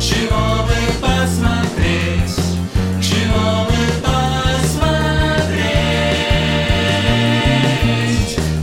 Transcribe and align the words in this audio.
Чего 0.00 0.62
бы 0.62 0.76
посмотреть? 1.00 2.36
Чего 3.02 3.66
бы 3.66 3.74
посмотреть? 4.00 4.78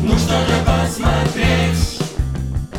Ну 0.02 0.18
что 0.18 0.40
же 0.40 0.56
посмотреть? 0.66 2.00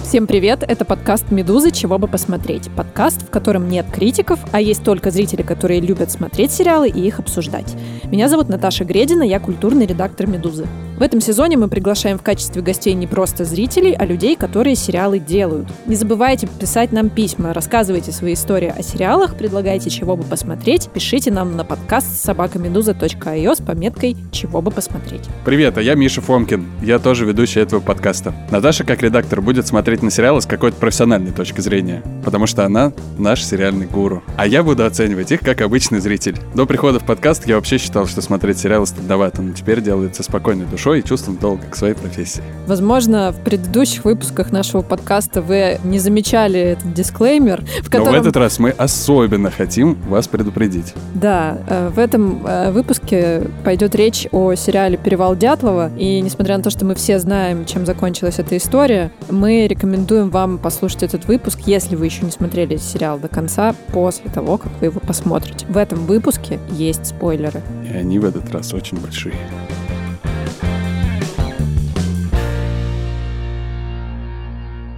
Всем 0.03 0.27
привет, 0.27 0.65
это 0.67 0.87
подкаст 0.87 1.31
«Медузы. 1.31 1.71
Чего 1.71 1.99
бы 1.99 2.09
посмотреть». 2.09 2.71
Подкаст, 2.75 3.21
в 3.27 3.31
котором 3.31 3.69
нет 3.69 3.85
критиков, 3.93 4.41
а 4.53 4.63
есть 4.63 4.83
только 4.83 5.11
зрители, 5.11 5.43
которые 5.43 5.81
любят 5.81 6.11
смотреть 6.11 6.51
сериалы 6.51 6.89
и 6.89 7.07
их 7.07 7.19
обсуждать. 7.19 7.77
Меня 8.05 8.31
зовут 8.31 8.49
Наташа 8.49 8.85
Гредина, 8.85 9.23
я 9.23 9.39
культурный 9.39 9.85
редактор 9.85 10.27
«Медузы». 10.29 10.67
В 10.97 11.03
этом 11.03 11.21
сезоне 11.21 11.59
мы 11.59 11.69
приглашаем 11.69 12.17
в 12.17 12.23
качестве 12.23 12.63
гостей 12.63 12.95
не 12.95 13.07
просто 13.07 13.45
зрителей, 13.45 13.93
а 13.93 14.07
людей, 14.07 14.35
которые 14.35 14.75
сериалы 14.77 15.19
делают. 15.19 15.69
Не 15.85 15.95
забывайте 15.95 16.47
писать 16.47 16.91
нам 16.91 17.11
письма, 17.11 17.53
рассказывайте 17.53 18.13
свои 18.13 18.33
истории 18.33 18.73
о 18.75 18.83
сериалах, 18.83 19.37
предлагайте 19.37 19.91
чего 19.91 20.17
бы 20.17 20.25
посмотреть, 20.25 20.89
пишите 20.89 21.31
нам 21.31 21.55
на 21.55 21.67
подкаст 21.67 22.25
собакамедуза.io 22.25 23.55
с 23.55 23.61
пометкой 23.61 24.17
«Чего 24.33 24.63
бы 24.63 24.71
посмотреть». 24.71 25.21
Привет, 25.45 25.77
а 25.77 25.83
я 25.83 25.97
Миша 25.97 26.23
Фомкин. 26.23 26.65
Я 26.81 26.99
тоже 26.99 27.27
ведущий 27.27 27.61
этого 27.61 27.81
подкаста. 27.81 28.35
Наташа, 28.51 28.85
как 28.85 29.03
редактор, 29.03 29.43
будет 29.43 29.67
смотреть 29.67 30.03
на 30.03 30.11
сериалы 30.11 30.41
с 30.41 30.47
какой-то 30.47 30.79
профессиональной 30.79 31.33
точки 31.33 31.61
зрения, 31.61 32.03
потому 32.25 32.47
что 32.47 32.65
она 32.65 32.95
наш 33.19 33.45
сериальный 33.45 33.85
гуру. 33.87 34.23
А 34.39 34.47
я 34.47 34.63
буду 34.63 34.87
оценивать 34.87 35.31
их 35.31 35.41
как 35.41 35.61
обычный 35.61 36.01
зритель. 36.01 36.39
До 36.55 36.65
прихода 36.65 37.01
в 37.01 37.05
подкаст 37.05 37.47
я 37.47 37.57
вообще 37.57 37.77
считал, 37.77 38.07
что 38.07 38.23
смотреть 38.23 38.57
сериалы 38.57 38.87
стыдновато, 38.87 39.43
но 39.43 39.53
теперь 39.53 39.83
делается 39.83 40.23
спокойной 40.23 40.65
душой 40.65 40.86
и 40.95 41.03
чувством 41.03 41.37
долга 41.37 41.65
к 41.71 41.77
своей 41.77 41.95
профессии. 41.95 42.43
Возможно, 42.67 43.33
в 43.33 43.43
предыдущих 43.45 44.05
выпусках 44.05 44.53
нашего 44.53 44.83
подкаста 44.83 45.41
вы 45.43 45.79
не 45.85 45.99
замечали 45.99 46.61
этот 46.61 46.93
дисклеймер, 46.93 47.65
в 47.83 47.85
Но 47.85 47.91
котором... 47.91 48.13
в 48.13 48.15
этот 48.15 48.37
раз 48.37 48.59
мы 48.59 48.71
особенно 48.71 49.51
хотим 49.51 49.95
вас 50.09 50.29
предупредить. 50.29 50.95
Да, 51.15 51.59
э, 51.69 51.89
в 51.89 51.99
этом 51.99 52.45
э, 52.47 52.71
выпуске 52.73 53.43
пойдет 53.65 53.95
речь 53.95 54.27
о 54.33 54.55
сериале 54.55 54.97
«Перевал 54.97 55.37
Дятлова». 55.37 55.91
И 55.97 56.21
несмотря 56.21 56.57
на 56.57 56.63
то, 56.63 56.71
что 56.71 56.85
мы 56.85 56.95
все 56.95 57.19
знаем, 57.19 57.65
чем 57.67 57.87
закончилась 57.87 58.39
эта 58.39 58.57
история, 58.57 59.13
мы 59.31 59.67
рекомендуем 59.67 60.31
вам 60.31 60.59
послушать 60.59 61.03
этот 61.05 61.27
выпуск, 61.27 61.61
если 61.67 61.97
вы 61.97 62.07
еще 62.07 62.25
не 62.25 62.31
смотрели 62.31 62.77
сериал 62.77 63.19
до 63.19 63.29
конца, 63.29 63.75
после 63.93 64.31
того, 64.31 64.59
как 64.59 64.73
вы 64.81 64.87
его 64.87 65.01
посмотрите. 65.01 65.67
В 65.69 65.77
этом 65.77 66.07
выпуске 66.07 66.59
есть 66.71 67.07
спойлеры. 67.07 67.63
И 67.91 67.97
они 67.97 68.19
в 68.19 68.25
этот 68.25 68.51
раз 68.53 68.75
очень 68.75 68.99
большие. 68.99 69.35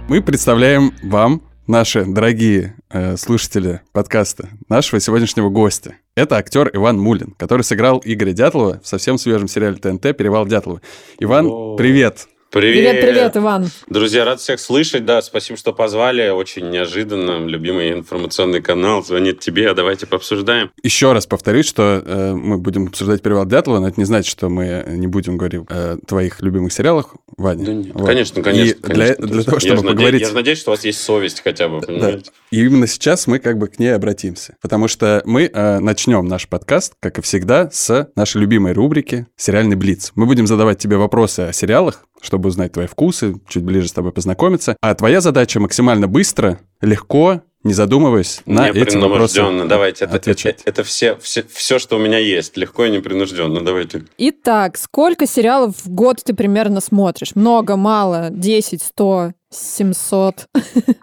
Мы 0.09 0.23
представляем 0.23 0.91
вам, 1.03 1.43
наши 1.67 2.03
дорогие 2.03 2.75
э, 2.89 3.15
слушатели 3.15 3.81
подкаста, 3.91 4.49
нашего 4.67 4.99
сегодняшнего 4.99 5.49
гостя. 5.49 5.97
Это 6.15 6.37
актер 6.37 6.67
Иван 6.73 6.99
Мулин, 6.99 7.35
который 7.37 7.61
сыграл 7.61 8.01
Игоря 8.03 8.33
Дятлова 8.33 8.79
в 8.83 8.87
совсем 8.87 9.19
свежем 9.19 9.47
сериале 9.47 9.75
ТНТ 9.75 10.17
«Перевал 10.17 10.47
Дятлова». 10.47 10.81
Иван, 11.19 11.45
О. 11.45 11.75
привет! 11.75 12.27
Привет. 12.51 12.93
Привет-привет, 12.99 13.37
Иван. 13.37 13.67
Друзья, 13.87 14.25
рад 14.25 14.39
всех 14.39 14.59
слышать. 14.59 15.05
Да, 15.05 15.21
спасибо, 15.21 15.55
что 15.59 15.71
позвали. 15.71 16.29
Очень 16.29 16.71
неожиданно. 16.71 17.45
Любимый 17.45 17.91
информационный 17.91 18.59
канал 18.59 19.03
звонит 19.03 19.39
тебе, 19.39 19.69
а 19.69 19.75
давайте 19.75 20.07
пообсуждаем. 20.07 20.71
Еще 20.81 21.13
раз 21.13 21.27
повторюсь, 21.27 21.67
что 21.67 22.01
э, 22.03 22.33
мы 22.33 22.57
будем 22.57 22.87
обсуждать 22.87 23.21
«Перевал 23.21 23.45
Дятлова», 23.45 23.79
но 23.79 23.87
это 23.89 23.99
не 23.99 24.05
значит, 24.05 24.31
что 24.31 24.49
мы 24.49 24.83
не 24.87 25.05
будем 25.05 25.37
говорить 25.37 25.61
о 25.69 25.97
твоих 26.07 26.41
любимых 26.41 26.73
сериалах, 26.73 27.15
Ваня. 27.37 27.65
Да 27.65 27.73
нет, 27.73 27.93
Вот. 27.93 28.07
Конечно, 28.07 28.41
конечно. 28.41 28.79
И 28.79 28.81
для, 28.93 29.13
конечно. 29.13 29.27
для 29.27 29.43
того, 29.43 29.57
Я 29.57 29.59
чтобы 29.59 29.81
наде- 29.83 29.87
поговорить... 29.95 30.21
Я 30.21 30.27
же 30.29 30.33
надеюсь, 30.33 30.57
что 30.59 30.71
у 30.71 30.73
вас 30.73 30.83
есть 30.85 31.01
совесть 31.03 31.41
хотя 31.43 31.67
бы, 31.69 31.81
Да. 31.81 31.85
понимаете? 31.87 32.31
И 32.49 32.65
именно 32.65 32.87
сейчас 32.87 33.27
мы 33.27 33.37
как 33.37 33.59
бы 33.59 33.67
к 33.67 33.77
ней 33.77 33.93
обратимся. 33.93 34.55
Потому 34.59 34.87
что 34.87 35.21
мы 35.23 35.43
э, 35.53 35.79
начнем 35.79 36.25
наш 36.25 36.47
подкаст, 36.47 36.93
как 36.99 37.19
и 37.19 37.21
всегда, 37.21 37.69
с 37.71 38.09
нашей 38.15 38.41
любимой 38.41 38.73
рубрики 38.73 39.27
«Сериальный 39.37 39.75
Блиц». 39.75 40.13
Мы 40.15 40.25
будем 40.25 40.47
задавать 40.47 40.79
тебе 40.79 40.97
вопросы 40.97 41.41
о 41.41 41.53
сериалах, 41.53 42.05
чтобы 42.21 42.38
узнать 42.47 42.71
твои 42.71 42.87
вкусы, 42.87 43.35
чуть 43.47 43.63
ближе 43.63 43.89
с 43.89 43.93
тобой 43.93 44.11
познакомиться. 44.11 44.77
А 44.81 44.95
твоя 44.95 45.21
задача 45.21 45.59
максимально 45.59 46.07
быстро, 46.07 46.59
легко, 46.81 47.41
не 47.63 47.73
задумываясь, 47.73 48.41
на 48.45 48.69
эти 48.69 48.95
вопросы 48.95 49.39
Непринужденно. 49.39 49.67
Давайте. 49.67 50.05
Это, 50.05 50.15
это, 50.15 50.31
отвечать. 50.31 50.61
это 50.65 50.83
все, 50.83 51.17
все, 51.17 51.43
все, 51.51 51.77
что 51.77 51.97
у 51.97 51.99
меня 51.99 52.17
есть. 52.17 52.55
Легко 52.55 52.85
и 52.85 52.89
непринужденно. 52.89 53.61
Давайте. 53.61 54.05
Итак, 54.17 54.77
сколько 54.77 55.27
сериалов 55.27 55.75
в 55.83 55.89
год 55.89 56.21
ты 56.23 56.33
примерно 56.33 56.79
смотришь? 56.79 57.35
Много, 57.35 57.75
мало? 57.75 58.29
10, 58.29 58.81
100, 58.81 59.33
700? 59.49 60.47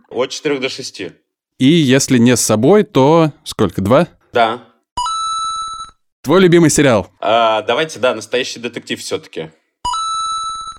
От 0.08 0.30
4 0.30 0.58
до 0.58 0.68
6. 0.68 1.02
И 1.58 1.66
если 1.66 2.18
не 2.18 2.36
с 2.36 2.40
собой, 2.40 2.84
то 2.84 3.32
сколько? 3.44 3.82
Два? 3.82 4.08
Да. 4.32 4.62
Твой 6.22 6.40
любимый 6.40 6.70
сериал? 6.70 7.08
А, 7.20 7.62
давайте, 7.62 7.98
да, 7.98 8.14
настоящий 8.14 8.58
детектив 8.60 8.98
все-таки. 9.00 9.50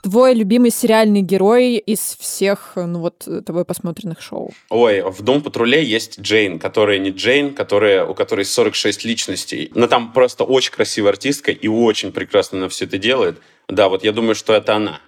Твой 0.09 0.35
любимый 0.35 0.71
сериальный 0.71 1.19
герой 1.19 1.75
из 1.75 2.15
всех, 2.17 2.77
ну 2.77 2.99
вот, 2.99 3.27
тобой 3.45 3.65
посмотренных 3.65 4.21
шоу? 4.21 4.53
Ой, 4.69 5.01
в 5.01 5.21
Дом 5.21 5.41
патруле 5.41 5.83
есть 5.83 6.21
Джейн, 6.21 6.59
которая 6.59 6.97
не 6.97 7.09
Джейн, 7.09 7.53
которая, 7.53 8.05
у 8.05 8.13
которой 8.13 8.45
46 8.45 9.03
личностей. 9.03 9.69
Но 9.75 9.87
там 9.87 10.13
просто 10.13 10.45
очень 10.45 10.71
красивая 10.71 11.09
артистка 11.09 11.51
и 11.51 11.67
очень 11.67 12.13
прекрасно 12.13 12.59
она 12.59 12.69
все 12.69 12.85
это 12.85 12.97
делает. 12.97 13.41
Да, 13.67 13.89
вот 13.89 14.05
я 14.05 14.13
думаю, 14.13 14.35
что 14.35 14.53
это 14.53 14.77
она. 14.77 15.01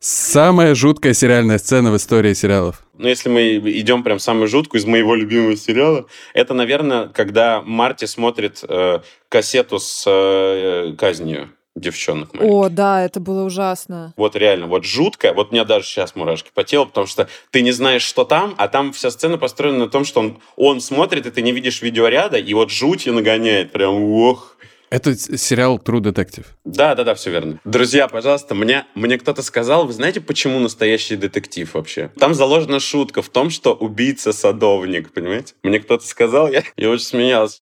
Самая 0.00 0.74
жуткая 0.74 1.14
сериальная 1.14 1.58
сцена 1.58 1.92
в 1.92 1.96
истории 1.98 2.34
сериалов. 2.34 2.82
Но 2.94 3.08
если 3.08 3.28
мы 3.28 3.58
идем 3.58 4.02
прям 4.02 4.18
самую 4.18 4.48
жуткую 4.48 4.80
из 4.80 4.86
моего 4.86 5.14
любимого 5.14 5.56
сериала, 5.56 6.06
это, 6.34 6.52
наверное, 6.52 7.06
когда 7.10 7.62
Марти 7.62 8.06
смотрит 8.06 8.64
э, 8.68 9.02
кассету 9.28 9.78
с 9.78 10.02
э, 10.04 10.94
казнью 10.98 11.50
девчонок. 11.76 12.30
О, 12.34 12.38
маленьких. 12.38 12.74
да, 12.74 13.04
это 13.04 13.20
было 13.20 13.44
ужасно. 13.44 14.12
Вот 14.16 14.34
реально, 14.34 14.66
вот 14.66 14.84
жутко. 14.84 15.32
Вот 15.34 15.50
у 15.50 15.52
меня 15.52 15.64
даже 15.64 15.86
сейчас 15.86 16.16
мурашки 16.16 16.50
по 16.52 16.64
телу, 16.64 16.86
потому 16.86 17.06
что 17.06 17.28
ты 17.50 17.62
не 17.62 17.70
знаешь, 17.70 18.02
что 18.02 18.24
там, 18.24 18.54
а 18.58 18.66
там 18.68 18.92
вся 18.92 19.10
сцена 19.10 19.38
построена 19.38 19.78
на 19.78 19.88
том, 19.88 20.04
что 20.04 20.20
он, 20.20 20.38
он 20.56 20.80
смотрит, 20.80 21.26
и 21.26 21.30
ты 21.30 21.42
не 21.42 21.52
видишь 21.52 21.82
видеоряда, 21.82 22.38
и 22.38 22.54
вот 22.54 22.70
жуть 22.70 23.06
и 23.06 23.10
нагоняет. 23.10 23.72
Прям, 23.72 24.02
ох. 24.02 24.56
Это 24.88 25.16
сериал 25.16 25.78
True 25.84 26.00
Detective. 26.00 26.46
Да, 26.64 26.94
да, 26.94 27.02
да, 27.02 27.14
все 27.14 27.30
верно. 27.30 27.58
Друзья, 27.64 28.06
пожалуйста, 28.06 28.54
мне, 28.54 28.86
мне 28.94 29.18
кто-то 29.18 29.42
сказал, 29.42 29.84
вы 29.84 29.92
знаете, 29.92 30.20
почему 30.20 30.60
настоящий 30.60 31.16
детектив 31.16 31.74
вообще? 31.74 32.12
Там 32.18 32.34
заложена 32.34 32.78
шутка 32.78 33.20
в 33.20 33.28
том, 33.28 33.50
что 33.50 33.74
убийца 33.74 34.32
садовник, 34.32 35.12
понимаете? 35.12 35.54
Мне 35.64 35.80
кто-то 35.80 36.06
сказал, 36.06 36.48
я, 36.48 36.62
я 36.76 36.88
очень 36.88 37.04
смеялся. 37.04 37.58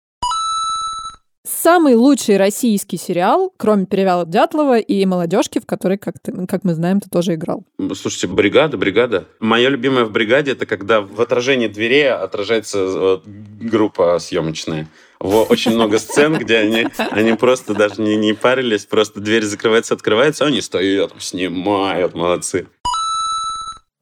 Самый 1.42 1.94
лучший 1.94 2.36
российский 2.36 2.98
сериал, 2.98 3.52
кроме 3.56 3.86
«Перевала 3.86 4.26
Дятлова» 4.26 4.78
и 4.78 5.06
«Молодежки», 5.06 5.58
в 5.58 5.64
которой, 5.64 5.96
как, 5.96 6.18
ты, 6.20 6.46
как 6.46 6.64
мы 6.64 6.74
знаем, 6.74 7.00
ты 7.00 7.08
тоже 7.08 7.34
играл. 7.34 7.64
Слушайте, 7.94 8.26
бригада, 8.26 8.76
бригада. 8.76 9.24
Мое 9.40 9.70
любимое 9.70 10.04
в 10.04 10.12
бригаде 10.12 10.52
это 10.52 10.66
когда 10.66 11.00
в 11.00 11.18
отражении 11.18 11.68
двери 11.68 12.02
отражается 12.02 13.22
группа 13.24 14.18
съемочная. 14.18 14.86
Во, 15.18 15.44
очень 15.44 15.72
много 15.72 15.98
сцен, 15.98 16.36
где 16.38 16.58
они, 16.58 16.88
они 17.10 17.32
просто 17.34 17.74
даже 17.74 18.02
не, 18.02 18.16
не 18.16 18.34
парились, 18.34 18.84
просто 18.84 19.20
дверь 19.20 19.44
закрывается, 19.44 19.94
открывается, 19.94 20.44
а 20.44 20.48
они 20.48 20.60
стоят, 20.60 21.12
снимают, 21.18 22.14
молодцы. 22.14 22.66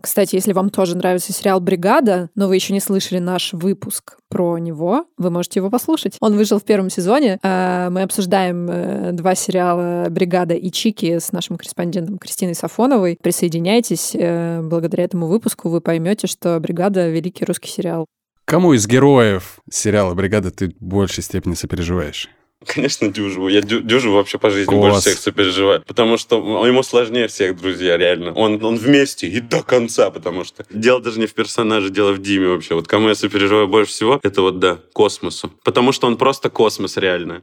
Кстати, 0.00 0.36
если 0.36 0.52
вам 0.52 0.70
тоже 0.70 0.96
нравится 0.96 1.32
сериал 1.32 1.60
«Бригада», 1.60 2.30
но 2.36 2.46
вы 2.46 2.54
еще 2.54 2.72
не 2.72 2.80
слышали 2.80 3.18
наш 3.18 3.52
выпуск 3.52 4.18
про 4.28 4.58
него, 4.58 5.06
вы 5.16 5.30
можете 5.30 5.58
его 5.58 5.70
послушать. 5.70 6.16
Он 6.20 6.36
вышел 6.36 6.60
в 6.60 6.64
первом 6.64 6.88
сезоне. 6.88 7.38
А, 7.42 7.90
Мы 7.90 8.02
обсуждаем 8.02 8.68
э, 8.70 9.12
два 9.12 9.34
сериала 9.34 10.06
«Бригада» 10.08 10.54
и 10.54 10.70
«Чики» 10.70 11.18
с 11.18 11.32
нашим 11.32 11.56
корреспондентом 11.56 12.18
Кристиной 12.18 12.54
Сафоновой. 12.54 13.18
Присоединяйтесь. 13.20 14.12
э, 14.14 14.60
Благодаря 14.62 15.04
этому 15.04 15.26
выпуску 15.26 15.68
вы 15.68 15.80
поймете, 15.80 16.26
что 16.28 16.58
«Бригада»— 16.60 17.08
великий 17.10 17.44
русский 17.44 17.68
сериал. 17.68 18.06
Кому 18.44 18.72
из 18.74 18.86
героев 18.86 19.58
сериала 19.70 20.14
«Бригада» 20.14 20.50
ты 20.50 20.68
в 20.68 20.80
большей 20.80 21.22
степени 21.24 21.54
сопереживаешь? 21.54 22.28
Конечно, 22.66 23.08
Дюжеву. 23.08 23.48
Я 23.48 23.60
Дю- 23.60 23.80
Дюжеву 23.82 24.16
вообще 24.16 24.38
по 24.38 24.50
жизни 24.50 24.70
Класс. 24.72 24.80
больше 24.80 25.00
всех 25.00 25.18
сопереживаю. 25.18 25.82
Потому 25.86 26.16
что 26.18 26.36
ему 26.66 26.82
сложнее 26.82 27.28
всех, 27.28 27.56
друзья, 27.56 27.96
реально. 27.96 28.32
Он, 28.32 28.62
он 28.64 28.76
вместе 28.76 29.28
и 29.28 29.40
до 29.40 29.62
конца, 29.62 30.10
потому 30.10 30.44
что 30.44 30.64
дело 30.70 31.00
даже 31.00 31.20
не 31.20 31.26
в 31.26 31.34
персонаже, 31.34 31.90
дело 31.90 32.12
в 32.12 32.20
Диме 32.20 32.48
вообще. 32.48 32.74
Вот 32.74 32.88
кому 32.88 33.08
я 33.08 33.14
сопереживаю 33.14 33.68
больше 33.68 33.92
всего, 33.92 34.18
это 34.22 34.42
вот, 34.42 34.58
да, 34.58 34.78
космосу. 34.92 35.52
Потому 35.64 35.92
что 35.92 36.08
он 36.08 36.16
просто 36.16 36.50
космос, 36.50 36.96
реально. 36.96 37.42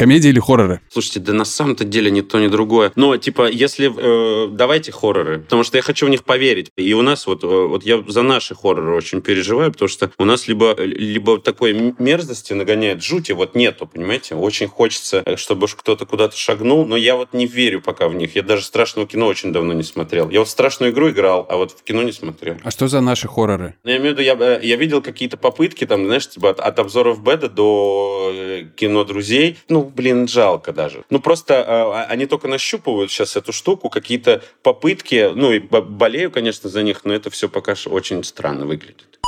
Комедии 0.00 0.30
или 0.30 0.40
хорроры? 0.40 0.80
Слушайте, 0.88 1.20
да 1.20 1.34
на 1.34 1.44
самом-то 1.44 1.84
деле 1.84 2.10
ни 2.10 2.22
то, 2.22 2.40
ни 2.40 2.46
другое. 2.46 2.90
Но, 2.96 3.18
типа, 3.18 3.50
если... 3.50 3.92
Э, 3.94 4.48
давайте 4.48 4.92
хорроры. 4.92 5.40
Потому 5.40 5.62
что 5.62 5.76
я 5.76 5.82
хочу 5.82 6.06
в 6.06 6.08
них 6.08 6.24
поверить. 6.24 6.70
И 6.76 6.94
у 6.94 7.02
нас 7.02 7.26
вот... 7.26 7.44
Э, 7.44 7.46
вот 7.46 7.84
я 7.84 8.02
за 8.08 8.22
наши 8.22 8.54
хорроры 8.54 8.96
очень 8.96 9.20
переживаю, 9.20 9.72
потому 9.72 9.90
что 9.90 10.10
у 10.16 10.24
нас 10.24 10.48
либо, 10.48 10.74
либо 10.78 11.38
такой 11.38 11.94
мерзости 11.98 12.54
нагоняет 12.54 13.02
жути, 13.02 13.32
вот 13.32 13.54
нету, 13.54 13.86
понимаете? 13.86 14.36
Очень 14.36 14.68
хочется, 14.68 15.22
э, 15.26 15.36
чтобы 15.36 15.66
кто-то 15.68 16.06
куда-то 16.06 16.34
шагнул, 16.34 16.86
но 16.86 16.96
я 16.96 17.14
вот 17.14 17.34
не 17.34 17.46
верю 17.46 17.82
пока 17.82 18.08
в 18.08 18.14
них. 18.14 18.36
Я 18.36 18.42
даже 18.42 18.64
страшного 18.64 19.06
кино 19.06 19.26
очень 19.26 19.52
давно 19.52 19.74
не 19.74 19.82
смотрел. 19.82 20.30
Я 20.30 20.38
вот 20.38 20.48
страшную 20.48 20.92
игру 20.92 21.10
играл, 21.10 21.44
а 21.50 21.58
вот 21.58 21.72
в 21.72 21.82
кино 21.82 22.02
не 22.02 22.12
смотрел. 22.12 22.56
А 22.64 22.70
что 22.70 22.88
за 22.88 23.02
наши 23.02 23.28
хорроры? 23.28 23.74
Ну, 23.84 23.90
я 23.90 23.98
имею 23.98 24.14
в 24.14 24.18
виду, 24.18 24.22
я, 24.22 24.34
э, 24.34 24.60
я 24.62 24.76
видел 24.76 25.02
какие-то 25.02 25.36
попытки, 25.36 25.84
там, 25.84 26.06
знаешь, 26.06 26.26
типа 26.26 26.48
от, 26.48 26.60
от 26.60 26.78
обзоров 26.78 27.22
Беда 27.22 27.48
до 27.48 28.32
кино 28.76 29.04
друзей. 29.04 29.58
Ну, 29.68 29.89
блин, 29.94 30.28
жалко 30.28 30.72
даже. 30.72 31.04
Ну, 31.10 31.20
просто 31.20 31.54
э, 31.54 32.12
они 32.12 32.26
только 32.26 32.48
нащупывают 32.48 33.10
сейчас 33.10 33.36
эту 33.36 33.52
штуку, 33.52 33.90
какие-то 33.90 34.42
попытки, 34.62 35.30
ну, 35.34 35.52
и 35.52 35.58
болею, 35.58 36.30
конечно, 36.30 36.70
за 36.70 36.82
них, 36.82 37.04
но 37.04 37.12
это 37.12 37.30
все 37.30 37.48
пока 37.48 37.74
очень 37.86 38.24
странно 38.24 38.66
выглядит. 38.66 39.18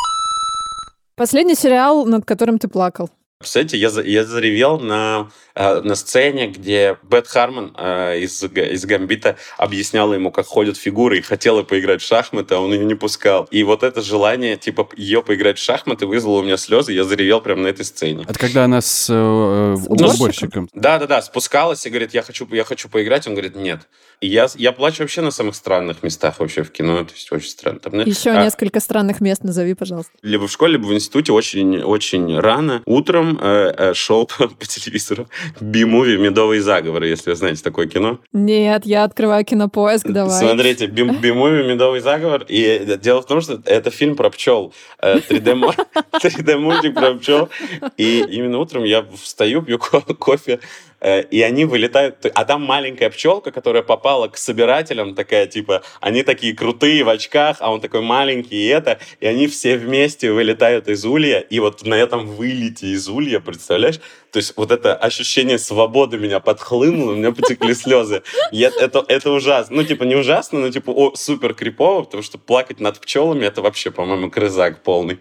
Последний 1.14 1.54
сериал, 1.54 2.06
над 2.06 2.24
которым 2.24 2.58
ты 2.58 2.68
плакал. 2.68 3.10
Кстати, 3.42 3.76
я, 3.76 3.90
я 4.04 4.24
заревел 4.24 4.78
на, 4.78 5.30
э, 5.54 5.80
на 5.80 5.94
сцене, 5.94 6.48
где 6.48 6.96
Бет 7.02 7.26
Харман 7.26 7.74
э, 7.76 8.20
из, 8.20 8.42
из 8.42 8.84
Гамбита 8.84 9.36
объясняла 9.58 10.14
ему, 10.14 10.30
как 10.30 10.46
ходят 10.46 10.76
фигуры, 10.76 11.18
и 11.18 11.20
хотела 11.22 11.62
поиграть 11.62 12.02
в 12.02 12.06
шахматы, 12.06 12.54
а 12.54 12.58
он 12.58 12.72
ее 12.72 12.84
не 12.84 12.94
пускал. 12.94 13.44
И 13.50 13.62
вот 13.62 13.82
это 13.82 14.00
желание, 14.02 14.56
типа, 14.56 14.88
ее 14.96 15.22
поиграть 15.22 15.58
в 15.58 15.62
шахматы 15.62 16.06
вызвало 16.06 16.38
у 16.38 16.42
меня 16.42 16.56
слезы, 16.56 16.92
я 16.92 17.04
заревел 17.04 17.40
прямо 17.40 17.62
на 17.62 17.68
этой 17.68 17.84
сцене. 17.84 18.24
Это 18.28 18.38
когда 18.38 18.64
она 18.64 18.80
с, 18.80 19.08
э, 19.10 19.76
с 19.76 19.86
уборщиком? 19.86 20.68
Да-да-да, 20.72 21.20
спускалась 21.22 21.84
и 21.86 21.90
говорит, 21.90 22.14
я 22.14 22.22
хочу, 22.22 22.46
я 22.52 22.64
хочу 22.64 22.88
поиграть, 22.88 23.26
он 23.26 23.34
говорит, 23.34 23.56
нет. 23.56 23.88
Я, 24.22 24.46
я 24.54 24.70
плачу 24.70 25.02
вообще 25.02 25.20
на 25.20 25.32
самых 25.32 25.56
странных 25.56 26.04
местах 26.04 26.38
вообще 26.38 26.62
в 26.62 26.70
кино, 26.70 27.04
то 27.04 27.12
есть 27.12 27.30
очень 27.32 27.48
странно. 27.48 27.80
Там, 27.80 27.98
Еще 28.00 28.30
а, 28.30 28.44
несколько 28.44 28.78
странных 28.78 29.20
мест 29.20 29.42
назови, 29.42 29.74
пожалуйста. 29.74 30.12
Либо 30.22 30.46
в 30.46 30.52
школе, 30.52 30.74
либо 30.74 30.86
в 30.86 30.94
институте 30.94 31.32
очень, 31.32 31.82
очень 31.82 32.38
рано, 32.38 32.82
утром 32.86 33.36
э, 33.42 33.74
э, 33.76 33.94
шел 33.94 34.26
по, 34.26 34.46
по 34.60 34.64
телевизору 34.64 35.26
би-муви 35.60 36.18
«Медовый 36.18 36.60
заговор», 36.60 37.02
если 37.02 37.30
вы 37.30 37.36
знаете 37.36 37.64
такое 37.64 37.88
кино. 37.88 38.20
Нет, 38.32 38.86
я 38.86 39.02
открываю 39.02 39.44
кинопоиск, 39.44 40.06
давай. 40.06 40.38
Смотрите, 40.38 40.86
би-муви 40.86 41.64
«Медовый 41.64 41.98
заговор». 41.98 42.44
И 42.48 42.96
дело 43.02 43.22
в 43.22 43.26
том, 43.26 43.40
что 43.40 43.60
это 43.64 43.90
фильм 43.90 44.14
про 44.14 44.30
пчел. 44.30 44.72
3D-мультик 45.02 46.94
про 46.94 47.14
пчел. 47.14 47.48
И 47.96 48.20
именно 48.20 48.58
утром 48.58 48.84
я 48.84 49.04
встаю, 49.20 49.62
пью 49.62 49.80
кофе, 49.80 50.52
Э, 50.52 50.58
и 51.02 51.42
они 51.42 51.64
вылетают, 51.64 52.24
а 52.34 52.44
там 52.44 52.62
маленькая 52.62 53.10
пчелка, 53.10 53.50
которая 53.50 53.82
попала 53.82 54.28
к 54.28 54.36
собирателям, 54.36 55.14
такая 55.14 55.46
типа, 55.46 55.82
они 56.00 56.22
такие 56.22 56.54
крутые 56.54 57.04
в 57.04 57.08
очках, 57.08 57.56
а 57.60 57.72
он 57.72 57.80
такой 57.80 58.02
маленький 58.02 58.56
и 58.56 58.68
это, 58.68 58.98
и 59.20 59.26
они 59.26 59.46
все 59.48 59.76
вместе 59.76 60.32
вылетают 60.32 60.88
из 60.88 61.04
улья, 61.04 61.40
и 61.40 61.60
вот 61.60 61.84
на 61.84 61.94
этом 61.94 62.26
вылете 62.26 62.88
из 62.88 63.08
улья, 63.08 63.40
представляешь, 63.40 64.00
то 64.32 64.38
есть 64.38 64.54
вот 64.56 64.70
это 64.70 64.94
ощущение 64.94 65.58
свободы 65.58 66.16
меня 66.18 66.40
подхлынуло, 66.40 67.12
у 67.12 67.16
меня 67.16 67.32
потекли 67.32 67.74
слезы. 67.74 68.22
Я, 68.50 68.68
это, 68.80 69.04
это 69.06 69.30
ужасно. 69.30 69.76
Ну, 69.76 69.84
типа, 69.84 70.04
не 70.04 70.16
ужасно, 70.16 70.60
но, 70.60 70.70
типа, 70.70 70.90
о, 70.90 71.14
супер 71.14 71.52
крипово, 71.52 72.04
потому 72.04 72.22
что 72.22 72.38
плакать 72.38 72.80
над 72.80 72.98
пчелами, 72.98 73.44
это 73.44 73.60
вообще, 73.60 73.90
по-моему, 73.90 74.30
крызак 74.30 74.82
полный. 74.82 75.18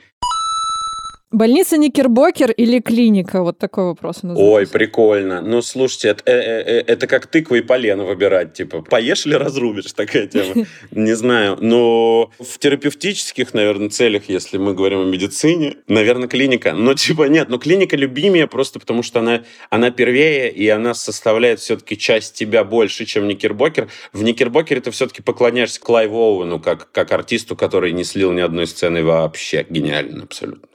Больница 1.31 1.77
Никербокер 1.77 2.51
или 2.51 2.81
клиника? 2.81 3.41
Вот 3.41 3.57
такой 3.57 3.85
вопрос. 3.85 4.19
Ой, 4.23 4.67
прикольно. 4.67 5.39
Ну, 5.39 5.61
слушайте, 5.61 6.09
это, 6.09 6.23
э, 6.25 6.33
э, 6.33 6.63
э, 6.65 6.83
это 6.87 7.07
как 7.07 7.27
тыквы 7.27 7.59
и 7.59 7.61
полено 7.61 8.03
выбирать. 8.03 8.51
Типа, 8.51 8.81
поешь 8.81 9.25
или 9.25 9.35
разрубишь? 9.35 9.93
Такая 9.93 10.27
тема. 10.27 10.67
Не 10.91 11.15
знаю. 11.15 11.57
Но 11.61 12.31
в 12.37 12.59
терапевтических, 12.59 13.53
наверное, 13.53 13.87
целях, 13.87 14.23
если 14.27 14.57
мы 14.57 14.73
говорим 14.73 14.99
о 14.99 15.05
медицине, 15.05 15.77
наверное, 15.87 16.27
клиника. 16.27 16.73
Но 16.73 16.95
типа 16.95 17.23
нет, 17.29 17.47
но 17.47 17.59
клиника 17.59 17.95
любимее 17.95 18.47
просто 18.47 18.81
потому, 18.81 19.01
что 19.01 19.21
она, 19.21 19.43
она 19.69 19.89
первее, 19.89 20.51
и 20.51 20.67
она 20.67 20.93
составляет 20.93 21.61
все-таки 21.61 21.97
часть 21.97 22.33
тебя 22.33 22.65
больше, 22.65 23.05
чем 23.05 23.29
Никербокер. 23.29 23.87
В 24.11 24.21
Никербокере 24.21 24.81
ты 24.81 24.91
все-таки 24.91 25.21
поклоняешься 25.21 25.79
Клайву 25.79 26.17
Оуэну 26.17 26.59
как, 26.59 26.91
как 26.91 27.13
артисту, 27.13 27.55
который 27.55 27.93
не 27.93 28.03
слил 28.03 28.33
ни 28.33 28.41
одной 28.41 28.67
сцены 28.67 29.01
вообще. 29.01 29.65
Гениально 29.69 30.23
абсолютно. 30.23 30.67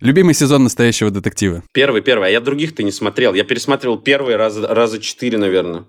Любимый 0.00 0.34
сезон 0.34 0.64
настоящего 0.64 1.10
детектива? 1.10 1.62
Первый, 1.72 2.02
первый. 2.02 2.28
А 2.28 2.30
я 2.30 2.40
других-то 2.40 2.82
не 2.82 2.92
смотрел. 2.92 3.32
Я 3.32 3.44
пересматривал 3.44 3.98
первый 3.98 4.36
раз, 4.36 4.58
раза 4.58 5.00
четыре, 5.00 5.38
наверное. 5.38 5.86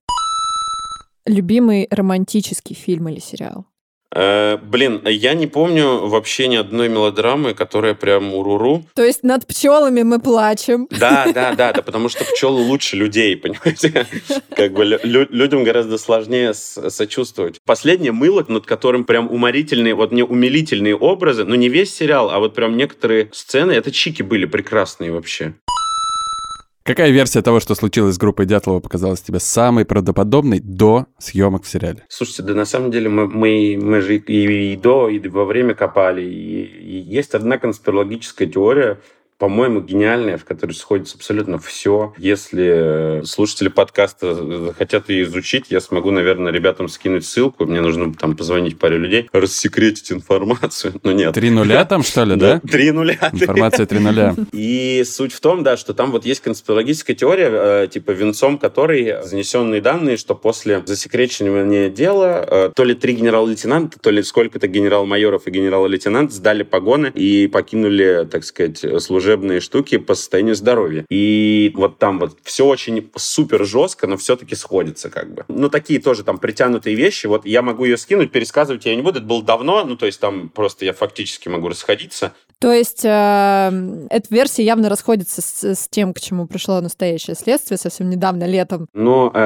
Любимый 1.26 1.88
романтический 1.92 2.74
фильм 2.74 3.10
или 3.10 3.20
сериал? 3.20 3.66
Э, 4.16 4.58
блин, 4.58 5.02
я 5.06 5.34
не 5.34 5.48
помню 5.48 6.08
вообще 6.08 6.48
ни 6.48 6.56
одной 6.56 6.90
мелодрамы, 6.90 7.54
которая 7.54 7.94
прям 7.94 8.34
уруру. 8.34 8.86
То 8.96 9.04
есть 9.04 9.24
над 9.24 9.46
пчелами 9.46 10.04
мы 10.04 10.20
плачем. 10.20 10.88
Да, 10.92 11.26
да, 11.34 11.54
да, 11.54 11.74
да, 11.74 11.82
потому 11.82 12.10
что 12.10 12.24
пчелы 12.24 12.62
лучше 12.62 12.96
людей, 12.96 13.36
понимаете? 13.38 14.08
Как 14.56 14.74
бы 14.74 14.86
лю- 14.86 15.28
людям 15.30 15.64
гораздо 15.64 15.98
сложнее 15.98 16.54
сочувствовать. 16.54 17.60
Последнее 17.66 18.12
мыло, 18.12 18.46
над 18.48 18.66
которым 18.66 19.04
прям 19.04 19.30
уморительные, 19.32 19.94
вот 19.94 20.12
не 20.12 20.24
умилительные 20.24 20.96
образы, 20.96 21.44
но 21.44 21.56
не 21.56 21.70
весь 21.70 21.94
сериал, 21.94 22.30
а 22.30 22.40
вот 22.40 22.56
прям 22.56 22.78
некоторые 22.78 23.30
сцены, 23.34 23.74
это 23.74 23.92
чики 23.92 24.22
были 24.22 24.46
прекрасные 24.46 25.12
вообще. 25.12 25.54
Какая 26.88 27.12
версия 27.12 27.42
того, 27.42 27.60
что 27.60 27.76
случилось 27.76 28.16
с 28.16 28.18
группой 28.18 28.46
Дятлова, 28.46 28.80
показалась 28.80 29.20
тебе 29.20 29.42
самой 29.42 29.84
правдоподобной 29.84 30.62
до 30.62 31.08
съемок 31.18 31.64
в 31.66 31.68
сериале? 31.68 32.06
Слушайте, 32.08 32.44
да 32.44 32.54
на 32.54 32.64
самом 32.64 32.92
деле 32.92 33.10
мы, 33.10 33.28
мы, 33.28 33.78
мы 33.78 34.00
же 34.00 34.16
и, 34.16 34.72
и 34.72 34.78
до, 34.78 35.10
и 35.10 35.20
во 35.28 35.44
время 35.44 35.76
копали. 35.76 36.22
И, 36.22 36.64
и 36.64 36.98
есть 37.00 37.36
одна 37.36 37.58
конспирологическая 37.58 38.48
теория, 38.48 39.02
по-моему, 39.38 39.82
гениальная, 39.82 40.38
в 40.38 40.46
которой 40.46 40.72
сходится 40.74 41.16
абсолютно 41.16 41.60
все. 41.60 42.14
Если 42.18 43.22
слушатели 43.24 43.68
подкаста 43.68 44.74
хотят 44.78 45.10
ее 45.10 45.24
изучить, 45.24 45.66
я 45.70 45.80
смогу, 45.80 46.10
наверное, 46.10 46.52
ребятам 46.52 46.88
скинуть 46.88 47.26
ссылку. 47.26 47.66
Мне 47.66 47.82
нужно 47.82 48.14
там 48.14 48.36
позвонить 48.36 48.80
паре 48.80 48.98
людей, 48.98 49.30
рассекретить 49.32 50.12
информацию. 50.12 50.96
Но 51.04 51.12
нет. 51.12 51.36
Три 51.36 51.52
нуля 51.52 51.86
там, 51.86 52.02
что 52.02 52.24
ли, 52.24 52.36
да? 52.40 52.60
Три 52.60 52.92
нуля. 52.92 53.18
Информация 53.32 53.86
три 53.86 54.00
нуля. 54.00 54.36
И 54.52 55.04
суть 55.06 55.34
в 55.34 55.40
том, 55.40 55.64
да, 55.64 55.78
что 55.78 55.94
там 55.94 56.12
вот 56.12 56.26
есть 56.26 56.42
конспирологическая 56.42 57.16
теория, 57.16 57.50
э, 57.52 57.88
типа 57.92 58.12
венцом 58.12 58.58
которой 58.58 59.24
занесенные 59.24 59.82
данные, 59.82 60.18
что 60.18 60.34
после 60.34 60.82
засекречивания 60.86 61.90
дела 61.90 62.44
э, 62.48 62.72
то 62.76 62.84
ли 62.84 62.96
три 62.96 63.14
генерал-лейтенанта, 63.14 64.00
то 64.00 64.10
ли 64.10 64.24
сколько-то 64.24 64.68
генерал-майоров 64.68 65.46
и 65.46 65.52
генерал-лейтенант 65.52 66.32
сдали 66.32 66.64
погоны 66.64 67.12
и 67.14 67.48
покинули, 67.48 68.28
так 68.32 68.44
сказать, 68.44 68.84
служебные 69.00 69.27
служебные 69.28 69.60
штуки 69.60 69.98
по 69.98 70.16
состоянию 70.16 70.56
здоровья. 70.56 71.06
И 71.10 71.74
вот 71.76 72.00
там 72.00 72.18
вот 72.20 72.38
все 72.44 72.66
очень 72.66 73.10
супер 73.18 73.66
жестко, 73.66 74.08
но 74.08 74.16
все-таки 74.16 74.56
сходится 74.56 75.10
как 75.10 75.34
бы. 75.34 75.44
Ну, 75.50 75.70
такие 75.70 76.00
тоже 76.00 76.24
там 76.24 76.38
притянутые 76.38 76.96
вещи. 76.96 77.28
Вот 77.28 77.46
я 77.46 77.62
могу 77.62 77.84
ее 77.84 77.98
скинуть, 77.98 78.32
пересказывать 78.32 78.86
я 78.86 78.96
не 78.96 79.02
буду. 79.02 79.20
Это 79.20 79.28
было 79.28 79.44
давно, 79.44 79.84
ну, 79.84 79.98
то 79.98 80.06
есть 80.06 80.22
там 80.22 80.48
просто 80.48 80.86
я 80.86 80.94
фактически 80.94 81.50
могу 81.50 81.68
расходиться. 81.68 82.32
То 82.60 82.74
есть 82.74 83.06
э, 83.06 84.08
эта 84.10 84.34
версия 84.34 84.64
явно 84.64 84.90
расходится 84.90 85.44
с, 85.44 85.64
с 85.64 85.88
тем, 85.90 86.12
к 86.12 86.20
чему 86.20 86.48
пришло 86.48 86.82
настоящее 86.82 87.36
следствие 87.36 87.78
совсем 87.78 88.10
недавно, 88.10 88.46
летом. 88.46 88.88
Но 88.96 89.32
э, 89.32 89.40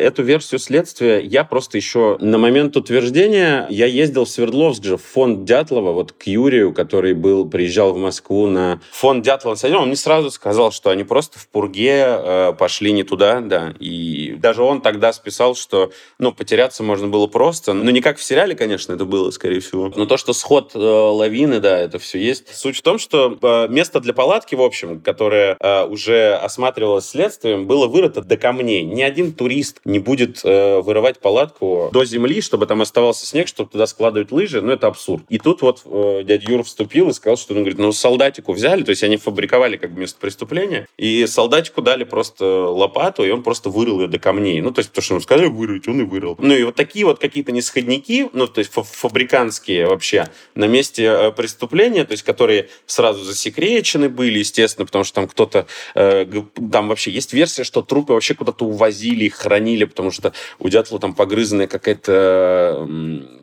эту 0.00 0.22
версию 0.22 0.60
следствия 0.60 1.20
я 1.20 1.42
просто 1.42 1.76
еще 1.76 2.18
на 2.20 2.38
момент 2.38 2.76
утверждения 2.76 3.66
я 3.68 3.86
ездил 3.86 4.26
в 4.26 4.28
Свердловск 4.28 4.84
же 4.84 4.96
в 4.96 5.02
фонд 5.02 5.44
Дятлова, 5.44 5.90
вот 5.90 6.12
к 6.12 6.22
Юрию, 6.28 6.72
который 6.72 7.14
был 7.14 7.48
приезжал 7.48 7.94
в 7.94 7.96
Москву 7.96 8.46
на 8.46 8.80
фонд 8.92 9.21
Дятлова. 9.22 9.56
Он 9.76 9.86
мне 9.86 9.96
сразу 9.96 10.30
сказал, 10.30 10.72
что 10.72 10.90
они 10.90 11.04
просто 11.04 11.38
в 11.38 11.48
пурге 11.48 12.04
э, 12.06 12.52
пошли 12.58 12.92
не 12.92 13.02
туда, 13.04 13.40
да. 13.40 13.74
И 13.78 14.34
даже 14.38 14.62
он 14.62 14.80
тогда 14.80 15.12
списал, 15.12 15.54
что 15.54 15.90
ну 16.18 16.32
потеряться 16.32 16.82
можно 16.82 17.08
было 17.08 17.26
просто, 17.26 17.72
ну 17.72 17.90
не 17.90 18.00
как 18.00 18.18
в 18.18 18.22
сериале, 18.22 18.54
конечно, 18.54 18.92
это 18.92 19.04
было, 19.04 19.30
скорее 19.30 19.60
всего. 19.60 19.92
Но 19.94 20.06
то, 20.06 20.16
что 20.16 20.32
сход 20.32 20.72
э, 20.74 20.78
лавины, 20.78 21.60
да, 21.60 21.78
это 21.78 21.98
все 21.98 22.18
есть. 22.18 22.54
Суть 22.54 22.76
в 22.76 22.82
том, 22.82 22.98
что 22.98 23.38
э, 23.40 23.68
место 23.68 24.00
для 24.00 24.12
палатки, 24.12 24.54
в 24.54 24.62
общем, 24.62 25.00
которое 25.00 25.56
э, 25.58 25.84
уже 25.86 26.34
осматривалось 26.34 27.08
следствием, 27.08 27.66
было 27.66 27.86
вырыто 27.86 28.22
до 28.22 28.36
камней. 28.36 28.82
Ни 28.82 29.02
один 29.02 29.32
турист 29.32 29.80
не 29.84 29.98
будет 29.98 30.40
э, 30.44 30.80
вырывать 30.80 31.20
палатку 31.20 31.90
до 31.92 32.04
земли, 32.04 32.40
чтобы 32.40 32.66
там 32.66 32.82
оставался 32.82 33.26
снег, 33.26 33.48
чтобы 33.48 33.70
туда 33.70 33.86
складывать 33.86 34.32
лыжи. 34.32 34.60
Ну, 34.60 34.72
это 34.72 34.88
абсурд. 34.88 35.24
И 35.28 35.38
тут 35.38 35.62
вот 35.62 35.82
дядя 36.24 36.50
Юра 36.50 36.62
вступил 36.62 37.08
и 37.08 37.12
сказал, 37.12 37.36
что, 37.36 37.54
он 37.54 37.60
говорит, 37.60 37.78
ну, 37.78 37.92
солдатику 37.92 38.52
взяли, 38.52 38.82
то 38.82 38.90
есть 38.90 39.02
они 39.04 39.11
фабриковали 39.16 39.76
как 39.76 39.90
место 39.90 40.18
преступления, 40.20 40.86
и 40.96 41.26
солдатику 41.26 41.82
дали 41.82 42.04
просто 42.04 42.44
лопату, 42.44 43.24
и 43.24 43.30
он 43.30 43.42
просто 43.42 43.70
вырыл 43.70 44.00
ее 44.00 44.08
до 44.08 44.18
камней. 44.18 44.60
Ну, 44.60 44.70
то 44.70 44.80
есть, 44.80 44.92
то, 44.92 45.00
что 45.00 45.14
ему 45.14 45.22
сказали 45.22 45.46
вырыть, 45.46 45.88
он 45.88 46.00
и 46.00 46.04
вырыл. 46.04 46.36
Ну, 46.38 46.54
и 46.54 46.62
вот 46.64 46.74
такие 46.74 47.04
вот 47.04 47.18
какие-то 47.18 47.52
нисходники, 47.52 48.28
ну, 48.32 48.46
то 48.46 48.58
есть, 48.58 48.72
фабриканские 48.72 49.86
вообще, 49.86 50.28
на 50.54 50.66
месте 50.66 51.04
э, 51.04 51.32
преступления, 51.32 52.04
то 52.04 52.12
есть, 52.12 52.22
которые 52.22 52.68
сразу 52.86 53.24
засекречены 53.24 54.08
были, 54.08 54.38
естественно, 54.38 54.86
потому 54.86 55.04
что 55.04 55.14
там 55.16 55.28
кто-то, 55.28 55.66
э, 55.94 56.26
там 56.70 56.88
вообще 56.88 57.10
есть 57.10 57.32
версия, 57.32 57.64
что 57.64 57.82
трупы 57.82 58.12
вообще 58.12 58.34
куда-то 58.34 58.64
увозили, 58.64 59.24
их 59.24 59.34
хранили, 59.34 59.84
потому 59.84 60.10
что 60.10 60.32
у 60.58 60.68
Дятлова 60.68 61.00
там 61.00 61.14
погрызанная 61.14 61.66
какая-то, 61.66 62.88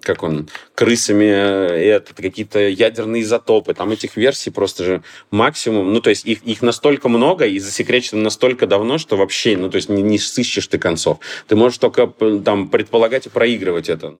как 0.02 0.24
он, 0.24 0.50
крысами, 0.76 1.26
э, 1.26 1.96
это, 1.96 2.14
какие-то 2.14 2.60
ядерные 2.60 3.22
изотопы. 3.24 3.74
Там 3.74 3.92
этих 3.92 4.16
версий 4.16 4.50
просто 4.50 4.84
же 4.84 5.04
максимум. 5.32 5.59
Ну, 5.66 6.02
то 6.02 6.10
есть 6.10 6.26
их, 6.26 6.44
их 6.44 6.62
настолько 6.62 7.10
много 7.10 7.46
и 7.46 7.60
засекречено 7.60 8.22
настолько 8.22 8.68
давно, 8.68 8.98
что 8.98 9.18
вообще, 9.18 9.58
ну, 9.58 9.70
то 9.70 9.78
есть 9.78 9.90
не, 9.90 10.02
не 10.02 10.18
сыщешь 10.18 10.68
ты 10.68 10.78
концов. 10.78 11.20
Ты 11.48 11.56
можешь 11.56 11.78
только 11.78 12.08
там 12.08 12.70
предполагать 12.70 13.26
и 13.26 13.30
проигрывать 13.30 13.90
это. 13.90 14.18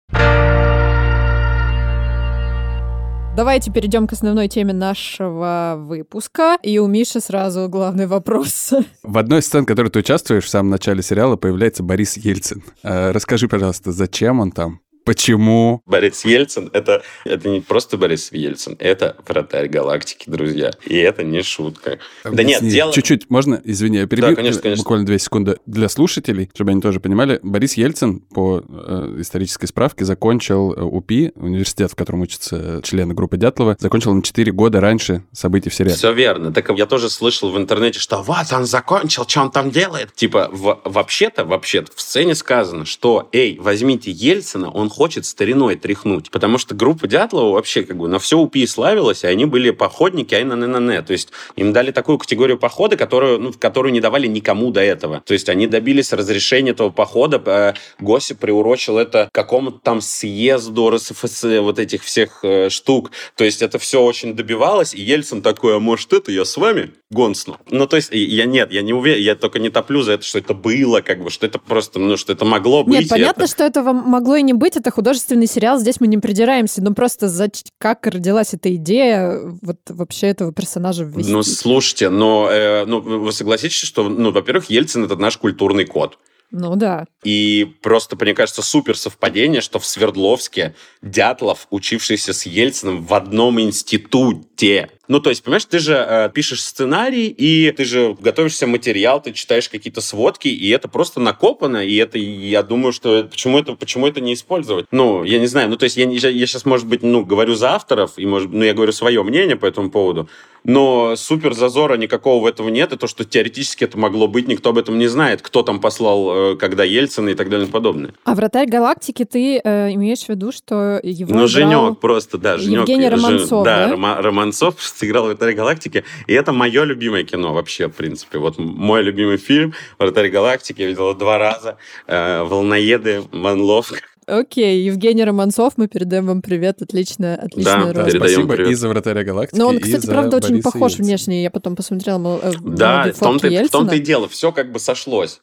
Давайте 3.40 3.72
перейдем 3.72 4.06
к 4.06 4.12
основной 4.12 4.50
теме 4.50 4.74
нашего 4.74 5.76
выпуска. 5.78 6.58
И 6.62 6.78
у 6.78 6.88
Миши 6.88 7.22
сразу 7.22 7.70
главный 7.70 8.06
вопрос. 8.06 8.74
В 9.04 9.18
одной 9.18 9.40
из 9.40 9.46
сцен, 9.46 9.64
в 9.64 9.66
которой 9.66 9.88
ты 9.88 10.00
участвуешь, 10.00 10.44
в 10.44 10.50
самом 10.50 10.72
начале 10.72 11.02
сериала 11.02 11.38
появляется 11.38 11.82
Борис 11.82 12.18
Ельцин. 12.18 12.64
Э, 12.84 13.12
расскажи, 13.12 13.48
пожалуйста, 13.48 13.94
зачем 13.94 14.42
он 14.42 14.52
там? 14.52 14.82
Почему? 15.10 15.82
Борис 15.88 16.24
Ельцин 16.24 16.70
это, 16.72 17.02
это 17.26 17.50
не 17.50 17.62
просто 17.62 17.98
Борис 17.98 18.32
Ельцин, 18.32 18.76
это 18.78 19.18
вратарь 19.28 19.68
галактики, 19.68 20.30
друзья. 20.30 20.72
И 20.86 20.96
это 20.98 21.24
не 21.24 21.42
шутка. 21.42 21.98
Объясни. 22.24 22.36
Да 22.36 22.44
нет, 22.44 22.72
дело... 22.72 22.94
Чуть-чуть, 22.94 23.28
можно, 23.28 23.60
извини, 23.64 23.98
я 23.98 24.06
перебью? 24.06 24.30
Да, 24.30 24.36
конечно, 24.36 24.62
конечно. 24.62 24.84
Буквально 24.84 25.08
две 25.08 25.18
секунды. 25.18 25.58
Для 25.66 25.90
слушателей, 25.90 26.52
чтобы 26.54 26.70
они 26.70 26.82
тоже 26.82 27.00
понимали, 27.00 27.40
Борис 27.42 27.74
Ельцин 27.74 28.20
по 28.20 28.64
э, 28.70 29.16
исторической 29.18 29.66
справке 29.66 30.06
закончил 30.06 30.74
э, 30.74 30.82
УПИ, 30.84 31.32
университет, 31.34 31.92
в 31.92 31.96
котором 31.96 32.22
учатся 32.22 32.80
члены 32.84 33.16
группы 33.16 33.38
Дятлова, 33.38 33.78
закончил 33.80 34.14
на 34.14 34.22
4 34.22 34.52
года 34.52 34.80
раньше 34.80 35.24
событий 35.32 35.72
в 35.72 35.74
сериале. 35.74 35.96
Все 35.96 36.14
верно. 36.14 36.54
Так 36.54 36.70
я 36.78 36.86
тоже 36.86 37.10
слышал 37.10 37.50
в 37.50 37.58
интернете, 37.58 38.00
что 38.00 38.22
вот 38.22 38.54
он 38.54 38.66
закончил, 38.66 39.28
что 39.28 39.42
он 39.42 39.50
там 39.50 39.72
делает. 39.72 40.14
Типа, 40.14 40.50
в, 40.52 40.82
вообще-то, 40.86 41.46
вообще-то 41.46 41.94
в 41.96 42.00
сцене 42.00 42.36
сказано, 42.36 42.86
что, 42.86 43.28
эй, 43.32 43.58
возьмите 43.60 44.12
Ельцина, 44.12 44.70
он 44.70 44.92
хочет 45.00 45.26
стариной 45.26 45.78
тряхнуть. 45.78 46.30
Потому 46.30 46.58
что 46.58 46.76
группа 46.76 47.08
Дятлова 47.08 47.54
вообще 47.54 47.84
как 47.84 47.96
бы 47.96 48.10
на 48.10 48.20
все 48.20 48.38
УПИ 48.38 48.68
славилась, 48.68 49.24
и 49.24 49.28
они 49.28 49.46
были 49.46 49.70
походники, 49.72 50.36
а 50.36 50.44
на 50.44 50.58
на 50.58 50.68
на 50.68 51.02
То 51.02 51.14
есть 51.14 51.30
им 51.56 51.72
дали 51.72 51.92
такую 51.92 52.18
категорию 52.18 52.58
похода, 52.58 52.98
которую, 52.98 53.40
ну, 53.40 53.54
которую 53.58 53.94
не 53.94 54.02
давали 54.02 54.28
никому 54.28 54.72
до 54.72 54.82
этого. 54.82 55.22
То 55.26 55.34
есть 55.34 55.48
они 55.48 55.68
добились 55.68 56.12
разрешения 56.12 56.72
этого 56.72 56.90
похода. 56.90 57.42
Э, 57.46 57.74
Госи 58.00 58.34
приурочил 58.34 58.98
это 58.98 59.30
к 59.32 59.34
какому-то 59.34 59.80
там 59.82 60.02
съезду 60.02 60.90
РСФС, 60.90 61.44
вот 61.62 61.80
этих 61.80 62.04
всех 62.04 62.40
э, 62.44 62.70
штук. 62.70 63.12
То 63.38 63.46
есть 63.46 63.62
это 63.62 63.80
все 63.80 64.02
очень 64.02 64.36
добивалось, 64.36 64.94
и 64.94 65.02
Ельцин 65.02 65.42
такой, 65.42 65.78
а 65.78 65.80
может 65.80 66.12
это 66.12 66.34
я 66.34 66.44
с 66.44 66.58
вами 66.58 66.92
гонсну? 67.10 67.56
Ну, 67.70 67.88
то 67.88 67.96
есть 67.96 68.10
я 68.12 68.46
нет, 68.46 68.74
я 68.74 68.82
не 68.82 68.92
уверен, 68.92 69.24
я 69.24 69.36
только 69.36 69.60
не 69.60 69.70
топлю 69.70 70.02
за 70.02 70.14
это, 70.14 70.26
что 70.26 70.40
это 70.40 70.54
было, 70.54 71.00
как 71.00 71.24
бы, 71.24 71.30
что 71.30 71.46
это 71.46 71.58
просто, 71.58 72.00
ну, 72.00 72.18
что 72.18 72.34
это 72.34 72.44
могло 72.44 72.84
быть. 72.84 73.00
Нет, 73.00 73.10
понятно, 73.10 73.44
это... 73.44 73.52
что 73.52 73.64
этого 73.64 73.94
могло 73.94 74.36
и 74.36 74.42
не 74.42 74.54
быть, 74.54 74.76
это 74.76 74.89
художественный 74.92 75.48
сериал, 75.48 75.80
здесь 75.80 76.00
мы 76.00 76.08
не 76.08 76.18
придираемся, 76.18 76.82
но 76.82 76.94
просто 76.94 77.28
за... 77.28 77.50
как 77.78 78.06
родилась 78.08 78.54
эта 78.54 78.74
идея 78.76 79.40
вот 79.62 79.78
вообще 79.88 80.28
этого 80.28 80.54
персонажа 80.54 81.04
ввести? 81.04 81.32
Ну, 81.32 81.44
слушайте, 81.44 82.10
но 82.10 82.50
э, 82.52 82.86
ну, 82.86 83.02
вы 83.02 83.32
согласитесь, 83.32 83.78
что, 83.78 84.08
ну, 84.10 84.32
во-первых, 84.32 84.70
Ельцин— 84.70 85.04
это 85.06 85.16
наш 85.16 85.38
культурный 85.38 85.86
код. 85.86 86.18
Ну 86.52 86.76
да. 86.76 87.06
И 87.24 87.76
просто, 87.82 88.18
мне 88.20 88.34
кажется, 88.34 88.62
супер 88.62 88.98
совпадение, 88.98 89.62
что 89.62 89.80
в 89.80 89.86
Свердловске 89.86 90.76
Дятлов, 91.02 91.68
учившийся 91.70 92.34
с 92.34 92.46
Ельциным 92.46 93.06
в 93.06 93.14
одном 93.14 93.62
институте, 93.62 94.90
ну, 95.10 95.20
то 95.20 95.32
есть, 95.32 95.44
понимаешь, 95.44 95.66
ты 95.66 95.80
же 95.80 95.94
э, 95.94 96.30
пишешь 96.32 96.64
сценарий, 96.64 97.28
и 97.28 97.72
ты 97.72 97.84
же 97.84 98.16
готовишься 98.20 98.68
материал, 98.68 99.20
ты 99.20 99.34
читаешь 99.34 99.68
какие-то 99.68 100.02
сводки, 100.02 100.48
и 100.48 100.70
это 100.70 100.88
просто 100.88 101.20
накопано, 101.20 101.84
и 101.84 101.96
это, 101.96 102.20
я 102.20 102.62
думаю, 102.62 102.94
что 102.94 103.24
почему 103.24 103.58
это, 103.58 103.74
почему 103.74 104.06
это 104.06 104.22
не 104.22 104.36
использовать? 104.36 104.86
Ну, 104.92 105.24
я 105.24 105.40
не 105.40 105.48
знаю, 105.48 105.68
ну, 105.70 105.78
то 105.78 105.86
есть, 105.86 105.98
я, 105.98 106.08
я, 106.08 106.30
я 106.30 106.46
сейчас, 106.46 106.64
может 106.64 106.86
быть, 106.86 107.02
ну, 107.02 107.26
говорю 107.26 107.56
за 107.56 107.72
авторов, 107.72 108.14
и, 108.18 108.26
может, 108.28 108.52
ну, 108.52 108.64
я 108.64 108.76
говорю 108.76 108.92
свое 108.92 109.24
мнение 109.24 109.56
по 109.56 109.66
этому 109.66 109.90
поводу, 109.90 110.30
но 110.64 111.16
супер 111.16 111.54
зазора 111.54 111.96
никакого 111.96 112.44
в 112.44 112.46
этом 112.46 112.70
нет, 112.70 112.94
и 112.94 112.98
то, 112.98 113.08
что 113.08 113.26
теоретически 113.26 113.86
это 113.86 113.98
могло 113.98 114.28
быть, 114.28 114.48
никто 114.48 114.70
об 114.70 114.78
этом 114.78 114.98
не 114.98 115.08
знает, 115.08 115.42
кто 115.42 115.64
там 115.64 115.80
послал, 115.80 116.54
э, 116.54 116.56
когда 116.58 116.84
Ельцина 116.84 117.30
и 117.30 117.34
так 117.34 117.50
далее 117.50 117.68
и 117.68 117.72
подобное. 117.72 118.14
А 118.26 118.36
«Вратарь 118.36 118.68
галактики» 118.68 119.26
ты 119.26 119.60
э, 119.64 119.94
имеешь 119.94 120.26
в 120.26 120.30
виду, 120.30 120.52
что 120.52 121.00
его 121.02 121.34
Ну, 121.34 121.48
Женек 121.48 122.00
просто, 122.00 122.38
да, 122.38 122.58
Женек. 122.58 122.82
Евгений 122.82 123.10
Романцов, 123.10 123.64
да? 123.64 123.86
Да, 123.86 123.92
Рома, 123.92 124.22
Романцов 124.22 124.76
сыграл 125.00 125.26
«Вратарь 125.26 125.54
галактики», 125.54 126.04
и 126.28 126.34
это 126.34 126.52
мое 126.52 126.84
любимое 126.84 127.24
кино 127.24 127.54
вообще, 127.54 127.88
в 127.88 127.94
принципе. 127.94 128.38
Вот 128.38 128.60
мой 128.60 129.02
любимый 129.02 129.38
фильм 129.38 129.74
«Вратарь 129.98 130.30
галактики», 130.30 130.82
я 130.82 130.88
видел 130.88 131.14
два 131.16 131.38
раза. 131.38 131.78
Э, 132.08 132.44
«Волноеды», 132.44 133.24
«Ван 133.32 133.62
Лов», 133.62 133.92
Окей, 134.30 134.84
Евгений 134.84 135.24
Романцов, 135.24 135.74
мы 135.78 135.88
передаем 135.88 136.28
вам 136.28 136.44
привет, 136.44 136.84
отлично, 136.84 137.34
отличная 137.34 137.94
да, 137.94 137.94
роль. 137.94 138.12
передаем 138.12 138.20
Спасибо 138.20 138.54
привет. 138.54 138.72
и 138.72 138.76
за 138.76 138.90
«Вратаря 138.90 139.24
галактики», 139.24 139.58
Но 139.58 139.68
он, 139.68 139.80
кстати, 139.80 140.06
правда, 140.06 140.38
очень 140.38 140.50
Бориса 140.50 140.72
похож 140.72 140.92
Ельцина. 140.92 141.08
внешне, 141.08 141.44
я 141.44 141.50
потом 141.50 141.76
посмотрела 141.76 142.20
мол, 142.20 142.40
э, 142.44 142.52
Да, 142.62 143.12
в 143.12 143.18
том-то, 143.18 143.50
в 143.50 143.70
том-то 143.70 143.96
и 143.96 144.00
дело, 144.00 144.30
все 144.30 144.52
как 144.52 144.72
бы 144.72 144.80
сошлось. 144.80 145.42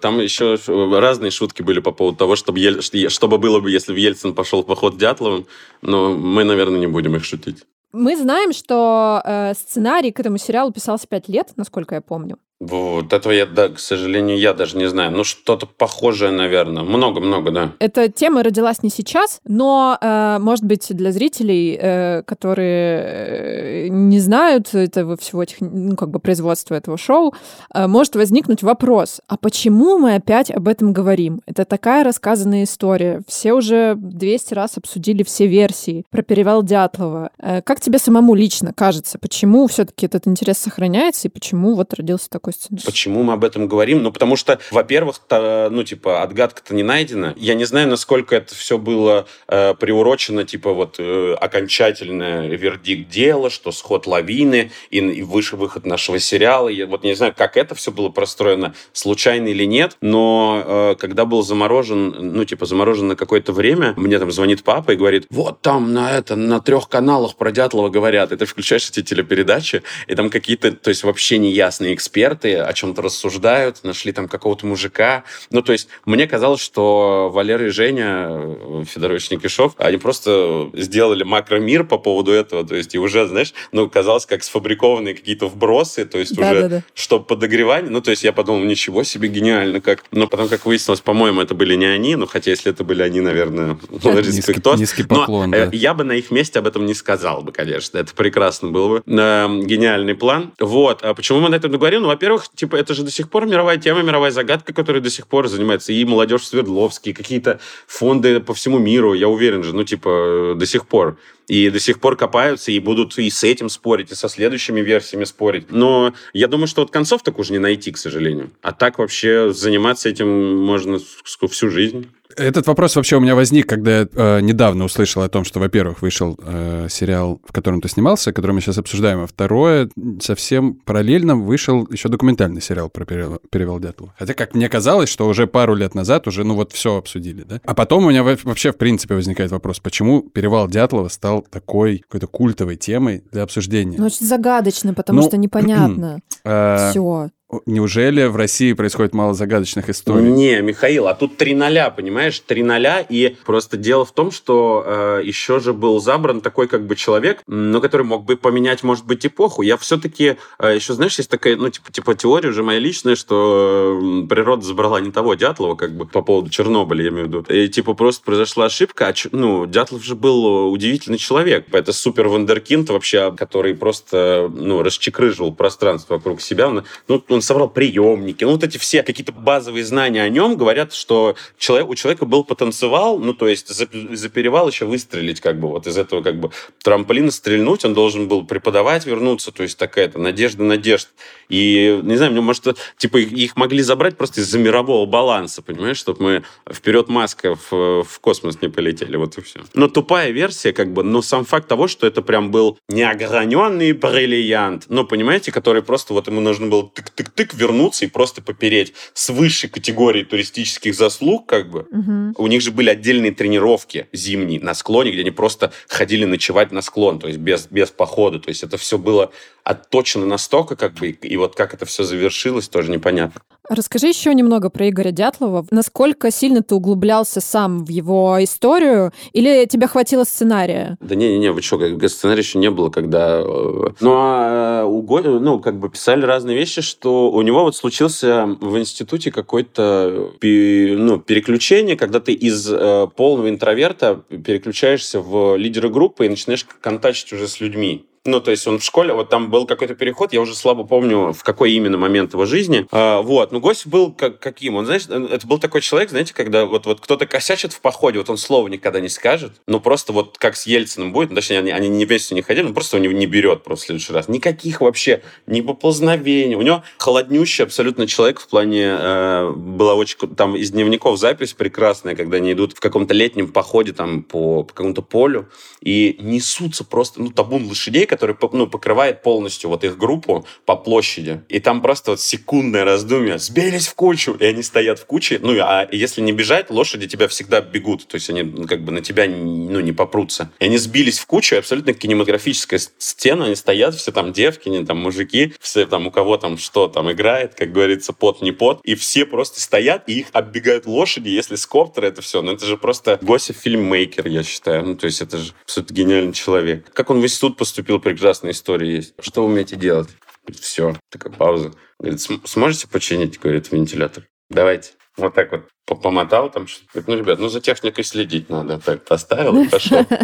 Там 0.00 0.20
еще 0.20 0.56
разные 0.66 1.30
шутки 1.30 1.60
были 1.60 1.80
по 1.80 1.92
поводу 1.92 2.16
того, 2.16 2.34
чтобы, 2.34 2.58
Ель... 2.60 2.80
чтобы 3.10 3.36
было 3.36 3.60
бы, 3.60 3.70
если 3.70 3.92
бы 3.92 4.00
Ельцин 4.00 4.32
пошел 4.34 4.62
в 4.62 4.66
поход 4.66 4.96
Дятловым, 4.96 5.46
но 5.82 6.14
мы, 6.14 6.44
наверное, 6.44 6.78
не 6.78 6.86
будем 6.86 7.16
их 7.16 7.24
шутить. 7.26 7.64
Мы 7.96 8.16
знаем, 8.16 8.52
что 8.52 9.22
э, 9.24 9.54
сценарий 9.54 10.10
к 10.10 10.18
этому 10.18 10.36
сериалу 10.36 10.72
писался 10.72 11.06
пять 11.06 11.28
лет, 11.28 11.52
насколько 11.54 11.94
я 11.94 12.00
помню. 12.00 12.38
Вот 12.60 13.12
этого 13.12 13.32
я, 13.32 13.46
да, 13.46 13.68
к 13.68 13.78
сожалению, 13.78 14.38
я 14.38 14.54
даже 14.54 14.76
не 14.76 14.88
знаю. 14.88 15.10
Ну, 15.10 15.24
что-то 15.24 15.66
похожее, 15.66 16.30
наверное. 16.30 16.82
Много-много, 16.82 17.50
да. 17.50 17.72
Эта 17.78 18.08
тема 18.08 18.42
родилась 18.42 18.82
не 18.82 18.90
сейчас, 18.90 19.40
но, 19.44 19.98
э, 20.00 20.38
может 20.40 20.64
быть, 20.64 20.86
для 20.90 21.12
зрителей, 21.12 21.76
э, 21.78 22.22
которые 22.22 23.86
э, 23.86 23.88
не 23.88 24.20
знают 24.20 24.74
этого 24.74 25.16
всего, 25.16 25.44
тех, 25.44 25.60
ну, 25.60 25.96
как 25.96 26.10
бы 26.10 26.20
производства 26.20 26.74
этого 26.74 26.96
шоу, 26.96 27.34
э, 27.74 27.86
может 27.86 28.14
возникнуть 28.14 28.62
вопрос, 28.62 29.20
а 29.28 29.36
почему 29.36 29.98
мы 29.98 30.14
опять 30.14 30.50
об 30.50 30.68
этом 30.68 30.92
говорим? 30.92 31.42
Это 31.46 31.64
такая 31.64 32.04
рассказанная 32.04 32.64
история. 32.64 33.22
Все 33.26 33.52
уже 33.52 33.94
200 33.96 34.54
раз 34.54 34.78
обсудили 34.78 35.22
все 35.22 35.46
версии 35.46 36.04
про 36.10 36.22
перевал 36.22 36.62
Дятлова. 36.62 37.30
Э, 37.38 37.62
как 37.62 37.80
тебе 37.80 37.98
самому 37.98 38.34
лично 38.34 38.72
кажется, 38.72 39.18
почему 39.18 39.66
все-таки 39.66 40.06
этот 40.06 40.26
интерес 40.28 40.58
сохраняется 40.58 41.28
и 41.28 41.30
почему 41.30 41.74
вот 41.74 41.92
родился 41.94 42.30
такой 42.30 42.53
сценарий? 42.54 42.84
Почему 42.84 43.22
мы 43.22 43.34
об 43.34 43.44
этом 43.44 43.68
говорим? 43.68 44.02
Ну, 44.02 44.12
потому 44.12 44.36
что, 44.36 44.58
во-первых, 44.70 45.20
ну, 45.30 45.82
типа, 45.84 46.22
отгадка-то 46.22 46.74
не 46.74 46.82
найдена. 46.82 47.34
Я 47.36 47.54
не 47.54 47.64
знаю, 47.64 47.88
насколько 47.88 48.36
это 48.36 48.54
все 48.54 48.78
было 48.78 49.26
э, 49.48 49.74
приурочено, 49.74 50.44
типа, 50.44 50.72
вот, 50.72 50.96
э, 50.98 51.34
окончательный 51.40 52.56
вердикт 52.56 53.08
дела, 53.10 53.50
что 53.50 53.72
сход 53.72 54.06
лавины 54.06 54.70
и, 54.90 54.98
и 54.98 55.22
выше 55.22 55.56
выход 55.56 55.86
нашего 55.86 56.18
сериала. 56.18 56.68
Я 56.68 56.86
вот 56.86 57.04
не 57.04 57.14
знаю, 57.14 57.34
как 57.36 57.56
это 57.56 57.74
все 57.74 57.92
было 57.92 58.08
простроено, 58.08 58.74
случайно 58.92 59.48
или 59.48 59.64
нет, 59.64 59.96
но 60.00 60.62
э, 60.64 60.94
когда 60.98 61.24
был 61.24 61.42
заморожен, 61.42 62.32
ну, 62.34 62.44
типа, 62.44 62.66
заморожен 62.66 63.08
на 63.08 63.16
какое-то 63.16 63.52
время, 63.52 63.94
мне 63.96 64.18
там 64.18 64.30
звонит 64.30 64.62
папа 64.62 64.92
и 64.92 64.96
говорит, 64.96 65.26
вот 65.30 65.60
там 65.60 65.92
на 65.92 66.16
это, 66.16 66.36
на 66.36 66.60
трех 66.60 66.88
каналах 66.88 67.36
про 67.36 67.50
Дятлова 67.50 67.88
говорят, 67.88 68.32
и 68.32 68.36
ты 68.36 68.46
включаешь 68.46 68.88
эти 68.88 69.02
телепередачи, 69.02 69.82
и 70.06 70.14
там 70.14 70.30
какие-то, 70.30 70.72
то 70.72 70.90
есть 70.90 71.04
вообще 71.04 71.38
неясные 71.38 71.94
эксперты 71.94 72.33
о 72.42 72.72
чем-то 72.72 73.02
рассуждают, 73.02 73.84
нашли 73.84 74.12
там 74.12 74.28
какого-то 74.28 74.66
мужика. 74.66 75.24
Ну, 75.50 75.62
то 75.62 75.72
есть 75.72 75.88
мне 76.04 76.26
казалось, 76.26 76.60
что 76.60 77.30
Валера 77.32 77.66
и 77.66 77.70
Женя 77.70 78.26
э, 78.30 78.84
Федорович 78.86 79.30
Никишов, 79.30 79.74
они 79.78 79.96
просто 79.98 80.70
сделали 80.74 81.22
макромир 81.22 81.84
по 81.84 81.98
поводу 81.98 82.32
этого, 82.32 82.64
то 82.66 82.74
есть 82.74 82.94
и 82.94 82.98
уже, 82.98 83.26
знаешь, 83.26 83.54
ну, 83.72 83.88
казалось, 83.88 84.26
как 84.26 84.42
сфабрикованные 84.44 85.14
какие-то 85.14 85.48
вбросы, 85.48 86.04
то 86.04 86.18
есть 86.18 86.34
Да, 86.36 86.50
уже, 86.50 86.60
да, 86.62 86.68
да. 86.68 86.82
что 86.94 87.20
подогревание, 87.20 87.90
ну, 87.90 88.00
то 88.00 88.10
есть 88.10 88.24
я 88.24 88.32
подумал, 88.32 88.64
ничего 88.64 89.02
себе, 89.04 89.28
гениально 89.28 89.80
как. 89.80 90.04
Но 90.10 90.26
потом, 90.26 90.48
как 90.48 90.66
выяснилось, 90.66 91.00
по-моему, 91.00 91.40
это 91.40 91.54
были 91.54 91.74
не 91.74 91.86
они, 91.86 92.16
ну, 92.16 92.26
хотя 92.26 92.50
если 92.50 92.72
это 92.72 92.84
были 92.84 93.02
они, 93.02 93.20
наверное, 93.20 93.78
ну, 93.90 94.12
Низкий, 94.14 94.36
респектос. 94.38 94.80
низкий 94.80 95.04
Но, 95.08 95.20
поклон, 95.20 95.54
э, 95.54 95.66
да. 95.66 95.76
я 95.76 95.94
бы 95.94 96.04
на 96.04 96.12
их 96.12 96.30
месте 96.30 96.58
об 96.58 96.66
этом 96.66 96.86
не 96.86 96.94
сказал 96.94 97.42
бы, 97.42 97.52
конечно. 97.52 97.98
Это 97.98 98.14
прекрасно 98.14 98.70
было 98.70 98.88
бы. 98.88 99.02
Э, 99.06 99.46
гениальный 99.64 100.14
план. 100.14 100.52
Вот. 100.58 101.02
А 101.02 101.14
почему 101.14 101.40
мы 101.40 101.48
на 101.48 101.56
этом 101.56 101.70
говорим? 101.70 102.02
Ну, 102.02 102.08
во-первых, 102.08 102.23
типа, 102.54 102.76
это 102.76 102.94
же 102.94 103.02
до 103.02 103.10
сих 103.10 103.28
пор 103.28 103.46
мировая 103.46 103.76
тема, 103.78 104.02
мировая 104.02 104.30
загадка, 104.30 104.72
которой 104.72 105.00
до 105.00 105.10
сих 105.10 105.26
пор 105.26 105.48
занимается 105.48 105.92
и 105.92 106.04
молодежь 106.04 106.42
в 106.42 106.46
Свердловске, 106.46 107.10
и 107.10 107.12
какие-то 107.12 107.60
фонды 107.86 108.40
по 108.40 108.54
всему 108.54 108.78
миру, 108.78 109.14
я 109.14 109.28
уверен 109.28 109.62
же, 109.62 109.74
ну, 109.74 109.84
типа, 109.84 110.54
до 110.56 110.66
сих 110.66 110.86
пор. 110.86 111.16
и 111.48 111.70
до 111.70 111.78
сих 111.78 112.00
пор 112.00 112.16
копаются, 112.16 112.72
и 112.72 112.78
будут 112.78 113.18
и 113.18 113.28
с 113.30 113.44
этим 113.44 113.68
спорить, 113.68 114.10
и 114.10 114.14
со 114.14 114.28
следующими 114.28 114.80
версиями 114.80 115.24
спорить. 115.24 115.70
Но 115.70 116.14
я 116.32 116.48
думаю, 116.48 116.66
что 116.66 116.82
вот 116.82 116.90
концов 116.90 117.22
так 117.22 117.38
уже 117.38 117.52
не 117.52 117.58
найти, 117.58 117.92
к 117.92 117.98
сожалению. 117.98 118.50
А 118.62 118.72
так 118.72 118.98
вообще 118.98 119.52
заниматься 119.52 120.08
этим 120.08 120.56
можно 120.56 120.98
всю 120.98 121.70
жизнь. 121.70 122.08
Этот 122.36 122.66
вопрос 122.66 122.96
вообще 122.96 123.16
у 123.16 123.20
меня 123.20 123.34
возник, 123.34 123.68
когда 123.68 124.00
я 124.00 124.08
э, 124.12 124.40
недавно 124.40 124.84
услышал 124.84 125.22
о 125.22 125.28
том, 125.28 125.44
что, 125.44 125.60
во-первых, 125.60 126.02
вышел 126.02 126.38
э, 126.42 126.88
сериал, 126.90 127.40
в 127.46 127.52
котором 127.52 127.80
ты 127.80 127.88
снимался, 127.88 128.32
который 128.32 128.52
мы 128.52 128.60
сейчас 128.60 128.78
обсуждаем, 128.78 129.20
а 129.20 129.26
второе, 129.26 129.88
совсем 130.20 130.74
параллельно 130.74 131.36
вышел 131.36 131.86
еще 131.90 132.08
документальный 132.08 132.60
сериал 132.60 132.88
про 132.88 133.04
перевал, 133.04 133.40
перевал 133.50 133.80
Дятлова. 133.80 134.14
Хотя, 134.18 134.34
как 134.34 134.54
мне 134.54 134.68
казалось, 134.68 135.08
что 135.08 135.26
уже 135.28 135.46
пару 135.46 135.74
лет 135.74 135.94
назад 135.94 136.26
уже, 136.26 136.44
ну 136.44 136.54
вот, 136.54 136.72
все 136.72 136.96
обсудили, 136.96 137.42
да? 137.42 137.60
А 137.64 137.74
потом 137.74 138.06
у 138.06 138.10
меня 138.10 138.22
вообще, 138.22 138.72
в 138.72 138.76
принципе, 138.76 139.14
возникает 139.14 139.50
вопрос, 139.50 139.80
почему 139.80 140.22
перевал 140.22 140.68
Дятлова 140.68 141.08
стал 141.08 141.42
такой 141.42 141.98
какой-то 141.98 142.26
культовой 142.26 142.76
темой 142.76 143.22
для 143.32 143.42
обсуждения? 143.42 143.96
Ну, 143.98 144.06
очень 144.06 144.26
загадочно, 144.26 144.94
потому 144.94 145.20
ну, 145.20 145.28
что 145.28 145.36
непонятно. 145.36 146.20
Э, 146.46 146.90
все. 146.90 147.30
Неужели 147.66 148.24
в 148.24 148.36
России 148.36 148.72
происходит 148.72 149.14
мало 149.14 149.34
загадочных 149.34 149.88
историй? 149.88 150.30
Не, 150.30 150.60
Михаил, 150.60 151.08
а 151.08 151.14
тут 151.14 151.36
три 151.36 151.54
ноля, 151.54 151.90
понимаешь? 151.90 152.40
Три 152.40 152.62
ноля, 152.62 153.04
и 153.08 153.36
просто 153.44 153.76
дело 153.76 154.04
в 154.04 154.12
том, 154.12 154.30
что 154.30 154.82
э, 154.86 155.20
еще 155.24 155.60
же 155.60 155.72
был 155.72 156.00
забран 156.00 156.40
такой 156.40 156.68
как 156.68 156.86
бы 156.86 156.96
человек, 156.96 157.42
но 157.46 157.80
который 157.80 158.04
мог 158.04 158.24
бы 158.24 158.36
поменять, 158.36 158.82
может 158.82 159.06
быть, 159.06 159.24
эпоху. 159.26 159.62
Я 159.62 159.76
все-таки, 159.76 160.36
э, 160.58 160.74
еще, 160.74 160.94
знаешь, 160.94 161.16
есть 161.18 161.30
такая, 161.30 161.56
ну, 161.56 161.68
типа, 161.70 161.92
типа 161.92 162.14
теория 162.14 162.50
уже 162.50 162.62
моя 162.62 162.78
личная, 162.78 163.16
что 163.16 164.22
э, 164.24 164.26
природа 164.26 164.64
забрала 164.64 165.00
не 165.00 165.10
того 165.10 165.34
Дятлова, 165.34 165.74
как 165.74 165.96
бы, 165.96 166.06
по 166.06 166.22
поводу 166.22 166.50
Чернобыля, 166.50 167.04
я 167.04 167.10
имею 167.10 167.26
в 167.26 167.28
виду. 167.28 167.40
И, 167.48 167.68
типа, 167.68 167.94
просто 167.94 168.24
произошла 168.24 168.66
ошибка. 168.66 169.08
А, 169.08 169.14
ну, 169.32 169.66
Дятлов 169.66 170.04
же 170.04 170.14
был 170.14 170.70
удивительный 170.70 171.18
человек. 171.18 171.66
Это 171.72 171.92
супер 171.92 172.28
вандеркинд 172.28 172.90
вообще, 172.90 173.32
который 173.32 173.74
просто, 173.74 174.50
ну, 174.52 174.82
расчекрыживал 174.82 175.54
пространство 175.54 176.14
вокруг 176.14 176.40
себя. 176.40 176.70
Ну, 177.08 177.24
он 177.28 177.42
собрал 177.44 177.68
приемники. 177.68 178.44
Ну, 178.44 178.52
вот 178.52 178.64
эти 178.64 178.78
все 178.78 179.02
какие-то 179.02 179.32
базовые 179.32 179.84
знания 179.84 180.22
о 180.22 180.28
нем 180.28 180.56
говорят, 180.56 180.92
что 180.92 181.36
человек, 181.58 181.88
у 181.88 181.94
человека 181.94 182.26
был 182.26 182.44
потенциал, 182.44 183.18
ну, 183.18 183.34
то 183.34 183.48
есть 183.48 183.68
за, 183.68 183.86
за 183.92 184.28
перевал 184.28 184.68
еще 184.68 184.84
выстрелить, 184.86 185.40
как 185.40 185.60
бы, 185.60 185.68
вот 185.68 185.86
из 185.86 185.96
этого, 185.96 186.22
как 186.22 186.40
бы, 186.40 186.50
трамплина 186.82 187.30
стрельнуть, 187.30 187.84
он 187.84 187.94
должен 187.94 188.28
был 188.28 188.44
преподавать, 188.44 189.06
вернуться, 189.06 189.52
то 189.52 189.62
есть 189.62 189.78
такая-то 189.78 190.18
надежда 190.18 190.64
надежд. 190.64 191.08
И, 191.48 192.00
не 192.02 192.16
знаю, 192.16 192.32
мне, 192.32 192.40
может, 192.40 192.64
типа, 192.96 193.18
их 193.18 193.56
могли 193.56 193.82
забрать 193.82 194.16
просто 194.16 194.40
из-за 194.40 194.58
мирового 194.58 195.06
баланса, 195.06 195.62
понимаешь, 195.62 195.98
чтобы 195.98 196.22
мы 196.22 196.44
вперед 196.72 197.08
Маска 197.08 197.54
в, 197.54 198.04
в 198.04 198.20
космос 198.20 198.60
не 198.62 198.68
полетели, 198.68 199.16
вот 199.16 199.38
и 199.38 199.42
все. 199.42 199.60
Но 199.74 199.88
тупая 199.88 200.30
версия, 200.30 200.72
как 200.72 200.92
бы, 200.92 201.02
но 201.02 201.22
сам 201.22 201.44
факт 201.44 201.68
того, 201.68 201.88
что 201.88 202.06
это 202.06 202.22
прям 202.22 202.50
был 202.50 202.78
неограненный 202.88 203.92
бриллиант, 203.92 204.84
ну, 204.88 205.04
понимаете, 205.04 205.52
который 205.52 205.82
просто 205.82 206.14
вот 206.14 206.26
ему 206.28 206.40
нужно 206.40 206.66
было 206.66 206.82
тык-тык 206.82 207.30
тык 207.34 207.54
вернуться 207.54 208.04
и 208.04 208.08
просто 208.08 208.42
попереть 208.42 208.94
с 209.12 209.30
высшей 209.30 209.68
категории 209.68 210.22
туристических 210.22 210.94
заслуг, 210.94 211.46
как 211.46 211.70
бы. 211.70 211.86
Угу. 211.90 212.42
У 212.42 212.46
них 212.46 212.62
же 212.62 212.70
были 212.70 212.90
отдельные 212.90 213.32
тренировки 213.32 214.08
зимние 214.12 214.60
на 214.60 214.74
склоне, 214.74 215.12
где 215.12 215.20
они 215.20 215.30
просто 215.30 215.72
ходили 215.88 216.24
ночевать 216.24 216.72
на 216.72 216.82
склон, 216.82 217.18
то 217.18 217.26
есть 217.26 217.38
без, 217.38 217.66
без 217.70 217.90
похода. 217.90 218.38
То 218.38 218.48
есть 218.48 218.62
это 218.62 218.76
все 218.76 218.98
было 218.98 219.30
отточено 219.64 220.26
настолько, 220.26 220.76
как 220.76 220.94
бы, 220.94 221.08
и 221.08 221.36
вот 221.36 221.56
как 221.56 221.74
это 221.74 221.86
все 221.86 222.04
завершилось, 222.04 222.68
тоже 222.68 222.90
непонятно. 222.90 223.40
Расскажи 223.68 224.08
еще 224.08 224.34
немного 224.34 224.68
про 224.68 224.90
Игоря 224.90 225.10
Дятлова. 225.10 225.66
Насколько 225.70 226.30
сильно 226.30 226.62
ты 226.62 226.74
углублялся 226.74 227.40
сам 227.40 227.84
в 227.86 227.88
его 227.88 228.36
историю, 228.44 229.12
или 229.32 229.64
тебе 229.64 229.86
хватило 229.86 230.24
сценария? 230.24 230.98
Да 231.00 231.14
не-не-не, 231.14 231.50
вы 231.50 231.62
что, 231.62 231.78
как 231.78 232.10
сценария 232.10 232.42
еще 232.42 232.58
не 232.58 232.70
было, 232.70 232.90
когда... 232.90 233.40
Э, 233.40 233.88
ну, 234.00 234.12
а 234.14 234.84
Го... 234.84 235.20
ну, 235.20 235.60
как 235.60 235.78
бы 235.78 235.88
писали 235.88 236.26
разные 236.26 236.56
вещи, 236.56 236.82
что 236.82 237.13
у 237.30 237.42
него 237.42 237.64
вот 237.64 237.76
случился 237.76 238.46
в 238.46 238.78
институте 238.78 239.30
какое-то 239.30 240.32
ну, 240.40 241.18
переключение, 241.18 241.96
когда 241.96 242.20
ты 242.20 242.32
из 242.32 242.70
э, 242.70 243.08
полного 243.16 243.48
интроверта 243.48 244.24
переключаешься 244.28 245.20
в 245.20 245.56
лидера 245.56 245.88
группы 245.88 246.26
и 246.26 246.28
начинаешь 246.28 246.66
контачить 246.80 247.32
уже 247.32 247.48
с 247.48 247.60
людьми. 247.60 248.06
Ну, 248.26 248.40
то 248.40 248.50
есть 248.50 248.66
он 248.66 248.78
в 248.78 248.84
школе, 248.84 249.12
вот 249.12 249.28
там 249.28 249.50
был 249.50 249.66
какой-то 249.66 249.94
переход, 249.94 250.32
я 250.32 250.40
уже 250.40 250.54
слабо 250.54 250.84
помню, 250.84 251.34
в 251.34 251.42
какой 251.42 251.72
именно 251.72 251.98
момент 251.98 252.32
его 252.32 252.46
жизни. 252.46 252.86
А, 252.90 253.20
вот, 253.20 253.52
ну, 253.52 253.60
гость 253.60 253.86
был 253.86 254.12
как, 254.12 254.38
каким? 254.38 254.76
Он, 254.76 254.86
знаешь, 254.86 255.06
это 255.06 255.46
был 255.46 255.58
такой 255.58 255.82
человек, 255.82 256.08
знаете, 256.08 256.32
когда 256.32 256.64
вот, 256.64 256.86
вот 256.86 257.02
кто-то 257.02 257.26
косячит 257.26 257.74
в 257.74 257.82
походе, 257.82 258.16
вот 258.18 258.30
он 258.30 258.38
слова 258.38 258.66
никогда 258.68 259.00
не 259.00 259.10
скажет, 259.10 259.52
ну, 259.66 259.78
просто 259.78 260.14
вот 260.14 260.38
как 260.38 260.56
с 260.56 260.66
Ельциным 260.66 261.12
будет, 261.12 261.28
ну, 261.28 261.36
точнее, 261.36 261.58
они, 261.58 261.70
они 261.70 261.88
не 261.88 262.06
вместе 262.06 262.34
не 262.34 262.40
ходили, 262.40 262.64
ну, 262.64 262.72
просто 262.72 262.96
он 262.96 263.02
не, 263.02 263.08
не 263.08 263.26
берет 263.26 263.62
просто 263.62 263.84
в 263.84 263.86
следующий 263.88 264.14
раз. 264.14 264.26
Никаких 264.26 264.80
вообще, 264.80 265.22
ни 265.46 265.60
поползновений. 265.60 266.54
У 266.54 266.62
него 266.62 266.82
холоднющий 266.96 267.64
абсолютно 267.64 268.06
человек 268.06 268.40
в 268.40 268.48
плане, 268.48 268.96
э, 268.98 269.50
была 269.54 269.96
очень, 269.96 270.16
там 270.34 270.56
из 270.56 270.70
дневников 270.70 271.18
запись 271.18 271.52
прекрасная, 271.52 272.16
когда 272.16 272.38
они 272.38 272.52
идут 272.52 272.72
в 272.72 272.80
каком-то 272.80 273.12
летнем 273.12 273.52
походе 273.52 273.92
там 273.92 274.22
по, 274.22 274.62
по 274.62 274.72
какому-то 274.72 275.02
полю 275.02 275.50
и 275.82 276.16
несутся 276.20 276.84
просто, 276.84 277.20
ну, 277.20 277.30
табун 277.30 277.66
лошадей, 277.68 278.06
который 278.14 278.36
ну, 278.52 278.66
покрывает 278.66 279.22
полностью 279.22 279.70
вот 279.70 279.84
их 279.84 279.98
группу 279.98 280.46
по 280.64 280.76
площади. 280.76 281.42
И 281.48 281.60
там 281.60 281.82
просто 281.82 282.12
вот 282.12 282.20
секундное 282.20 282.84
раздумье. 282.84 283.38
Сбились 283.38 283.88
в 283.88 283.94
кучу. 283.94 284.36
И 284.38 284.44
они 284.44 284.62
стоят 284.62 284.98
в 284.98 285.06
куче. 285.06 285.38
Ну, 285.42 285.52
а 285.60 285.88
если 285.90 286.20
не 286.20 286.32
бежать, 286.32 286.70
лошади 286.70 287.08
тебя 287.08 287.28
всегда 287.28 287.60
бегут. 287.60 288.06
То 288.06 288.16
есть 288.16 288.30
они 288.30 288.42
ну, 288.42 288.66
как 288.66 288.82
бы 288.84 288.92
на 288.92 289.00
тебя 289.00 289.26
ну, 289.26 289.80
не 289.80 289.92
попрутся. 289.92 290.50
И 290.60 290.66
они 290.66 290.78
сбились 290.78 291.18
в 291.18 291.26
кучу. 291.26 291.56
Абсолютно 291.56 291.92
кинематографическая 291.92 292.80
сцена. 292.98 293.46
Они 293.46 293.56
стоят, 293.56 293.94
все 293.94 294.12
там 294.12 294.32
девки, 294.32 294.68
не 294.68 294.84
там 294.84 294.98
мужики. 294.98 295.54
Все 295.60 295.86
там 295.86 296.06
у 296.06 296.10
кого 296.10 296.36
там 296.36 296.56
что 296.58 296.88
там 296.88 297.10
играет. 297.10 297.54
Как 297.54 297.72
говорится, 297.72 298.12
пот 298.12 298.42
не 298.42 298.52
пот. 298.52 298.80
И 298.84 298.94
все 298.94 299.26
просто 299.26 299.60
стоят, 299.60 300.04
и 300.08 300.20
их 300.20 300.26
оббегают 300.32 300.86
лошади. 300.86 301.28
Если 301.28 301.56
с 301.56 301.66
коптера 301.66 302.06
это 302.06 302.22
все. 302.22 302.42
Ну, 302.42 302.52
это 302.52 302.64
же 302.64 302.76
просто 302.76 303.18
Гося 303.22 303.52
фильммейкер, 303.52 304.28
я 304.28 304.42
считаю. 304.42 304.84
Ну, 304.84 304.94
то 304.96 305.06
есть 305.06 305.20
это 305.20 305.38
же 305.38 305.52
абсолютно 305.64 305.94
гениальный 305.94 306.32
человек. 306.32 306.92
Как 306.92 307.10
он 307.10 307.20
в 307.20 307.24
институт 307.24 307.56
поступил, 307.56 308.00
прекрасная 308.04 308.52
история 308.52 308.94
есть. 308.94 309.14
Что 309.20 309.42
вы 309.44 309.52
умеете 309.52 309.76
делать? 309.76 310.08
Все. 310.52 310.94
Такая 311.10 311.32
пауза. 311.32 311.72
Говорит, 311.98 312.20
сможете 312.44 312.86
починить, 312.86 313.40
говорит, 313.40 313.72
вентилятор? 313.72 314.24
Давайте. 314.50 314.92
Вот 315.16 315.34
так 315.34 315.50
вот 315.52 316.02
помотал 316.02 316.50
там 316.50 316.66
что-то. 316.66 317.04
Ну, 317.06 317.16
ребят, 317.16 317.38
ну 317.38 317.48
за 317.48 317.60
техникой 317.60 318.04
следить 318.04 318.50
надо. 318.50 318.78
Так 318.78 319.04
поставил 319.04 319.62
и 319.62 319.68
пошел. 319.68 320.06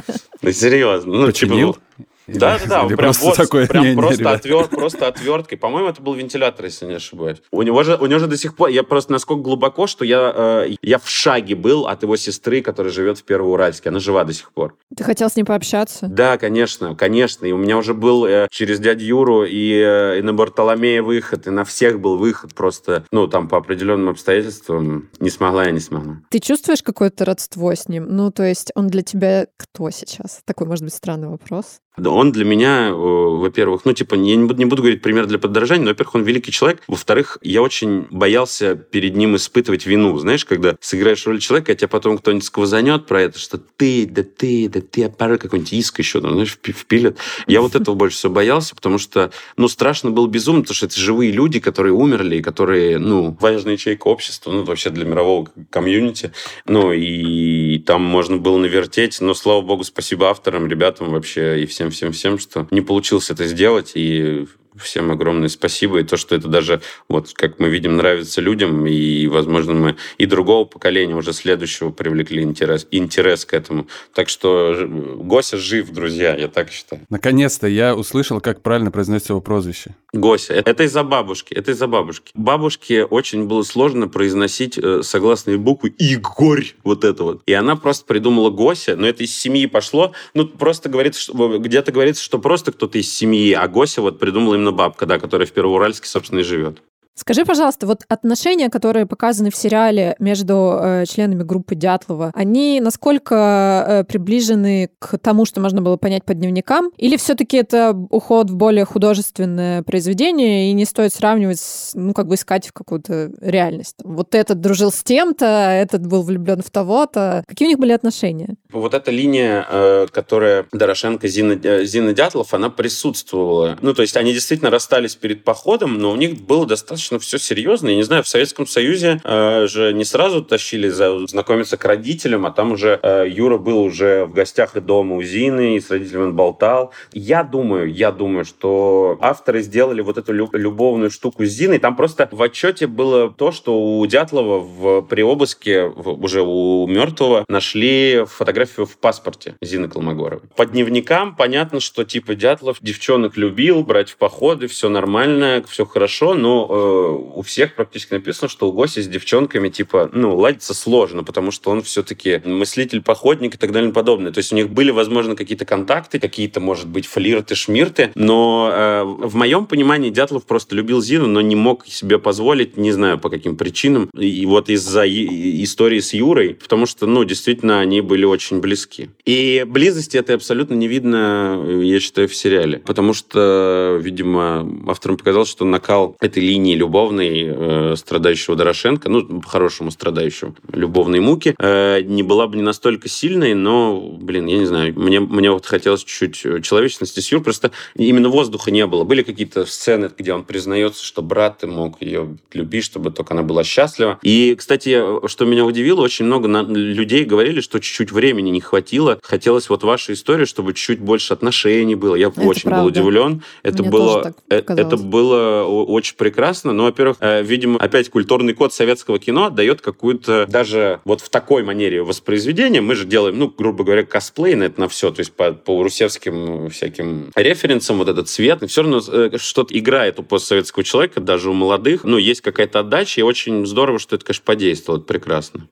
Ну, 0.43 0.53
серьезно. 0.53 1.13
Ну, 1.13 1.27
Починил? 1.27 1.75
Типа, 1.75 2.10
да, 2.39 2.59
да, 2.59 2.67
да. 2.67 2.83
Он 2.83 2.89
прям, 2.89 2.99
просто 2.99 3.25
вот, 3.25 3.37
такое, 3.37 3.67
прям 3.67 3.85
не, 3.85 3.95
просто, 3.95 4.23
не, 4.23 4.31
отвер, 4.31 4.69
просто 4.69 5.07
отверткой. 5.07 5.59
По-моему, 5.59 5.89
это 5.89 6.03
был 6.03 6.15
вентилятор, 6.15 6.67
если 6.67 6.87
не 6.87 6.95
ошибаюсь. 6.95 7.39
У 7.51 7.63
него 7.63 7.83
же, 7.83 7.97
у 7.97 8.07
него 8.07 8.19
же 8.19 8.27
до 8.27 8.37
сих 8.37 8.55
пор, 8.55 8.69
я 8.69 8.83
просто 8.83 9.13
насколько 9.13 9.43
глубоко, 9.43 9.87
что 9.87 10.05
я, 10.05 10.33
э, 10.67 10.75
я 10.83 10.99
в 10.99 11.09
шаге 11.09 11.55
был 11.55 11.87
от 11.87 12.03
его 12.03 12.17
сестры, 12.17 12.63
которая 12.63 12.93
живет 12.93 13.19
в 13.19 13.25
Первоуральске. 13.25 13.89
Она 13.89 13.99
жива 13.99 14.25
до 14.25 14.33
сих 14.33 14.53
пор. 14.53 14.77
Ты 14.97 15.05
хотел 15.05 15.29
с 15.29 15.37
ней 15.37 15.45
пообщаться? 15.45 16.07
Да, 16.07 16.39
конечно, 16.39 16.95
конечно. 16.95 17.47
И 17.47 17.53
у 17.53 17.57
меня 17.57 17.77
уже 17.79 17.95
был 17.95 18.27
э, 18.27 18.49
через 18.51 18.79
дядю 18.79 19.05
Юру 19.05 19.45
и, 19.45 19.73
э, 19.75 20.19
и 20.19 20.23
на 20.23 20.33
Бартоломея 20.33 21.03
выход, 21.03 21.47
и 21.47 21.51
на 21.51 21.65
всех 21.65 22.01
был 22.01 22.17
выход 22.17 22.55
просто, 22.55 23.05
ну, 23.11 23.27
там, 23.27 23.49
по 23.49 23.59
определенным 23.59 24.11
обстоятельствам. 24.11 25.09
Не 25.19 25.31
смогла 25.31 25.65
я, 25.65 25.71
не 25.71 25.81
смогла. 25.81 26.19
Ты 26.31 26.39
чувствуешь 26.39 26.83
какое-то 26.83 27.25
родство 27.25 27.75
с 27.75 27.89
ним? 27.89 28.07
Ну, 28.09 28.31
то 28.31 28.45
есть 28.45 28.71
он 28.75 28.89
для 28.89 29.03
тебя 29.03 29.47
кто 29.57 29.91
сейчас? 29.91 30.41
Такой, 30.45 30.67
может 30.67 30.85
быть, 30.85 30.95
странный 30.95 31.29
вопрос. 31.29 31.81
Он 32.21 32.33
для 32.33 32.45
меня, 32.45 32.93
во-первых, 32.93 33.87
ну, 33.87 33.95
типа, 33.95 34.15
я 34.15 34.37
не 34.37 34.45
буду, 34.45 34.59
не 34.59 34.67
буду 34.67 34.83
говорить 34.83 35.01
пример 35.01 35.25
для 35.25 35.39
поддержания, 35.39 35.85
но, 35.85 35.89
во-первых, 35.93 36.17
он 36.17 36.23
великий 36.23 36.53
человек. 36.53 36.83
Во-вторых, 36.87 37.39
я 37.41 37.63
очень 37.63 38.09
боялся 38.11 38.75
перед 38.75 39.17
ним 39.17 39.37
испытывать 39.37 39.87
вину. 39.87 40.19
Знаешь, 40.19 40.45
когда 40.45 40.77
сыграешь 40.83 41.27
роль 41.27 41.41
человека, 41.41 41.73
а 41.73 41.75
тебя 41.75 41.89
потом 41.89 42.19
кто-нибудь 42.19 42.45
сквозанет 42.45 43.07
про 43.07 43.23
это, 43.23 43.39
что 43.39 43.57
ты, 43.57 44.07
да 44.07 44.23
ты, 44.23 44.69
да 44.69 44.83
ты, 44.83 45.05
а 45.05 45.09
порой 45.09 45.39
какой-нибудь 45.39 45.73
иск 45.73 45.99
еще, 46.01 46.21
там, 46.21 46.33
знаешь, 46.33 46.59
впилят. 46.63 47.17
Я 47.47 47.63
вот 47.63 47.75
этого 47.75 47.95
больше 47.95 48.19
всего 48.19 48.35
боялся, 48.35 48.75
потому 48.75 48.99
что, 48.99 49.31
ну, 49.57 49.67
страшно 49.69 50.11
было 50.11 50.27
безумно, 50.27 50.61
потому 50.61 50.75
что 50.75 50.87
это 50.87 51.01
живые 51.01 51.33
люди, 51.33 51.59
которые 51.59 51.95
умерли, 51.95 52.43
которые, 52.43 52.99
ну, 52.99 53.35
важная 53.41 53.73
ячейка 53.73 54.09
общества, 54.09 54.53
ну, 54.53 54.65
вообще 54.65 54.91
для 54.91 55.07
мирового 55.07 55.49
комьюнити. 55.71 56.33
Ну, 56.67 56.93
и 56.93 57.79
там 57.79 58.03
можно 58.03 58.37
было 58.37 58.59
навертеть, 58.59 59.23
но, 59.23 59.33
слава 59.33 59.63
богу, 59.63 59.85
спасибо 59.85 60.29
авторам, 60.29 60.67
ребятам 60.67 61.09
вообще 61.13 61.63
и 61.63 61.67
всем 62.13 62.39
что 62.39 62.67
не 62.71 62.81
получилось 62.81 63.31
это 63.31 63.47
сделать, 63.47 63.93
и 63.95 64.47
всем 64.83 65.11
огромное 65.11 65.49
спасибо. 65.49 66.01
И 66.01 66.05
то, 66.05 66.17
что 66.17 66.35
это 66.35 66.49
даже, 66.49 66.81
вот 67.09 67.33
как 67.33 67.59
мы 67.59 67.69
видим, 67.69 67.97
нравится 67.97 68.41
людям, 68.41 68.87
и, 68.87 69.27
возможно, 69.27 69.75
мы 69.75 69.97
и 70.19 70.27
другого 70.27 70.65
поколения, 70.65 71.15
уже 71.15 71.33
следующего, 71.33 71.91
привлекли 71.91 72.43
интерес, 72.43 72.87
интерес 72.91 73.45
к 73.45 73.55
этому. 73.55 73.87
Так 74.15 74.29
что 74.29 74.75
Гося 74.89 75.57
жив, 75.57 75.91
друзья, 75.91 76.37
я 76.37 76.49
так 76.49 76.71
считаю. 76.71 77.03
Наконец-то 77.09 77.67
я 77.67 77.95
услышал, 77.95 78.41
как 78.41 78.63
правильно 78.63 78.91
произносится 78.91 79.33
его 79.33 79.41
прозвище. 79.41 79.95
Гося. 80.13 80.55
Это 80.55 80.85
из-за 80.85 81.05
бабушки. 81.05 81.55
Это 81.55 81.71
из-за 81.71 81.87
бабушки. 81.87 82.33
Бабушке 82.35 83.05
очень 83.05 83.47
было 83.47 83.63
сложно 83.63 84.09
произносить 84.09 84.77
э, 84.77 85.03
согласные 85.03 85.57
буквы 85.57 85.91
Игорь. 85.91 86.75
Вот 86.83 87.05
это 87.05 87.23
вот. 87.23 87.43
И 87.47 87.53
она 87.53 87.77
просто 87.77 88.07
придумала 88.07 88.51
Гося. 88.51 88.97
Но 88.97 89.07
это 89.07 89.23
из 89.23 89.37
семьи 89.37 89.67
пошло. 89.67 90.13
Ну, 90.35 90.47
просто 90.47 90.89
говорится, 90.89 91.33
где-то 91.33 91.93
говорится, 91.93 92.23
что 92.23 92.39
просто 92.39 92.73
кто-то 92.73 92.99
из 92.99 93.13
семьи, 93.13 93.53
а 93.53 93.69
Гося 93.69 94.03
вот 94.03 94.19
придумала 94.19 94.57
именно 94.57 94.70
бабка, 94.73 95.07
да, 95.07 95.19
которая 95.19 95.47
в 95.47 95.53
Первоуральске, 95.53 96.09
собственно, 96.09 96.41
и 96.41 96.45
живет. 96.45 96.83
Скажи, 97.15 97.45
пожалуйста, 97.45 97.87
вот 97.87 98.03
отношения, 98.09 98.71
которые 98.71 99.05
показаны 99.05 99.51
в 99.51 99.57
сериале 99.57 100.17
между 100.19 100.79
э, 100.81 101.05
членами 101.07 101.43
группы 101.43 101.75
Дятлова, 101.75 102.31
они 102.35 102.81
насколько 102.81 103.85
э, 103.87 104.05
приближены 104.05 104.91
к 104.99 105.19
тому, 105.19 105.45
что 105.45 105.61
можно 105.61 105.83
было 105.83 105.97
понять 105.97 106.25
по 106.25 106.33
дневникам? 106.33 106.91
Или 106.97 107.17
все-таки 107.17 107.59
это 107.59 107.95
уход 108.11 108.51
в 108.51 108.57
более 108.57 108.85
художественное 108.85 109.83
произведение 109.83 110.71
и 110.71 110.73
не 110.73 110.87
стоит 110.87 111.13
сравнивать, 111.13 111.61
ну, 111.95 112.15
как 112.15 112.27
бы 112.27 112.37
искать 112.37 112.69
в 112.69 112.73
какую-то 112.73 113.33
реальность? 113.41 113.97
Вот 114.03 114.35
этот 114.35 114.61
дружил 114.61 114.91
с 114.91 115.03
тем-то, 115.03 115.45
этот 115.45 116.07
был 116.07 116.23
влюблен 116.23 116.63
в 116.63 116.71
того-то. 116.71 117.45
Какие 117.47 117.67
у 117.67 117.71
них 117.71 117.79
были 117.79 117.93
отношения? 117.93 118.55
Вот 118.73 118.95
эта 118.95 119.11
линия, 119.11 119.67
э, 119.69 120.07
которая 120.11 120.67
Дорошенко, 120.73 121.29
Зина, 121.29 121.59
э, 121.63 121.85
Зина 121.85 122.15
Дятлов, 122.15 122.55
она 122.55 122.71
присутствовала. 122.71 123.79
Ну, 123.83 123.93
то 123.93 124.03
есть 124.03 124.17
они 124.17 124.33
действительно 124.33 124.71
расстались 124.71 125.17
перед 125.17 125.45
походом, 125.45 125.99
но 125.99 126.13
у 126.13 126.17
них 126.17 126.41
было 126.41 126.67
достаточно 126.67 127.10
достаточно 127.11 127.19
все 127.19 127.39
серьезно. 127.39 127.89
Я 127.89 127.97
не 127.97 128.03
знаю, 128.03 128.23
в 128.23 128.29
Советском 128.29 128.67
Союзе 128.67 129.21
э, 129.25 129.67
же 129.67 129.93
не 129.93 130.05
сразу 130.05 130.43
тащили 130.43 130.89
за, 130.89 131.27
знакомиться 131.27 131.77
к 131.77 131.85
родителям, 131.85 132.47
а 132.47 132.51
там 132.51 132.73
уже 132.73 132.99
э, 133.03 133.27
Юра 133.29 133.59
был 133.59 133.81
уже 133.83 134.25
в 134.25 134.33
гостях 134.33 134.77
и 134.77 134.81
дома 134.81 135.17
у 135.17 135.23
Зины, 135.23 135.77
и 135.77 135.81
с 135.81 135.91
родителями 135.91 136.25
он 136.25 136.37
болтал. 136.37 136.93
Я 137.13 137.43
думаю, 137.43 137.93
я 137.93 138.13
думаю, 138.13 138.45
что 138.45 139.19
авторы 139.21 139.63
сделали 139.63 140.01
вот 140.03 140.19
эту 140.19 140.33
любовную 140.33 141.11
штуку 141.11 141.45
с 141.45 141.49
Зиной. 141.49 141.79
Там 141.79 141.97
просто 141.97 142.29
в 142.31 142.43
отчете 142.43 142.87
было 142.87 143.31
то, 143.31 143.53
что 143.53 143.81
у 143.81 144.07
Дятлова 144.07 144.61
в, 144.61 145.03
при 145.03 145.23
обыске 145.23 145.87
в, 145.87 146.23
уже 146.23 146.43
у 146.43 146.87
мертвого 146.87 147.45
нашли 147.49 148.25
фотографию 148.27 148.87
в 148.87 148.97
паспорте 148.97 149.55
Зины 149.63 149.89
Колмогоровой. 149.89 150.49
По 150.57 150.67
дневникам 150.67 151.35
понятно, 151.35 151.81
что 151.81 152.05
типа 152.05 152.35
Дятлов 152.35 152.79
девчонок 152.81 153.37
любил, 153.37 153.83
брать 153.83 154.11
в 154.11 154.17
походы, 154.17 154.67
все 154.67 154.89
нормально, 154.89 155.63
все 155.69 155.85
хорошо, 155.85 156.35
но 156.35 156.67
э, 156.69 156.90
у 156.91 157.43
всех 157.43 157.75
практически 157.75 158.15
написано, 158.15 158.49
что 158.49 158.69
у 158.69 158.73
Госи 158.73 159.01
с 159.01 159.09
девчонками, 159.09 159.69
типа, 159.69 160.11
ну, 160.13 160.37
ладиться 160.37 160.75
сложно, 160.75 161.25
потому 161.25 161.51
что 161.51 161.71
он 161.71 161.83
все-таки 161.83 162.41
мыслитель, 162.45 163.03
походник 163.03 163.55
и 163.55 163.59
так 163.59 163.73
далее 163.73 163.91
и 163.91 163.93
подобное. 163.93 164.33
То 164.33 164.39
есть 164.39 164.53
у 164.53 164.57
них 164.57 164.71
были, 164.71 164.91
возможно, 164.91 165.37
какие-то 165.37 165.65
контакты, 165.65 166.19
какие-то, 166.19 166.61
может 166.61 166.89
быть, 166.89 167.07
флирты, 167.07 167.55
шмирты, 167.55 168.11
но 168.15 168.71
э, 168.73 169.03
в 169.05 169.35
моем 169.35 169.67
понимании 169.67 170.11
Дятлов 170.11 170.45
просто 170.45 170.75
любил 170.75 171.01
Зину, 171.01 171.27
но 171.27 171.41
не 171.41 171.57
мог 171.57 171.87
себе 171.87 172.19
позволить, 172.19 172.77
не 172.77 172.93
знаю 172.93 173.19
по 173.19 173.31
каким 173.31 173.57
причинам, 173.57 174.11
и 174.19 174.45
вот 174.47 174.71
из-за 174.71 175.07
истории 175.07 176.01
с 176.01 176.13
Юрой, 176.13 176.55
потому 176.55 176.87
что, 176.87 177.07
ну, 177.07 177.25
действительно, 177.25 177.81
они 177.81 178.01
были 178.01 178.25
очень 178.25 178.61
близки. 178.61 179.11
И 179.25 179.65
близости 179.67 180.17
это 180.17 180.35
абсолютно 180.35 180.75
не 180.75 180.89
видно, 180.89 181.65
я 181.83 182.01
считаю, 182.01 182.29
в 182.29 182.35
сериале, 182.35 182.79
потому 182.79 183.15
что, 183.15 183.99
видимо, 184.01 184.69
авторам 184.87 185.17
показалось, 185.17 185.49
что 185.49 185.65
накал 185.65 186.17
этой 186.21 186.43
линии 186.43 186.75
любовной 186.81 187.45
э, 187.47 187.97
страдающего 187.97 188.57
Дорошенко, 188.57 189.09
ну, 189.11 189.41
по-хорошему 189.41 189.91
страдающего 189.91 190.55
любовной 190.73 191.21
муки, 191.21 191.55
э, 191.59 192.01
не 192.01 192.23
была 192.23 192.47
бы 192.47 192.57
не 192.57 192.63
настолько 192.63 193.09
сильной, 193.09 193.53
но, 193.55 194.01
блин, 194.01 194.47
я 194.47 194.59
не 194.59 194.65
знаю, 194.65 194.99
мне, 194.99 195.21
мне 195.21 195.51
вот 195.51 195.67
хотелось 195.67 196.03
чуть-чуть 196.03 196.47
э, 196.47 196.61
человечности 196.63 197.21
с 197.21 197.31
Юр, 197.31 197.43
просто 197.43 197.71
именно 197.95 198.31
воздуха 198.31 198.71
не 198.71 198.87
было. 198.87 199.05
Были 199.05 199.23
какие-то 199.23 199.67
сцены, 199.67 200.11
где 200.17 200.33
он 200.33 200.45
признается, 200.45 201.05
что 201.05 201.21
брат 201.23 201.63
мог 201.65 202.01
ее 202.01 202.37
любить, 202.55 202.85
чтобы 202.85 203.11
только 203.11 203.35
она 203.35 203.43
была 203.43 203.63
счастлива. 203.63 204.19
И, 204.23 204.55
кстати, 204.59 205.29
что 205.29 205.45
меня 205.45 205.65
удивило, 205.67 206.01
очень 206.01 206.25
много 206.25 206.49
на- 206.49 206.63
людей 206.63 207.25
говорили, 207.25 207.61
что 207.61 207.79
чуть-чуть 207.79 208.11
времени 208.11 208.49
не 208.51 208.61
хватило. 208.61 209.19
Хотелось 209.23 209.69
вот 209.69 209.85
вашей 209.85 210.15
истории, 210.15 210.47
чтобы 210.47 210.73
чуть 210.73 211.01
больше 211.01 211.35
отношений 211.35 211.95
было. 211.95 212.15
Я 212.15 212.29
это 212.29 212.41
очень 212.41 212.63
правда. 212.71 212.81
был 212.83 212.89
удивлен. 212.89 213.43
Это 213.63 213.83
Мне 213.83 213.93
было, 213.93 214.35
э, 214.49 214.63
это 214.67 214.97
было 214.97 215.65
очень 215.65 216.17
прекрасно 216.17 216.70
интересно. 216.71 216.73
Ну, 216.73 216.85
во-первых, 216.85 217.17
э, 217.21 217.43
видимо, 217.43 217.79
опять 217.79 218.09
культурный 218.09 218.55
код 218.55 218.73
советского 218.73 219.19
кино 219.19 219.51
дает 219.51 219.81
какую-то 219.81 220.47
даже 220.49 221.01
вот 221.05 221.21
в 221.21 221.29
такой 221.29 221.63
манере 221.63 222.03
воспроизведения. 222.03 222.81
Мы 222.81 222.95
же 222.95 223.05
делаем, 223.05 223.39
ну, 223.39 223.53
грубо 223.57 223.85
говоря, 223.85 224.05
косплей 224.05 224.55
на 224.55 224.65
это 224.65 224.81
на 224.81 224.89
все, 224.89 225.11
то 225.11 225.21
есть 225.21 225.33
по, 225.33 225.53
по 225.53 225.83
русевским 225.83 226.71
всяким 226.71 227.31
референсам 227.35 227.99
вот 227.99 228.09
этот 228.09 228.29
цвет. 228.29 228.63
Все 228.69 228.83
равно 228.83 229.01
э, 229.07 229.31
что-то 229.37 229.77
играет 229.77 230.19
у 230.19 230.23
постсоветского 230.23 230.85
человека, 230.85 231.21
даже 231.21 231.51
у 231.51 231.53
молодых. 231.53 232.05
Ну, 232.05 232.19
есть 232.19 232.41
какая-то 232.41 232.81
отдача, 232.81 233.21
и 233.21 233.25
очень 233.25 233.67
здорово, 233.67 233.99
что 233.99 234.17
это, 234.17 234.25
конечно, 234.25 234.45
подействовало. 234.45 235.01
Это 235.01 235.07
прекрасно. 235.07 235.69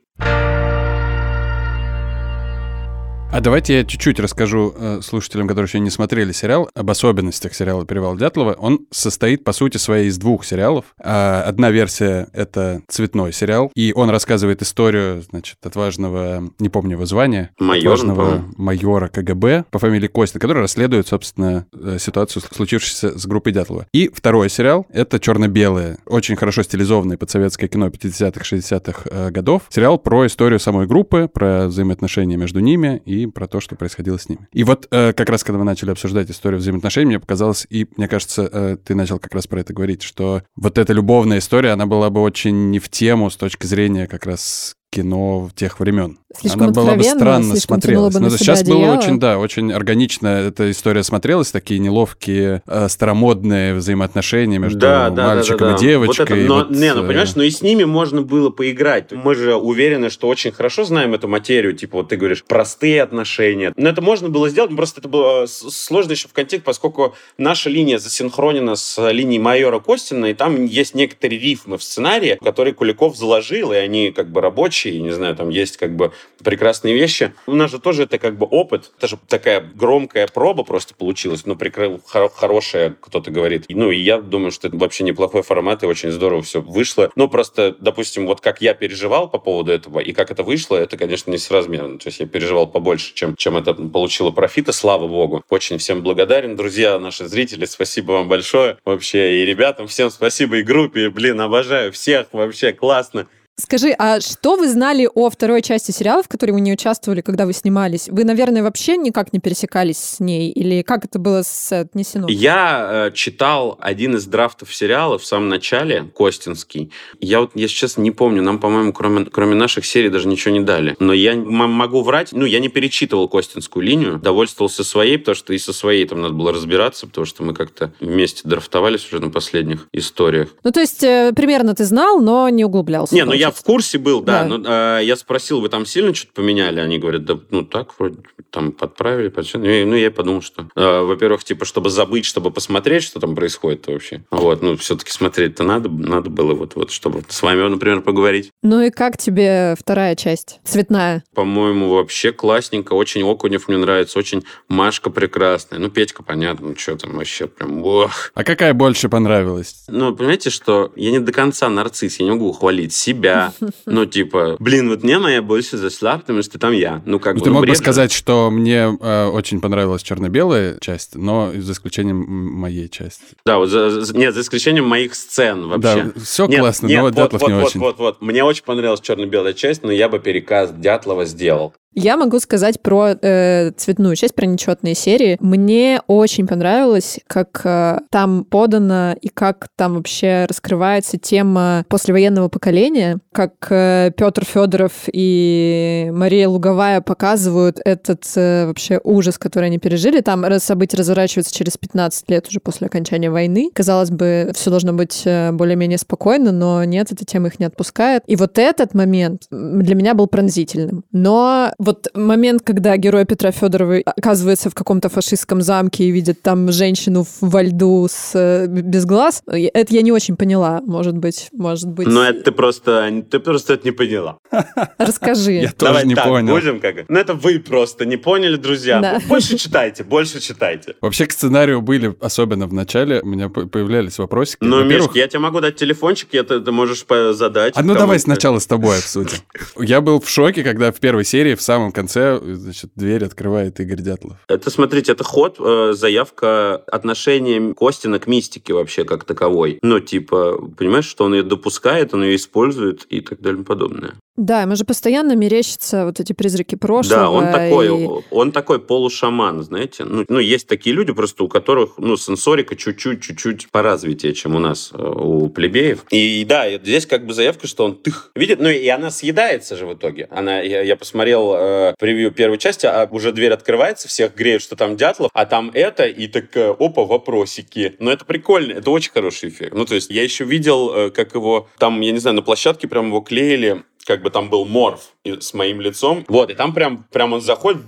А 3.31 3.43
давайте 3.43 3.77
я 3.77 3.85
чуть-чуть 3.85 4.19
расскажу 4.21 4.75
э, 4.75 5.01
слушателям, 5.03 5.47
которые 5.47 5.69
еще 5.69 5.81
не 5.81 5.91
смотрели 5.91 6.33
сериал, 6.33 6.71
об 6.75 6.91
особенностях 6.91 7.55
сериала 7.55 7.85
«Перевал 7.85 8.17
Дятлова». 8.17 8.55
Он 8.55 8.87
состоит, 8.91 9.45
по 9.45 9.53
сути 9.53 9.77
своей, 9.77 10.09
из 10.09 10.17
двух 10.17 10.47
сериалов. 10.47 10.87
А 10.99 11.43
одна 11.43 11.71
версия— 11.71 12.29
это 12.33 12.81
цветной 12.88 13.35
сериал, 13.35 13.71
и 13.75 13.93
он 13.95 14.09
рассказывает 14.09 14.62
историю, 14.62 15.23
значит, 15.31 15.59
отважного, 15.62 16.51
не 16.59 16.71
помню 16.71 16.93
его 16.93 17.05
звания, 17.05 17.51
Майор, 17.59 17.95
отважного 17.95 18.45
майора 18.57 19.09
КГБ 19.09 19.67
по 19.71 19.79
фамилии 19.79 20.09
Костя, 20.09 20.38
который 20.38 20.62
расследует, 20.62 21.07
собственно, 21.07 21.67
э, 21.75 21.99
ситуацию, 22.01 22.43
случившуюся 22.51 23.19
с 23.19 23.27
группой 23.27 23.53
Дятлова. 23.53 23.87
И 23.93 24.09
второй 24.09 24.49
сериал— 24.49 24.87
это 24.93 25.21
черно-белое, 25.21 25.99
очень 26.07 26.37
хорошо 26.37 26.62
стилизованное 26.62 27.19
под 27.19 27.31
советское 27.31 27.69
кино 27.69 27.88
50-х, 27.88 28.41
60-х 28.41 29.03
э, 29.05 29.31
годов. 29.31 29.64
Сериал 29.69 29.99
про 29.99 30.27
историю 30.27 30.59
самой 30.61 30.87
группы, 30.87 31.29
про 31.33 31.67
взаимоотношения 31.67 32.38
между 32.38 32.61
ними 32.61 33.03
и 33.05 33.17
про 33.26 33.46
то, 33.46 33.61
что 33.61 33.76
происходило 33.76 34.18
с 34.18 34.28
ними. 34.28 34.48
И 34.52 34.64
вот 34.64 34.87
э, 34.90 35.12
как 35.12 35.28
раз, 35.28 35.44
когда 35.44 35.59
мы 35.59 35.64
начали 35.64 35.90
обсуждать 35.90 36.31
историю 36.31 36.61
взаимоотношений, 36.61 37.07
мне 37.07 37.20
показалось, 37.20 37.66
и 37.70 37.87
мне 37.96 38.09
кажется, 38.09 38.48
э, 38.50 38.76
ты 38.83 38.94
начал 38.94 39.18
как 39.18 39.35
раз 39.35 39.46
про 39.46 39.61
это 39.61 39.72
говорить, 39.72 40.02
что 40.02 40.42
вот 40.57 40.78
эта 40.78 40.92
любовная 40.92 41.38
история, 41.38 41.70
она 41.70 41.87
была 41.87 42.11
бы 42.11 42.20
очень 42.20 42.70
не 42.70 42.78
в 42.78 42.88
тему 42.88 43.31
с 43.31 43.37
точки 43.37 43.66
зрения 43.66 44.07
как 44.07 44.26
раз 44.26 44.78
кино 44.90 45.51
тех 45.55 45.81
времен. 45.81 46.18
Слишком 46.37 46.64
Она 46.64 46.72
была 46.72 46.94
бы 46.94 47.05
странно 47.05 47.57
смотрелась. 47.57 48.14
Бы 48.14 48.20
Но 48.20 48.31
сейчас 48.31 48.61
одеяло. 48.61 48.79
было 48.79 48.98
очень, 48.98 49.18
да, 49.18 49.38
очень 49.38 49.72
органично 49.72 50.29
эта 50.29 50.70
история 50.70 51.03
смотрелась, 51.03 51.51
такие 51.51 51.81
неловкие, 51.81 52.62
э, 52.66 52.88
старомодные 52.88 53.74
взаимоотношения 53.74 54.59
между 54.59 54.79
да, 54.79 55.09
да, 55.09 55.29
мальчиком 55.29 55.59
да, 55.59 55.66
да, 55.66 55.70
да. 55.72 55.77
и 55.77 55.81
девочкой. 55.81 56.27
Вот 56.27 56.31
это, 56.31 56.48
но, 56.48 56.55
вот, 56.57 56.70
не, 56.70 56.94
ну, 56.94 57.07
понимаешь, 57.07 57.35
но 57.35 57.42
и 57.42 57.51
с 57.51 57.62
ними 57.62 57.85
можно 57.85 58.22
было 58.22 58.51
поиграть. 58.51 59.11
Мы 59.12 59.35
же 59.35 59.57
уверены, 59.57 60.11
что 60.11 60.29
очень 60.29 60.53
хорошо 60.53 60.85
знаем 60.85 61.14
эту 61.14 61.29
материю, 61.29 61.74
типа 61.74 61.98
вот 61.98 62.11
ты 62.11 62.16
говоришь, 62.16 62.44
простые 62.44 63.03
отношения. 63.03 63.72
Но 63.77 63.88
это 63.88 64.03
можно 64.03 64.29
было 64.29 64.51
сделать, 64.51 64.74
просто 64.77 65.01
это 65.01 65.09
было 65.09 65.46
сложно 65.46 66.12
еще 66.12 66.29
в 66.29 66.33
контексте, 66.35 66.64
поскольку 66.64 67.14
наша 67.38 67.70
линия 67.70 67.98
засинхронена 67.98 68.77
с 68.77 69.11
линией 69.11 69.40
майора 69.40 69.81
Костина, 69.81 70.27
и 70.27 70.35
там 70.35 70.66
есть 70.66 70.94
некоторые 70.94 71.38
рифмы 71.38 71.79
в 71.79 71.83
сценарии, 71.83 72.38
которые 72.42 72.74
Куликов 72.74 73.16
заложил, 73.16 73.72
и 73.72 73.77
они 73.77 74.12
как 74.12 74.31
бы 74.31 74.40
рабочие, 74.40 74.78
прочее, 74.79 75.01
не 75.01 75.11
знаю, 75.11 75.35
там 75.35 75.49
есть 75.49 75.77
как 75.77 75.97
бы 75.97 76.12
прекрасные 76.43 76.95
вещи. 76.95 77.33
У 77.47 77.55
нас 77.55 77.71
же 77.71 77.79
тоже 77.81 78.05
это 78.05 78.19
как 78.19 78.38
бы 78.38 78.47
опыт, 78.47 78.93
это 78.97 79.09
же 79.09 79.19
такая 79.29 79.61
громкая 79.61 80.29
проба 80.29 80.62
просто 80.62 80.95
получилась, 80.95 81.47
но 81.47 81.57
прикрыл 81.57 82.01
хор- 82.07 82.31
хорошая, 82.31 82.95
кто-то 83.01 83.31
говорит. 83.31 83.64
Ну, 83.69 83.91
и 83.91 83.99
я 83.99 84.21
думаю, 84.21 84.53
что 84.53 84.69
это 84.69 84.77
вообще 84.77 85.05
неплохой 85.05 85.43
формат, 85.43 85.83
и 85.83 85.87
очень 85.87 86.11
здорово 86.11 86.43
все 86.43 86.61
вышло. 86.61 87.11
Ну, 87.17 87.29
просто, 87.29 87.75
допустим, 87.81 88.27
вот 88.27 88.41
как 88.41 88.61
я 88.61 88.75
переживал 88.75 89.29
по 89.29 89.38
поводу 89.38 89.73
этого, 89.73 89.99
и 89.99 90.12
как 90.12 90.31
это 90.31 90.43
вышло, 90.43 90.77
это, 90.77 90.97
конечно, 90.97 91.31
не 91.31 91.38
соразмерно. 91.38 91.99
То 91.99 92.09
есть 92.09 92.21
я 92.21 92.27
переживал 92.27 92.69
побольше, 92.69 93.14
чем, 93.14 93.35
чем 93.37 93.57
это 93.57 93.75
получило 93.75 94.31
профита, 94.31 94.73
слава 94.73 95.09
богу. 95.09 95.43
Очень 95.51 95.79
всем 95.79 96.03
благодарен, 96.03 96.55
друзья, 96.57 96.99
наши 96.99 97.27
зрители, 97.27 97.64
спасибо 97.64 98.12
вам 98.12 98.29
большое. 98.29 98.79
Вообще, 98.85 99.43
и 99.43 99.45
ребятам 99.45 99.88
всем 99.88 100.11
спасибо, 100.11 100.59
и 100.59 100.62
группе, 100.62 101.11
блин, 101.11 101.41
обожаю 101.41 101.91
всех, 101.93 102.29
вообще 102.33 102.73
классно. 102.73 103.27
Скажи, 103.61 103.90
а 103.99 104.21
что 104.21 104.55
вы 104.55 104.68
знали 104.68 105.09
о 105.12 105.29
второй 105.31 105.62
части 105.62 105.90
сериала, 105.90 106.23
в 106.23 106.29
которой 106.29 106.53
вы 106.53 106.61
не 106.61 106.73
участвовали, 106.73 107.23
когда 107.23 107.44
вы 107.44 107.53
снимались? 107.53 108.09
Вы, 108.09 108.23
наверное, 108.23 108.62
вообще 108.62 108.97
никак 108.97 109.33
не 109.33 109.40
пересекались 109.40 109.99
с 109.99 110.21
ней? 110.21 110.53
Или 110.53 110.83
как 110.83 111.05
это 111.05 111.18
было 111.18 111.42
отнесено? 111.71 112.29
Я 112.29 113.09
э, 113.09 113.12
читал 113.14 113.77
один 113.81 114.14
из 114.14 114.27
драфтов 114.27 114.73
сериала 114.73 115.18
в 115.18 115.25
самом 115.25 115.49
начале, 115.49 116.05
Костинский. 116.14 116.92
Я 117.18 117.40
вот, 117.40 117.51
если 117.55 117.75
честно, 117.75 118.03
не 118.03 118.12
помню. 118.12 118.42
Нам, 118.42 118.61
по-моему, 118.61 118.92
кроме, 118.92 119.25
кроме 119.25 119.57
наших 119.57 119.85
серий 119.87 120.09
даже 120.09 120.29
ничего 120.29 120.55
не 120.55 120.61
дали. 120.61 120.94
Но 121.01 121.12
я 121.12 121.35
могу 121.35 122.03
врать. 122.03 122.29
Ну, 122.31 122.44
я 122.44 122.61
не 122.61 122.68
перечитывал 122.68 123.29
Костинскую 123.29 123.85
линию. 123.85 124.21
Довольствовался 124.21 124.85
своей, 124.85 125.18
потому 125.18 125.35
что 125.35 125.53
и 125.53 125.59
со 125.59 125.73
своей 125.73 126.07
там 126.07 126.21
надо 126.21 126.35
было 126.35 126.53
разбираться, 126.53 127.09
потому 127.09 127.25
что 127.25 127.42
мы 127.42 127.55
как-то 127.55 127.92
вместе 127.99 128.42
драфтовались 128.44 129.05
уже 129.09 129.21
на 129.21 129.31
последних 129.31 129.88
историях. 129.92 130.51
Ну, 130.62 130.71
то 130.71 130.79
есть, 130.79 131.03
э, 131.03 131.33
примерно 131.35 131.75
ты 131.75 131.85
знал, 131.85 132.21
но 132.21 132.49
не 132.51 132.64
углублялся. 132.64 133.12
Не, 133.12 133.25
ну 133.25 133.33
я 133.33 133.48
я 133.49 133.53
в 133.53 133.63
курсе 133.63 133.99
был, 133.99 134.21
да, 134.21 134.45
Да. 134.45 134.59
но 134.59 134.99
э, 135.01 135.05
я 135.05 135.17
спросил, 135.17 135.61
вы 135.61 135.69
там 135.69 135.87
сильно 135.87 136.15
что-то 136.15 136.33
поменяли? 136.35 136.81
Они 136.81 136.99
говорят, 136.99 137.25
да, 137.25 137.39
ну 137.51 137.63
так, 137.63 137.99
вроде 137.99 138.19
там 138.51 138.73
подправили, 138.73 139.29
подсё- 139.29 139.59
ну, 139.59 139.67
и- 139.67 139.85
ну, 139.85 139.95
я 139.95 140.11
подумал, 140.11 140.43
что, 140.43 140.69
э, 140.75 141.01
во-первых, 141.03 141.45
типа, 141.45 141.65
чтобы 141.65 141.91
забыть, 141.91 142.25
чтобы 142.25 142.51
посмотреть, 142.51 143.03
что 143.05 143.21
там 143.21 143.35
происходит 143.35 143.87
вообще. 143.87 144.23
Вот, 144.31 144.63
ну, 144.63 144.77
все-таки 144.77 145.11
смотреть-то 145.11 145.65
надо, 145.65 145.89
надо 145.89 146.31
было 146.31 146.55
вот, 146.55 146.75
вот, 146.77 146.91
чтобы 146.91 147.23
с 147.29 147.43
вами, 147.43 147.69
например, 147.69 148.01
поговорить. 148.01 148.51
Ну 148.63 148.81
и 148.81 148.91
как 148.91 149.19
тебе 149.19 149.75
вторая 149.79 150.15
часть? 150.17 150.61
Цветная. 150.65 151.25
По-моему, 151.35 151.91
вообще 151.91 152.33
классненько, 152.33 152.95
очень 152.95 153.23
Окунев 153.29 153.69
мне 153.69 153.77
нравится, 153.79 154.19
очень 154.19 154.45
Машка 154.69 155.11
прекрасная. 155.11 155.79
Ну, 155.79 155.91
Петька, 155.91 156.23
понятно, 156.23 156.69
ну, 156.69 156.77
что 156.77 156.97
там 156.97 157.17
вообще 157.17 157.47
прям, 157.49 157.83
ох. 157.85 158.31
А 158.35 158.45
какая 158.45 158.73
больше 158.75 159.09
понравилась? 159.09 159.85
Ну, 159.89 160.15
понимаете, 160.15 160.51
что 160.51 160.93
я 160.97 161.11
не 161.11 161.19
до 161.21 161.33
конца 161.33 161.69
нарцисс, 161.69 162.19
я 162.21 162.25
не 162.25 162.31
могу 162.33 162.53
хвалить 162.53 162.93
себя. 162.93 163.38
Ну, 163.87 164.07
типа, 164.07 164.57
блин, 164.59 164.88
вот 164.88 165.03
мне 165.03 165.18
моя 165.18 165.42
больше 165.42 165.77
зашла, 165.77 166.18
потому 166.18 166.42
что 166.42 166.59
там 166.59 166.72
я. 166.72 167.03
Ну, 167.07 167.18
как 167.18 167.35
Ну, 167.35 167.40
бы, 167.40 167.44
ты 167.44 167.51
ну, 167.51 167.55
мог 167.55 167.62
бы 167.62 167.66
бред 167.66 167.77
же. 167.77 167.83
сказать, 167.83 168.12
что 168.12 168.51
мне 168.51 168.96
э, 169.01 169.27
очень 169.27 169.61
понравилась 169.61 170.03
черно-белая 170.03 170.79
часть, 170.81 171.14
но 171.16 171.53
за 171.57 171.72
исключением 171.72 172.18
моей 172.27 172.88
части. 172.88 173.24
Да, 173.44 173.59
вот 173.59 173.68
за, 173.68 173.90
за- 174.05 174.16
нет, 174.16 174.35
за 174.35 174.40
исключением 174.42 174.87
моих 174.87 175.14
сцен 175.14 175.68
вообще. 175.68 176.12
Да, 176.14 176.20
все 176.20 176.46
Нет, 176.46 176.61
классно, 176.61 176.87
нет, 176.87 176.98
но 176.98 177.03
вот 177.05 177.14
вот, 177.14 177.22
Дятлов 177.24 177.42
вот, 177.42 177.48
не 177.48 177.55
вот, 177.55 177.66
очень. 177.66 177.81
Вот, 177.81 177.98
вот, 177.98 178.22
Мне 178.22 178.44
очень 178.44 178.64
понравилась 178.64 179.01
черно-белая 179.01 179.53
часть, 179.55 179.83
но 179.83 179.90
я 179.92 180.09
бы 180.09 180.18
переказ 180.18 180.72
Дятлова 180.72 181.24
сделал. 181.24 181.74
Я 181.94 182.16
могу 182.16 182.38
сказать 182.38 182.81
про 182.81 183.11
э, 183.20 183.72
цветную 183.77 184.14
часть, 184.14 184.35
про 184.35 184.46
нечетные 184.46 184.94
серии. 184.94 185.37
Мне 185.40 186.01
очень 186.07 186.46
понравилось, 186.46 187.18
как 187.27 187.62
э, 187.64 187.98
там 188.11 188.44
подано 188.44 189.16
и 189.20 189.29
как 189.29 189.68
там 189.74 189.94
вообще 189.94 190.46
раскрывается 190.48 191.18
тема 191.18 191.85
послевоенного 191.88 192.48
поколения, 192.48 193.18
как 193.33 193.55
э, 193.70 194.12
Петр 194.16 194.44
Федоров 194.44 194.92
и 195.12 196.11
Мария 196.12 196.48
Луговая 196.48 197.01
показывают 197.01 197.81
этот 197.85 198.24
э, 198.37 198.66
вообще 198.66 199.01
ужас, 199.03 199.38
который 199.38 199.66
они 199.66 199.79
пережили. 199.79 200.20
Там 200.20 200.44
события 200.61 200.98
разворачиваются 200.98 201.55
через 201.55 201.77
15 201.79 202.31
лет 202.31 202.48
уже 202.48 202.61
после 202.61 202.87
окончания 202.87 203.31
войны. 203.31 203.70
Казалось 203.74 204.11
бы, 204.11 204.53
все 204.55 204.70
должно 204.70 204.92
быть 204.92 205.22
э, 205.24 205.53
более-менее 205.53 205.98
спокойно, 205.98 206.53
но 206.53 206.85
нет, 206.85 207.11
эта 207.12 207.24
тема 207.24 207.48
их 207.48 207.59
не 207.59 207.66
отпускает. 207.66 208.22
И 208.27 208.37
вот 208.37 208.59
этот 208.59 208.94
момент 208.94 209.46
для 209.51 209.94
меня 209.94 210.14
был 210.14 210.27
пронзительным. 210.27 211.05
Но 211.12 211.72
вот 211.79 212.09
момент, 212.14 212.62
когда 212.64 212.97
герой 212.97 213.25
Петра 213.25 213.51
Федорова 213.53 213.99
оказывается 214.05 214.69
в 214.71 214.75
каком-то 214.75 215.09
фашистском 215.09 215.62
замке 215.62 216.05
и 216.05 216.11
видит 216.11 216.43
там 216.43 216.71
женщину 216.73 217.25
в- 217.25 217.38
во 217.41 217.62
льду 217.62 218.07
с, 218.11 218.33
э, 218.35 218.67
без 218.67 219.05
глаз, 219.05 219.43
э, 219.47 219.67
это 219.67 219.95
я 219.95 220.03
не 220.03 220.12
очень 220.12 220.37
поняла. 220.37 220.81
Может 220.85 221.17
быть, 221.17 221.49
может 221.53 221.88
быть. 221.88 222.07
Но 222.09 222.25
это 222.25 222.43
ты 222.45 222.53
просто, 222.53 223.23
ты 223.31 223.38
просто 223.38 223.75
это 223.75 223.85
не 223.85 223.93
поняла. 223.93 224.38
Расскажи. 224.99 225.53
Я 225.53 225.73
тоже 225.73 225.93
Давай 225.93 226.05
не 226.07 226.14
понял. 226.17 226.55
будем 226.55 226.81
как? 226.81 227.09
Ну, 227.09 227.19
это 227.19 227.35
вы 227.35 227.59
просто 227.61 228.05
не 228.07 228.17
поняли, 228.17 228.57
друзья. 228.57 229.01
Да. 229.01 229.21
Больше 229.29 229.57
читайте, 229.57 230.05
больше 230.05 230.41
читайте. 230.41 230.95
Вообще 231.01 231.27
к 231.27 231.33
сценарию 231.33 231.81
были, 231.81 232.14
особенно 232.21 232.67
в 232.67 232.73
начале, 232.73 233.21
у 233.21 233.27
меня 233.27 233.49
по- 233.49 233.67
появлялись 233.67 234.19
вопросики. 234.19 234.59
Ну, 234.62 234.83
Во-первых, 234.83 235.14
Миш, 235.14 235.23
я 235.23 235.29
тебе 235.29 235.41
могу 235.41 235.61
дать 235.61 235.77
телефончик, 235.77 236.29
я 236.33 236.43
ты, 236.43 236.59
можешь 236.73 237.05
задать. 237.37 237.75
А 237.77 237.83
ну 237.83 237.95
давай 237.95 238.19
сначала 238.19 238.59
с 238.59 238.67
тобой 238.67 238.99
обсудим. 238.99 239.38
Я 239.79 240.01
был 240.01 240.21
в 240.21 240.29
шоке, 240.29 240.62
когда 240.64 240.91
в 240.93 240.97
первой 241.01 241.25
серии, 241.25 241.55
в 241.55 241.62
самом 241.68 241.92
конце, 241.92 242.40
значит, 242.42 242.90
дверь 242.96 243.24
открывает 243.24 243.78
Игорь 243.78 244.00
Дятлов. 244.00 244.38
Это, 244.48 244.70
смотрите, 244.70 245.12
это 245.12 245.22
ход, 245.22 245.57
э, 245.61 245.92
заявка 245.92 246.76
отношения 246.76 247.74
Костина 247.74 248.18
к 248.18 248.26
мистике 248.26 248.72
вообще 248.72 249.04
как 249.04 249.24
таковой. 249.24 249.78
Ну, 249.83 250.00
типа, 250.00 250.59
понимаешь, 250.78 251.04
что 251.04 251.24
он 251.24 251.35
ее 251.35 251.42
допускает, 251.42 252.14
он 252.14 252.24
ее 252.24 252.37
использует 252.37 253.04
и 253.11 253.20
так 253.20 253.40
далее 253.40 253.62
и 253.62 253.64
подобное. 253.64 254.14
Да, 254.38 254.62
ему 254.62 254.77
же 254.77 254.85
постоянно 254.85 255.35
мерещатся 255.35 256.05
вот 256.05 256.20
эти 256.20 256.33
призраки 256.33 256.77
прошлого. 256.77 257.22
Да, 257.22 257.31
он 257.31 257.44
такой, 257.51 258.05
и- 258.05 258.09
он 258.31 258.53
такой 258.53 258.79
полушаман, 258.79 259.64
знаете. 259.64 260.05
Ну, 260.05 260.24
ну, 260.29 260.38
есть 260.38 260.68
такие 260.68 260.94
люди 260.94 261.12
просто, 261.12 261.42
у 261.42 261.48
которых, 261.48 261.94
ну, 261.98 262.16
сенсорика 262.16 262.77
чуть-чуть, 262.77 263.20
чуть-чуть 263.20 263.68
поразвитее, 263.72 264.35
чем 264.35 264.55
у 264.55 264.61
нас, 264.61 264.90
э, 264.94 265.03
у 265.03 265.48
плебеев. 265.48 266.05
И 266.12 266.44
да, 266.48 266.70
здесь 266.79 267.05
как 267.07 267.27
бы 267.27 267.35
заявка, 267.35 267.66
что 267.66 267.85
он 267.85 267.96
тых 267.96 268.31
видит, 268.37 268.61
ну, 268.61 268.68
и 268.68 268.87
она 268.87 269.11
съедается 269.11 269.74
же 269.77 269.87
в 269.87 269.94
итоге. 269.94 270.29
Она, 270.31 270.61
я, 270.61 270.83
я 270.83 270.94
посмотрел 270.94 271.55
э, 271.57 271.94
превью 271.98 272.31
первой 272.31 272.59
части, 272.59 272.87
а 272.87 273.09
уже 273.11 273.33
дверь 273.33 273.53
открывается, 273.53 274.07
всех 274.07 274.37
греют, 274.37 274.62
что 274.62 274.77
там 274.77 274.96
Дятлов, 274.96 275.33
а 275.35 275.46
там 275.46 275.72
это, 275.74 276.05
и 276.05 276.29
так, 276.29 276.57
э, 276.57 276.70
опа, 276.79 277.05
вопросики. 277.05 277.96
Но 277.98 278.12
это 278.12 278.24
прикольно, 278.24 278.72
это 278.74 278.92
очень 278.92 279.11
хороший 279.11 279.48
эффект. 279.48 279.74
Ну, 279.74 279.85
то 279.85 279.96
есть 279.96 280.11
я 280.11 280.22
еще 280.22 280.44
видел, 280.44 280.94
э, 280.94 281.11
как 281.11 281.35
его, 281.35 281.66
там, 281.79 282.01
я 282.03 282.12
не 282.12 282.18
знаю, 282.20 282.37
на 282.37 282.42
площадке 282.42 282.87
прям 282.87 283.09
его 283.09 283.20
клеили, 283.20 283.83
как 284.09 284.23
бы 284.23 284.31
там 284.31 284.49
был 284.49 284.64
морф 284.64 285.12
с 285.41 285.55
моим 285.55 285.81
лицом. 285.81 286.25
Вот, 286.29 286.51
и 286.51 286.55
там 286.55 286.73
прям, 286.75 287.05
прям 287.12 287.33
он 287.33 287.41
заходит, 287.41 287.83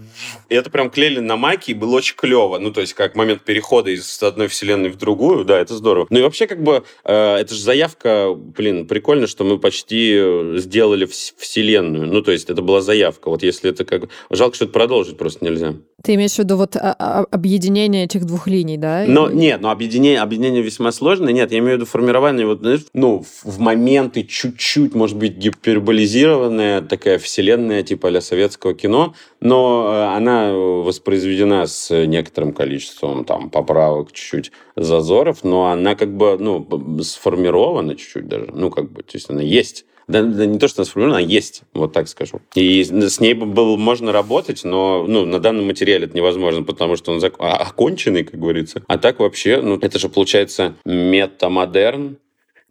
и 0.48 0.54
это 0.54 0.70
прям 0.70 0.90
клеили 0.90 1.20
на 1.20 1.36
маке, 1.36 1.72
и 1.72 1.74
было 1.74 1.96
очень 1.96 2.14
клево. 2.16 2.58
Ну, 2.58 2.70
то 2.72 2.80
есть, 2.80 2.94
как 2.94 3.16
момент 3.16 3.42
перехода 3.42 3.90
из 3.90 4.22
одной 4.22 4.48
вселенной 4.48 4.90
в 4.90 4.96
другую, 4.96 5.44
да, 5.44 5.58
это 5.58 5.74
здорово. 5.74 6.06
Ну 6.10 6.18
и 6.18 6.22
вообще, 6.22 6.46
как 6.46 6.62
бы, 6.62 6.84
э, 7.04 7.36
это 7.36 7.54
же 7.54 7.60
заявка, 7.60 8.32
блин, 8.34 8.86
прикольно, 8.86 9.26
что 9.26 9.44
мы 9.44 9.58
почти 9.58 10.14
э, 10.16 10.54
сделали 10.58 11.06
вс- 11.06 11.32
вселенную. 11.38 12.06
Ну, 12.06 12.22
то 12.22 12.32
есть, 12.32 12.50
это 12.50 12.62
была 12.62 12.80
заявка. 12.80 13.30
Вот 13.30 13.42
если 13.42 13.70
это 13.70 13.84
как... 13.84 14.08
Жалко, 14.30 14.56
что 14.56 14.64
это 14.66 14.72
продолжить 14.74 15.16
просто 15.18 15.44
нельзя. 15.44 15.74
Ты 16.02 16.14
имеешь 16.14 16.32
в 16.34 16.38
виду 16.38 16.56
вот 16.56 16.76
а- 16.76 16.96
а- 16.98 17.26
объединение 17.30 18.04
этих 18.04 18.24
двух 18.24 18.46
линий, 18.48 18.76
да? 18.78 19.04
Но 19.06 19.28
И- 19.28 19.34
нет, 19.34 19.60
но 19.60 19.70
объединение, 19.70 20.20
объединение 20.20 20.62
весьма 20.62 20.92
сложное. 20.92 21.32
Нет, 21.32 21.52
я 21.52 21.58
имею 21.58 21.72
в 21.72 21.76
виду 21.80 21.86
формирование, 21.86 22.46
вот, 22.46 22.60
знаешь, 22.60 22.80
ну, 22.94 23.22
в, 23.44 23.50
в 23.56 23.58
моменты 23.58 24.22
чуть-чуть, 24.24 24.94
может 24.94 25.16
быть, 25.16 25.36
гиперболизированная 25.36 26.82
такая 26.82 27.18
вселенная 27.30 27.82
типа 27.82 28.08
а 28.08 28.20
советского 28.20 28.74
кино, 28.74 29.14
но 29.40 29.88
э, 29.88 30.16
она 30.16 30.52
воспроизведена 30.52 31.66
с 31.66 32.06
некоторым 32.06 32.52
количеством 32.52 33.24
там 33.24 33.50
поправок, 33.50 34.12
чуть-чуть 34.12 34.52
зазоров, 34.76 35.44
но 35.44 35.66
она 35.66 35.94
как 35.94 36.16
бы, 36.16 36.36
ну, 36.38 36.66
сформирована 37.02 37.94
чуть-чуть 37.94 38.26
даже, 38.26 38.50
ну, 38.52 38.70
как 38.70 38.90
бы, 38.90 39.02
то 39.02 39.12
есть 39.14 39.30
она 39.30 39.42
есть. 39.42 39.84
Да, 40.08 40.22
да 40.22 40.44
не 40.44 40.58
то, 40.58 40.66
что 40.66 40.82
она 40.82 40.86
сформирована, 40.86 41.18
она 41.18 41.26
есть, 41.26 41.62
вот 41.72 41.92
так 41.92 42.08
скажу. 42.08 42.40
И 42.56 42.82
с 42.82 43.20
ней 43.20 43.34
бы 43.34 43.46
было 43.46 43.76
можно 43.76 44.10
работать, 44.10 44.64
но 44.64 45.04
ну, 45.06 45.24
на 45.24 45.38
данном 45.38 45.66
материале 45.66 46.06
это 46.06 46.16
невозможно, 46.16 46.64
потому 46.64 46.96
что 46.96 47.12
он 47.12 47.18
зак- 47.18 47.36
а- 47.38 47.58
оконченный, 47.58 48.24
как 48.24 48.40
говорится. 48.40 48.82
А 48.88 48.98
так 48.98 49.20
вообще, 49.20 49.60
ну, 49.62 49.76
это 49.76 50.00
же 50.00 50.08
получается 50.08 50.74
метамодерн. 50.84 52.18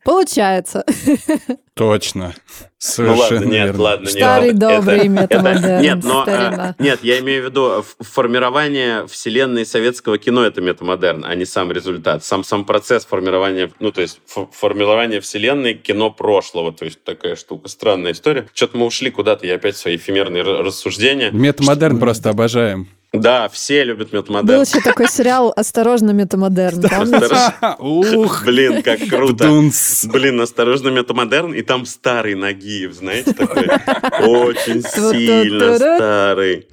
Получается. 0.03 0.83
Точно. 1.75 2.33
Ну 2.35 2.53
Совершенно 2.77 3.19
ладно, 3.39 3.45
нет, 3.51 3.65
верно. 3.67 3.83
ладно, 3.83 4.05
нет. 4.05 4.13
Старый 4.13 4.49
это- 4.49 4.57
добрый 4.57 4.97
это- 4.97 5.07
метамодерн, 5.07 5.65
это- 5.65 5.81
Нет, 5.83 6.03
но, 6.03 6.23
старина. 6.23 6.75
а, 6.77 6.83
нет, 6.83 6.99
я 7.03 7.19
имею 7.19 7.43
в 7.43 7.45
виду 7.45 7.79
ф- 7.79 7.95
формирование 7.99 9.07
вселенной 9.07 9.65
советского 9.65 10.17
кино 10.17 10.43
это 10.45 10.61
метамодерн, 10.61 11.23
а 11.25 11.35
не 11.35 11.45
сам 11.45 11.71
результат. 11.71 12.23
Сам, 12.25 12.43
сам 12.43 12.65
процесс 12.65 13.05
формирования, 13.05 13.71
ну, 13.79 13.91
то 13.91 14.01
есть 14.01 14.19
формирование 14.51 15.21
вселенной 15.21 15.73
кино 15.73 16.09
прошлого. 16.11 16.71
То 16.73 16.85
есть 16.85 17.03
такая 17.03 17.35
штука, 17.35 17.67
странная 17.69 18.11
история. 18.13 18.47
Что-то 18.53 18.77
мы 18.77 18.85
ушли 18.85 19.09
куда-то, 19.11 19.45
я 19.47 19.55
опять 19.55 19.77
свои 19.77 19.95
эфемерные 19.97 20.43
рассуждения. 20.43 21.31
Метамодерн 21.31 21.99
просто 21.99 22.29
обожаем. 22.29 22.87
Да, 23.11 23.49
все 23.49 23.83
любят 23.83 24.11
Был 24.11 24.19
метамодерн. 24.21 24.61
еще 24.61 24.81
такой 24.81 25.07
сериал 25.07 25.51
«Осторожно, 25.55 26.11
метамодерн». 26.11 26.79
Ух, 27.79 28.43
Блин, 28.45 28.83
как 28.83 28.99
круто. 29.07 29.49
Блин, 30.05 30.41
осторожно, 30.41 30.89
метамодерн, 30.89 31.53
и 31.53 31.63
там 31.63 31.85
старый 31.87 32.35
Нагиев, 32.35 32.93
знаете, 32.93 33.33
такой 33.33 33.63
очень 34.27 34.83
сильно 34.83 35.75
старый. 35.75 36.67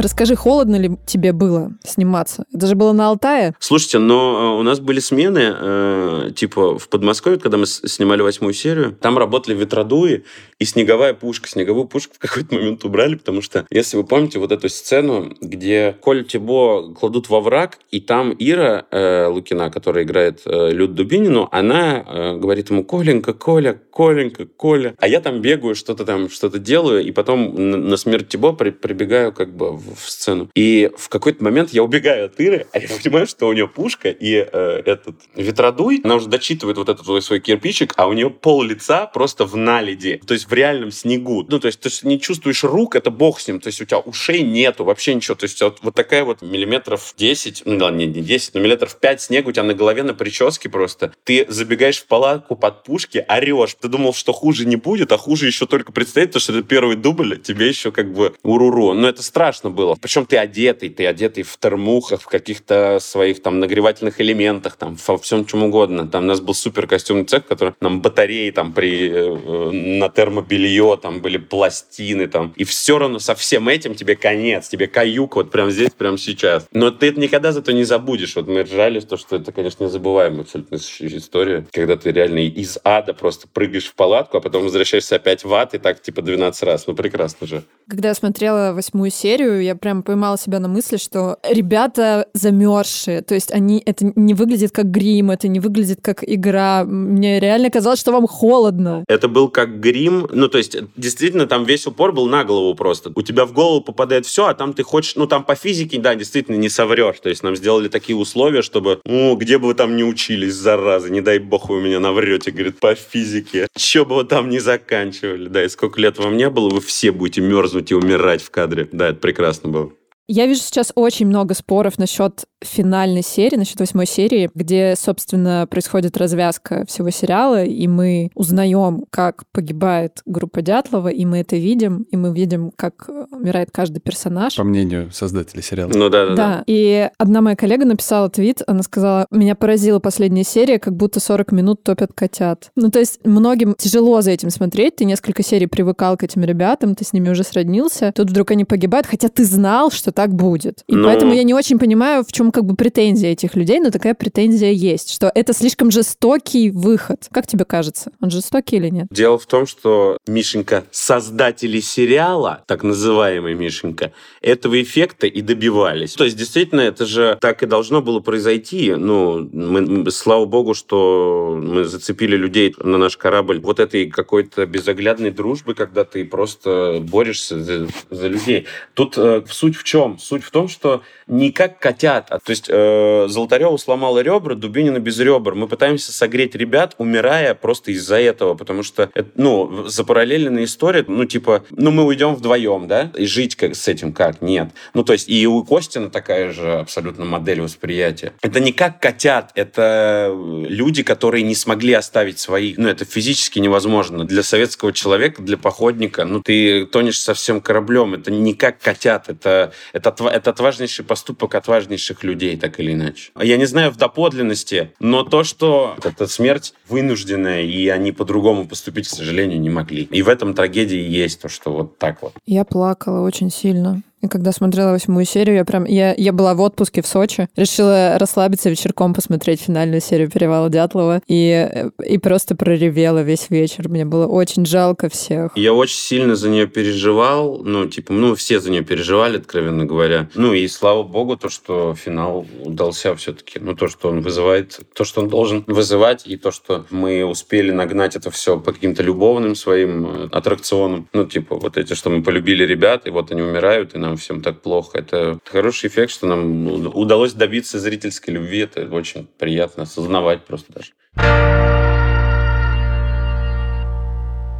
Расскажи, 0.00 0.36
холодно 0.36 0.76
ли 0.76 0.92
тебе 1.06 1.32
было 1.32 1.72
сниматься? 1.84 2.44
Это 2.54 2.68
же 2.68 2.76
было 2.76 2.92
на 2.92 3.08
Алтае? 3.08 3.54
Слушайте, 3.58 3.98
но 3.98 4.54
э, 4.54 4.60
у 4.60 4.62
нас 4.62 4.78
были 4.78 5.00
смены, 5.00 5.52
э, 5.58 6.30
типа 6.36 6.78
в 6.78 6.88
Подмосковье, 6.88 7.40
когда 7.40 7.56
мы 7.58 7.66
снимали 7.66 8.22
восьмую 8.22 8.54
серию, 8.54 8.96
там 9.00 9.18
работали 9.18 9.56
ветродуи 9.56 10.24
и 10.60 10.64
снеговая 10.64 11.14
пушка. 11.14 11.48
Снеговую 11.48 11.86
пушку 11.88 12.14
в 12.16 12.18
какой-то 12.20 12.54
момент 12.54 12.84
убрали, 12.84 13.16
потому 13.16 13.42
что, 13.42 13.66
если 13.70 13.96
вы 13.96 14.04
помните 14.04 14.38
вот 14.38 14.52
эту 14.52 14.68
сцену, 14.68 15.32
где 15.40 15.96
Коль 16.00 16.24
Тибо 16.24 16.94
кладут 16.94 17.28
во 17.28 17.40
враг, 17.40 17.78
и 17.90 18.00
там 18.00 18.32
Ира 18.38 18.86
э, 18.92 19.26
Лукина, 19.26 19.68
которая 19.68 20.04
играет 20.04 20.42
э, 20.44 20.70
Люд 20.70 20.94
Дубинину, 20.94 21.48
она 21.50 22.04
э, 22.06 22.36
говорит 22.36 22.70
ему 22.70 22.84
«Коленька, 22.84 23.32
Коля, 23.32 23.80
Коленька, 23.92 24.46
Коля». 24.46 24.94
А 24.98 25.08
я 25.08 25.20
там 25.20 25.40
бегаю, 25.40 25.74
что-то 25.74 26.04
там, 26.04 26.30
что-то 26.30 26.60
делаю, 26.60 27.04
и 27.04 27.10
потом 27.10 27.88
на 27.88 27.96
смерть 27.96 28.28
Тибо 28.28 28.52
при- 28.52 28.70
прибегаю 28.70 29.32
как 29.32 29.56
бы 29.56 29.72
в 29.72 29.87
в 29.94 30.10
сцену. 30.10 30.50
И 30.54 30.90
в 30.96 31.08
какой-то 31.08 31.42
момент 31.44 31.70
я 31.70 31.82
убегаю 31.82 32.26
от 32.26 32.40
Иры, 32.40 32.66
а 32.72 32.78
я 32.78 32.88
понимаю, 33.02 33.26
что 33.26 33.48
у 33.48 33.52
нее 33.52 33.68
пушка 33.68 34.10
и 34.10 34.34
э, 34.34 34.82
этот 34.84 35.16
ветродуй, 35.34 36.00
она 36.04 36.16
уже 36.16 36.28
дочитывает 36.28 36.78
вот 36.78 36.88
этот 36.88 37.06
свой, 37.24 37.40
кирпичик, 37.40 37.94
а 37.96 38.06
у 38.06 38.12
нее 38.12 38.30
пол 38.30 38.62
лица 38.62 39.06
просто 39.06 39.44
в 39.44 39.56
наледи, 39.56 40.20
то 40.26 40.34
есть 40.34 40.48
в 40.48 40.52
реальном 40.52 40.90
снегу. 40.90 41.46
Ну, 41.48 41.58
то 41.58 41.66
есть 41.66 41.80
ты 41.80 41.90
не 42.06 42.20
чувствуешь 42.20 42.64
рук, 42.64 42.96
это 42.96 43.10
бог 43.10 43.40
с 43.40 43.48
ним, 43.48 43.60
то 43.60 43.68
есть 43.68 43.80
у 43.80 43.84
тебя 43.84 43.98
ушей 43.98 44.42
нету, 44.42 44.84
вообще 44.84 45.14
ничего. 45.14 45.34
То 45.34 45.44
есть 45.44 45.60
вот, 45.62 45.78
вот 45.82 45.94
такая 45.94 46.24
вот 46.24 46.42
миллиметров 46.42 47.14
10, 47.16 47.62
ну, 47.64 47.78
ладно, 47.78 47.98
не, 47.98 48.06
не 48.06 48.22
10, 48.22 48.54
но 48.54 48.60
миллиметров 48.60 48.98
5 48.98 49.22
снега 49.22 49.48
у 49.48 49.52
тебя 49.52 49.62
на 49.62 49.74
голове 49.74 50.02
на 50.02 50.14
прическе 50.14 50.68
просто. 50.68 51.12
Ты 51.24 51.46
забегаешь 51.48 51.98
в 51.98 52.06
палатку 52.06 52.56
под 52.56 52.84
пушки, 52.84 53.24
орешь. 53.28 53.76
Ты 53.80 53.88
думал, 53.88 54.14
что 54.14 54.32
хуже 54.32 54.66
не 54.66 54.76
будет, 54.76 55.12
а 55.12 55.18
хуже 55.18 55.46
еще 55.46 55.66
только 55.66 55.92
предстоит, 55.92 56.28
потому 56.28 56.40
что 56.40 56.52
это 56.52 56.62
первый 56.62 56.96
дубль, 56.96 57.38
тебе 57.38 57.68
еще 57.68 57.92
как 57.92 58.12
бы 58.12 58.34
уруру. 58.42 58.92
Но 58.94 59.08
это 59.08 59.22
страшно 59.22 59.70
было. 59.78 59.96
Причем 60.00 60.26
ты 60.26 60.36
одетый, 60.36 60.88
ты 60.88 61.06
одетый 61.06 61.44
в 61.44 61.56
термухах, 61.56 62.20
в 62.20 62.26
каких-то 62.26 62.98
своих 63.00 63.40
там 63.42 63.60
нагревательных 63.60 64.20
элементах, 64.20 64.74
там, 64.76 64.96
во 65.06 65.16
всем 65.18 65.46
чем 65.46 65.62
угодно. 65.62 66.08
Там 66.08 66.24
у 66.24 66.26
нас 66.26 66.40
был 66.40 66.54
супер 66.54 66.88
костюмный 66.88 67.24
цех, 67.24 67.46
который 67.46 67.74
нам 67.80 68.02
батареи 68.02 68.50
там 68.50 68.72
при, 68.72 69.08
э, 69.08 69.70
на 70.00 70.08
термобелье, 70.08 70.98
там 71.00 71.20
были 71.20 71.38
пластины, 71.38 72.26
там. 72.26 72.52
И 72.56 72.64
все 72.64 72.98
равно 72.98 73.20
со 73.20 73.36
всем 73.36 73.68
этим 73.68 73.94
тебе 73.94 74.16
конец, 74.16 74.68
тебе 74.68 74.88
каюк 74.88 75.36
вот 75.36 75.52
прямо 75.52 75.70
здесь, 75.70 75.90
прямо 75.90 76.18
сейчас. 76.18 76.66
Но 76.72 76.90
ты 76.90 77.10
это 77.10 77.20
никогда 77.20 77.52
зато 77.52 77.70
не 77.70 77.84
забудешь. 77.84 78.34
Вот 78.34 78.48
мы 78.48 78.64
ржали, 78.64 78.98
то, 78.98 79.16
что 79.16 79.36
это, 79.36 79.52
конечно, 79.52 79.84
незабываемая 79.84 80.40
абсолютно 80.40 80.76
история, 80.76 81.64
когда 81.72 81.96
ты 81.96 82.10
реально 82.10 82.40
из 82.40 82.78
ада 82.82 83.14
просто 83.14 83.46
прыгаешь 83.46 83.86
в 83.86 83.94
палатку, 83.94 84.38
а 84.38 84.40
потом 84.40 84.64
возвращаешься 84.64 85.16
опять 85.16 85.44
в 85.44 85.54
ад, 85.54 85.74
и 85.74 85.78
так 85.78 86.02
типа 86.02 86.22
12 86.22 86.62
раз. 86.64 86.86
Ну, 86.88 86.94
прекрасно 86.94 87.46
же. 87.46 87.62
Когда 87.88 88.08
я 88.08 88.14
смотрела 88.14 88.72
восьмую 88.72 89.10
серию, 89.10 89.67
я 89.68 89.76
прям 89.76 90.02
поймала 90.02 90.38
себя 90.38 90.58
на 90.60 90.68
мысли, 90.68 90.96
что 90.96 91.38
ребята 91.48 92.26
замерзшие. 92.32 93.22
То 93.22 93.34
есть 93.34 93.52
они 93.52 93.82
это 93.84 94.12
не 94.16 94.34
выглядит 94.34 94.72
как 94.72 94.90
грим, 94.90 95.30
это 95.30 95.46
не 95.48 95.60
выглядит 95.60 96.00
как 96.02 96.24
игра. 96.26 96.84
Мне 96.84 97.38
реально 97.38 97.70
казалось, 97.70 98.00
что 98.00 98.12
вам 98.12 98.26
холодно. 98.26 99.04
Это 99.08 99.28
был 99.28 99.48
как 99.48 99.80
грим. 99.80 100.26
Ну, 100.32 100.48
то 100.48 100.58
есть, 100.58 100.76
действительно, 100.96 101.46
там 101.46 101.64
весь 101.64 101.86
упор 101.86 102.12
был 102.12 102.26
на 102.26 102.44
голову 102.44 102.74
просто. 102.74 103.12
У 103.14 103.22
тебя 103.22 103.44
в 103.44 103.52
голову 103.52 103.82
попадает 103.82 104.26
все, 104.26 104.46
а 104.46 104.54
там 104.54 104.72
ты 104.72 104.82
хочешь... 104.82 105.16
Ну, 105.16 105.26
там 105.26 105.44
по 105.44 105.54
физике, 105.54 105.98
да, 105.98 106.14
действительно, 106.14 106.56
не 106.56 106.68
соврешь. 106.68 107.20
То 107.22 107.28
есть 107.28 107.42
нам 107.42 107.56
сделали 107.56 107.88
такие 107.88 108.16
условия, 108.16 108.62
чтобы... 108.62 109.00
Ну, 109.04 109.36
где 109.36 109.58
бы 109.58 109.68
вы 109.68 109.74
там 109.74 109.96
не 109.96 110.04
учились, 110.04 110.54
зараза, 110.54 111.10
не 111.10 111.20
дай 111.20 111.38
бог 111.38 111.68
вы 111.68 111.80
меня 111.82 112.00
наврете, 112.00 112.50
говорит, 112.50 112.80
по 112.80 112.94
физике. 112.94 113.68
Че 113.76 114.04
бы 114.04 114.16
вы 114.16 114.24
там 114.24 114.48
не 114.48 114.60
заканчивали, 114.60 115.48
да, 115.48 115.64
и 115.64 115.68
сколько 115.68 116.00
лет 116.00 116.18
вам 116.18 116.36
не 116.36 116.48
было, 116.48 116.70
вы 116.70 116.80
все 116.80 117.12
будете 117.12 117.40
мерзнуть 117.40 117.90
и 117.90 117.94
умирать 117.94 118.42
в 118.42 118.50
кадре. 118.50 118.88
Да, 118.92 119.08
это 119.08 119.18
прекрасно 119.18 119.47
было. 119.68 119.92
Я 120.26 120.46
вижу 120.46 120.60
сейчас 120.60 120.92
очень 120.94 121.26
много 121.26 121.54
споров 121.54 121.98
насчет 121.98 122.44
финальной 122.62 123.22
серии, 123.22 123.56
насчет 123.56 123.78
восьмой 123.80 124.06
серии, 124.06 124.50
где, 124.54 124.94
собственно, 124.96 125.66
происходит 125.70 126.16
развязка 126.16 126.84
всего 126.86 127.10
сериала, 127.10 127.64
и 127.64 127.86
мы 127.86 128.30
узнаем, 128.34 129.04
как 129.10 129.44
погибает 129.52 130.22
группа 130.26 130.62
Дятлова, 130.62 131.08
и 131.08 131.24
мы 131.24 131.38
это 131.38 131.56
видим, 131.56 132.06
и 132.10 132.16
мы 132.16 132.34
видим, 132.34 132.72
как 132.74 133.08
умирает 133.30 133.70
каждый 133.72 134.00
персонаж. 134.00 134.56
По 134.56 134.64
мнению 134.64 135.10
создателей 135.12 135.62
сериала. 135.62 135.90
Ну 135.94 136.08
да, 136.08 136.26
да, 136.26 136.34
да. 136.34 136.36
Да, 136.36 136.64
и 136.66 137.08
одна 137.18 137.40
моя 137.40 137.56
коллега 137.56 137.84
написала 137.84 138.28
твит, 138.28 138.62
она 138.66 138.82
сказала, 138.82 139.26
меня 139.30 139.54
поразила 139.54 139.98
последняя 140.00 140.44
серия, 140.44 140.78
как 140.78 140.96
будто 140.96 141.20
40 141.20 141.52
минут 141.52 141.82
топят 141.82 142.12
котят. 142.12 142.70
Ну, 142.76 142.90
то 142.90 142.98
есть 142.98 143.20
многим 143.24 143.74
тяжело 143.74 144.20
за 144.20 144.32
этим 144.32 144.50
смотреть, 144.50 144.96
ты 144.96 145.04
несколько 145.04 145.42
серий 145.42 145.66
привыкал 145.66 146.16
к 146.16 146.24
этим 146.24 146.42
ребятам, 146.44 146.94
ты 146.94 147.04
с 147.04 147.12
ними 147.12 147.28
уже 147.30 147.44
сроднился, 147.44 148.12
тут 148.14 148.30
вдруг 148.30 148.50
они 148.50 148.64
погибают, 148.64 149.06
хотя 149.06 149.28
ты 149.28 149.44
знал, 149.44 149.90
что 149.90 150.10
так 150.12 150.34
будет. 150.34 150.82
И 150.86 150.94
Ну. 150.94 151.04
поэтому 151.04 151.32
я 151.34 151.44
не 151.44 151.54
очень 151.54 151.78
понимаю, 151.78 152.24
в 152.24 152.32
чем 152.32 152.47
как 152.52 152.64
бы 152.64 152.74
претензия 152.74 153.32
этих 153.32 153.54
людей, 153.54 153.80
но 153.80 153.90
такая 153.90 154.14
претензия 154.14 154.72
есть, 154.72 155.12
что 155.12 155.30
это 155.34 155.52
слишком 155.52 155.90
жестокий 155.90 156.70
выход. 156.70 157.28
Как 157.30 157.46
тебе 157.46 157.64
кажется? 157.64 158.12
Он 158.20 158.30
жестокий 158.30 158.76
или 158.76 158.88
нет? 158.88 159.06
Дело 159.10 159.38
в 159.38 159.46
том, 159.46 159.66
что 159.66 160.18
Мишенька, 160.26 160.84
создатели 160.90 161.80
сериала, 161.80 162.62
так 162.66 162.82
называемый 162.82 163.54
Мишенька, 163.54 164.12
этого 164.40 164.80
эффекта 164.80 165.26
и 165.26 165.40
добивались. 165.40 166.14
То 166.14 166.24
есть, 166.24 166.36
действительно, 166.36 166.80
это 166.80 167.06
же 167.06 167.38
так 167.40 167.62
и 167.62 167.66
должно 167.66 168.02
было 168.02 168.20
произойти. 168.20 168.94
Ну, 168.94 169.48
мы, 169.52 170.10
слава 170.10 170.44
богу, 170.44 170.74
что 170.74 171.58
мы 171.60 171.84
зацепили 171.84 172.36
людей 172.36 172.74
на 172.78 172.98
наш 172.98 173.16
корабль 173.16 173.60
вот 173.60 173.80
этой 173.80 174.10
какой-то 174.10 174.66
безоглядной 174.66 175.30
дружбы, 175.30 175.74
когда 175.74 176.04
ты 176.04 176.24
просто 176.24 176.98
борешься 177.00 177.62
за, 177.62 177.88
за 178.10 178.28
людей. 178.28 178.66
Тут 178.94 179.16
э, 179.16 179.42
суть 179.50 179.76
в 179.76 179.84
чем? 179.84 180.18
Суть 180.18 180.44
в 180.44 180.50
том, 180.50 180.68
что 180.68 181.02
не 181.26 181.52
как 181.52 181.78
котят. 181.78 182.30
То 182.44 182.50
есть 182.50 182.66
э, 182.68 183.26
Золотарева 183.28 183.76
сломала 183.76 184.20
ребра, 184.20 184.54
Дубинина 184.54 184.98
без 184.98 185.18
ребер. 185.18 185.54
Мы 185.54 185.68
пытаемся 185.68 186.12
согреть 186.12 186.54
ребят, 186.54 186.94
умирая 186.98 187.54
просто 187.54 187.92
из-за 187.92 188.16
этого, 188.20 188.54
потому 188.54 188.82
что, 188.82 189.10
ну, 189.34 189.86
запараллеленная 189.86 190.64
история, 190.64 191.04
ну, 191.06 191.24
типа, 191.24 191.64
ну, 191.70 191.90
мы 191.90 192.04
уйдем 192.04 192.34
вдвоем, 192.34 192.88
да, 192.88 193.10
и 193.16 193.26
жить 193.26 193.56
как, 193.56 193.74
с 193.74 193.88
этим 193.88 194.12
как? 194.12 194.42
Нет. 194.42 194.70
Ну, 194.94 195.04
то 195.04 195.12
есть 195.12 195.28
и 195.28 195.46
у 195.46 195.62
Костина 195.64 196.10
такая 196.10 196.52
же 196.52 196.78
абсолютно 196.78 197.24
модель 197.24 197.60
восприятия. 197.60 198.32
Это 198.42 198.60
не 198.60 198.72
как 198.72 199.00
котят, 199.00 199.52
это 199.54 200.34
люди, 200.34 201.02
которые 201.02 201.42
не 201.42 201.54
смогли 201.54 201.92
оставить 201.92 202.38
своих. 202.38 202.78
Ну, 202.78 202.88
это 202.88 203.04
физически 203.04 203.58
невозможно. 203.58 204.24
Для 204.24 204.42
советского 204.42 204.92
человека, 204.92 205.42
для 205.42 205.56
походника, 205.56 206.24
ну, 206.24 206.40
ты 206.40 206.86
тонешь 206.86 207.20
со 207.20 207.34
всем 207.34 207.60
кораблем. 207.60 208.14
Это 208.14 208.30
не 208.30 208.54
как 208.54 208.78
котят, 208.78 209.28
это, 209.28 209.72
это, 209.92 210.14
это 210.24 210.50
отважнейший 210.50 211.04
поступок 211.04 211.54
отважнейших 211.54 212.24
людей, 212.24 212.27
так 212.56 212.80
или 212.80 212.92
иначе. 212.92 213.30
Я 213.40 213.56
не 213.56 213.66
знаю 213.66 213.90
в 213.90 213.96
доподлинности, 213.96 214.92
но 215.00 215.22
то, 215.22 215.44
что 215.44 215.96
это 216.02 216.26
смерть 216.26 216.74
вынужденная, 216.88 217.62
и 217.62 217.88
они 217.88 218.12
по-другому 218.12 218.66
поступить, 218.66 219.08
к 219.08 219.10
сожалению, 219.10 219.60
не 219.60 219.70
могли. 219.70 220.02
И 220.02 220.22
в 220.22 220.28
этом 220.28 220.54
трагедии 220.54 220.98
есть 220.98 221.40
то, 221.40 221.48
что 221.48 221.70
вот 221.70 221.98
так 221.98 222.22
вот. 222.22 222.32
Я 222.46 222.64
плакала 222.64 223.20
очень 223.20 223.50
сильно. 223.50 224.02
И 224.20 224.28
когда 224.28 224.52
смотрела 224.52 224.92
восьмую 224.92 225.24
серию, 225.24 225.56
я 225.56 225.64
прям... 225.64 225.84
Я, 225.84 226.14
я 226.16 226.32
была 226.32 226.54
в 226.54 226.60
отпуске 226.60 227.02
в 227.02 227.06
Сочи, 227.06 227.48
решила 227.56 228.18
расслабиться 228.18 228.68
вечерком, 228.68 229.14
посмотреть 229.14 229.60
финальную 229.60 230.00
серию 230.00 230.30
«Перевала 230.30 230.68
Дятлова», 230.68 231.20
и, 231.28 231.90
и 232.04 232.18
просто 232.18 232.56
проревела 232.56 233.22
весь 233.22 233.50
вечер. 233.50 233.88
Мне 233.88 234.04
было 234.04 234.26
очень 234.26 234.66
жалко 234.66 235.08
всех. 235.08 235.52
Я 235.56 235.72
очень 235.72 235.98
сильно 235.98 236.34
за 236.34 236.48
нее 236.48 236.66
переживал, 236.66 237.62
ну, 237.62 237.86
типа, 237.86 238.12
ну, 238.12 238.34
все 238.34 238.60
за 238.60 238.70
нее 238.70 238.82
переживали, 238.82 239.38
откровенно 239.38 239.84
говоря. 239.84 240.28
Ну, 240.34 240.52
и 240.52 240.66
слава 240.66 241.02
богу, 241.02 241.36
то, 241.36 241.48
что 241.48 241.94
финал 241.94 242.46
удался 242.64 243.14
все-таки. 243.14 243.58
Ну, 243.60 243.74
то, 243.74 243.88
что 243.88 244.08
он 244.08 244.20
вызывает, 244.20 244.80
то, 244.94 245.04
что 245.04 245.20
он 245.20 245.28
должен 245.28 245.64
вызывать, 245.66 246.26
и 246.26 246.36
то, 246.36 246.50
что 246.50 246.86
мы 246.90 247.24
успели 247.24 247.70
нагнать 247.70 248.16
это 248.16 248.30
все 248.30 248.58
по 248.58 248.72
каким-то 248.72 249.02
любовным 249.02 249.54
своим 249.54 250.06
э, 250.06 250.28
аттракционам. 250.32 251.08
Ну, 251.12 251.24
типа, 251.24 251.56
вот 251.56 251.76
эти, 251.76 251.94
что 251.94 252.10
мы 252.10 252.22
полюбили 252.22 252.64
ребят, 252.64 253.06
и 253.06 253.10
вот 253.10 253.30
они 253.30 253.42
умирают, 253.42 253.94
и 253.94 253.98
нам 253.98 254.07
всем 254.16 254.42
так 254.42 254.60
плохо. 254.62 254.98
Это 254.98 255.38
хороший 255.44 255.88
эффект, 255.88 256.12
что 256.12 256.26
нам 256.26 256.66
удалось 256.94 257.32
добиться 257.32 257.78
зрительской 257.78 258.34
любви. 258.34 258.60
Это 258.60 258.86
очень 258.94 259.28
приятно 259.38 259.84
осознавать 259.84 260.44
просто 260.44 260.72
даже. 260.72 260.92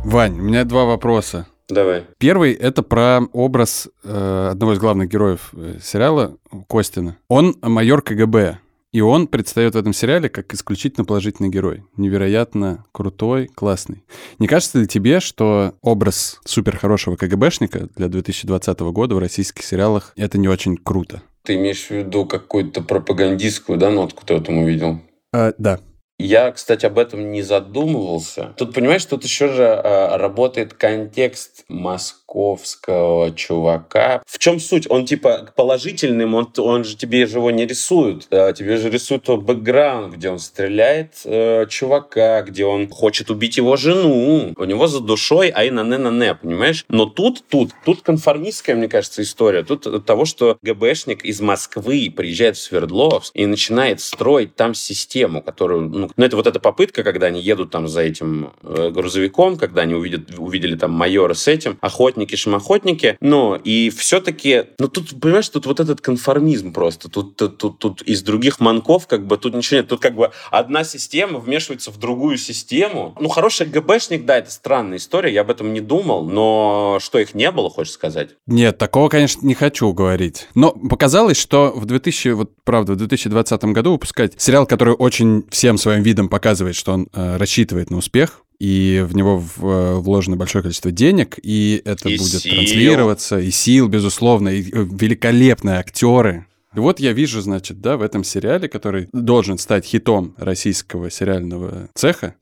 Вань, 0.05 0.39
у 0.39 0.43
меня 0.43 0.65
два 0.65 0.85
вопроса. 0.85 1.47
Давай. 1.69 2.07
Первый— 2.17 2.53
это 2.55 2.83
про 2.83 3.21
образ 3.33 3.89
э, 4.03 4.49
одного 4.53 4.73
из 4.73 4.79
главных 4.79 5.09
героев 5.09 5.51
э, 5.53 5.79
сериала, 5.83 6.37
Костина. 6.67 7.19
Он 7.29 7.57
майор 7.61 8.01
КГБ, 8.01 8.59
и 8.93 9.01
он 9.01 9.27
предстает 9.27 9.75
в 9.75 9.79
этом 9.79 9.93
сериале 9.93 10.29
как 10.29 10.53
исключительно 10.55 11.05
положительный 11.05 11.51
герой. 11.51 11.85
Невероятно 11.97 12.85
крутой, 12.93 13.47
классный. 13.47 14.05
Не 14.39 14.47
кажется 14.47 14.79
ли 14.79 14.87
тебе, 14.87 15.21
что 15.21 15.75
образ 15.83 16.41
суперхорошего 16.45 17.17
КГБшника 17.17 17.89
для 17.97 18.09
2020 18.09 18.81
года 18.81 19.15
в 19.15 19.19
российских 19.19 19.65
сериалах— 19.65 20.13
это 20.17 20.39
не 20.39 20.49
очень 20.49 20.77
круто? 20.77 21.23
Ты 21.43 21.57
имеешь 21.57 21.87
в 21.87 21.91
виду 21.91 22.27
какую-то 22.27 22.83
пропагандистскую, 22.83 23.79
да, 23.79 23.91
нотку 23.91 24.25
ты 24.25 24.35
в 24.35 24.43
этом 24.43 24.59
увидел? 24.59 25.01
Э, 25.33 25.53
да. 25.59 25.81
Я, 26.21 26.51
кстати, 26.51 26.85
об 26.85 26.99
этом 26.99 27.31
не 27.31 27.43
задумывался. 27.43 28.53
Тут, 28.57 28.75
понимаешь, 28.75 29.05
тут 29.05 29.23
еще 29.23 29.53
же 29.53 29.63
э, 29.63 30.17
работает 30.17 30.75
контекст 30.75 31.65
московского 31.69 33.31
чувака. 33.31 34.21
В 34.27 34.39
чем 34.41 34.59
суть? 34.59 34.91
Он 34.91 35.07
типа 35.07 35.53
положительным, 35.55 36.35
он, 36.35 36.53
он 36.59 36.83
же 36.83 36.97
тебе 36.97 37.25
же 37.27 37.39
его 37.39 37.53
не 37.53 37.67
рисует. 37.67 38.27
А 38.33 38.53
тебе 38.53 38.79
же 38.79 38.91
рисует 38.91 39.23
тот 39.23 39.45
бэкграунд, 39.45 40.15
где 40.15 40.31
он 40.31 40.41
стреляет 40.41 41.13
э, 41.25 41.67
чувака, 41.69 42.43
где 42.43 42.65
он 42.65 42.89
хочет 42.89 43.31
убить 43.31 43.57
его 43.57 43.77
жену. 43.77 44.55
У 44.57 44.65
него 44.65 44.89
за 44.89 44.99
душой 44.99 45.53
ай 45.55 45.71
на 45.71 45.85
не 45.85 45.99
на 45.99 46.11
не, 46.11 46.35
понимаешь? 46.35 46.85
Но 46.89 47.07
тут, 47.07 47.45
тут, 47.49 47.71
тут 47.85 48.03
конформистская, 48.03 48.75
мне 48.75 48.89
кажется, 48.89 49.23
история. 49.23 49.63
Тут 49.63 50.05
того, 50.05 50.25
что 50.25 50.59
ГБшник 50.63 51.25
из 51.25 51.41
Москвы 51.41 52.13
приезжает 52.15 52.57
в 52.57 52.61
Свердловск 52.61 53.31
и 53.37 53.47
начинает 53.47 54.01
строить 54.01 54.57
там 54.57 54.75
систему, 54.75 55.43
которую, 55.43 55.83
ну, 55.83 56.08
там, 56.09 56.15
ну, 56.17 56.25
это 56.25 56.37
вот 56.37 56.47
эта 56.47 56.61
попытка, 56.61 57.03
когда 57.03 57.27
они 57.27 57.41
едут 57.41 57.71
там 57.71 57.89
за 57.89 58.01
этим 58.01 58.53
э, 58.63 58.91
грузовиком, 58.91 59.57
когда 59.57 59.83
они 59.83 59.95
увидят, 59.95 60.39
увидели 60.39 60.77
там 60.77 60.93
майора 60.93 61.35
с 61.35 61.49
этим, 61.49 61.79
охотники, 61.81 62.37
шмохотники, 62.37 63.17
но 63.21 63.59
и 63.63 63.91
все-таки, 63.91 64.65
ну, 64.79 64.89
тут, 64.89 65.21
понимаешь, 65.21 65.49
тут 65.49 65.67
вот 65.67 65.81
этот 65.81 66.01
конформизм 66.01 66.73
просто, 66.73 67.09
тут, 67.09 67.37
тут, 67.37 67.59
тут, 67.59 67.79
тут 67.79 68.03
из 68.03 68.23
других 68.23 68.61
манков 68.61 69.07
как 69.07 69.27
бы 69.27 69.37
тут 69.37 69.55
ничего 69.55 69.79
нет, 69.79 69.89
тут 69.89 70.01
как 70.01 70.15
бы 70.15 70.31
одна 70.51 70.85
система 70.85 71.39
вмешивается 71.39 71.91
в 71.91 71.99
другую 71.99 72.39
систему. 72.39 73.15
Ну, 73.21 73.29
хороший 73.29 73.67
ГБшник, 73.67 74.25
да, 74.25 74.39
это 74.39 74.51
странная 74.51 74.99
история, 74.99 75.33
я 75.33 75.43
об 75.43 75.51
этом 75.51 75.73
не 75.73 75.81
думал, 75.81 76.25
но 76.25 76.99
что 77.01 77.19
их 77.19 77.35
не 77.35 77.51
было, 77.51 77.71
хочешь 77.71 77.93
сказать? 77.93 78.31
Нет, 78.47 78.79
такого, 78.79 79.09
конечно, 79.09 79.47
не 79.47 79.55
хочу 79.55 79.93
говорить. 79.93 80.49
Но 80.55 80.73
показалось, 80.73 81.39
что 81.39 81.73
в 81.75 81.85
2000, 81.87 82.29
вот 82.29 82.51
правда, 82.65 82.93
в 82.93 82.97
2020 82.97 83.65
году 83.65 83.93
выпускать 83.93 84.41
сериал, 84.41 84.67
который 84.67 84.95
очень 84.95 85.45
всем 85.51 85.79
своим 85.79 85.98
видом 86.03 86.29
показывает, 86.29 86.77
что 86.77 86.93
он 86.93 87.09
э, 87.13 87.37
рассчитывает 87.37 87.91
на 87.91 87.97
успех, 87.99 88.43
и 88.59 89.05
в 89.07 89.15
него 89.15 89.39
э, 89.59 89.95
вложено 89.97 90.37
большое 90.37 90.63
количество 90.63 90.91
денег, 90.91 91.39
и 91.43 91.81
это 91.85 92.09
И 92.09 92.19
будет 92.19 92.43
сил. 92.43 92.53
транслироваться, 92.55 93.39
и 93.39 93.51
сил, 93.51 93.89
безусловно, 93.89 94.49
и 94.49 94.63
э, 94.63 94.87
великолепные 94.91 95.77
актеры. 95.79 96.47
И 96.75 96.81
вот 96.81 97.01
я 97.01 97.13
вижу, 97.13 97.41
значит, 97.41 97.81
да, 97.81 97.97
в 97.97 98.03
этом 98.03 98.25
сериале, 98.25 98.69
который 98.69 99.09
должен 99.13 99.59
стать 99.59 99.85
хитом 99.87 100.35
российского 100.37 101.11
сериального 101.11 101.89
цеха, 101.95 102.35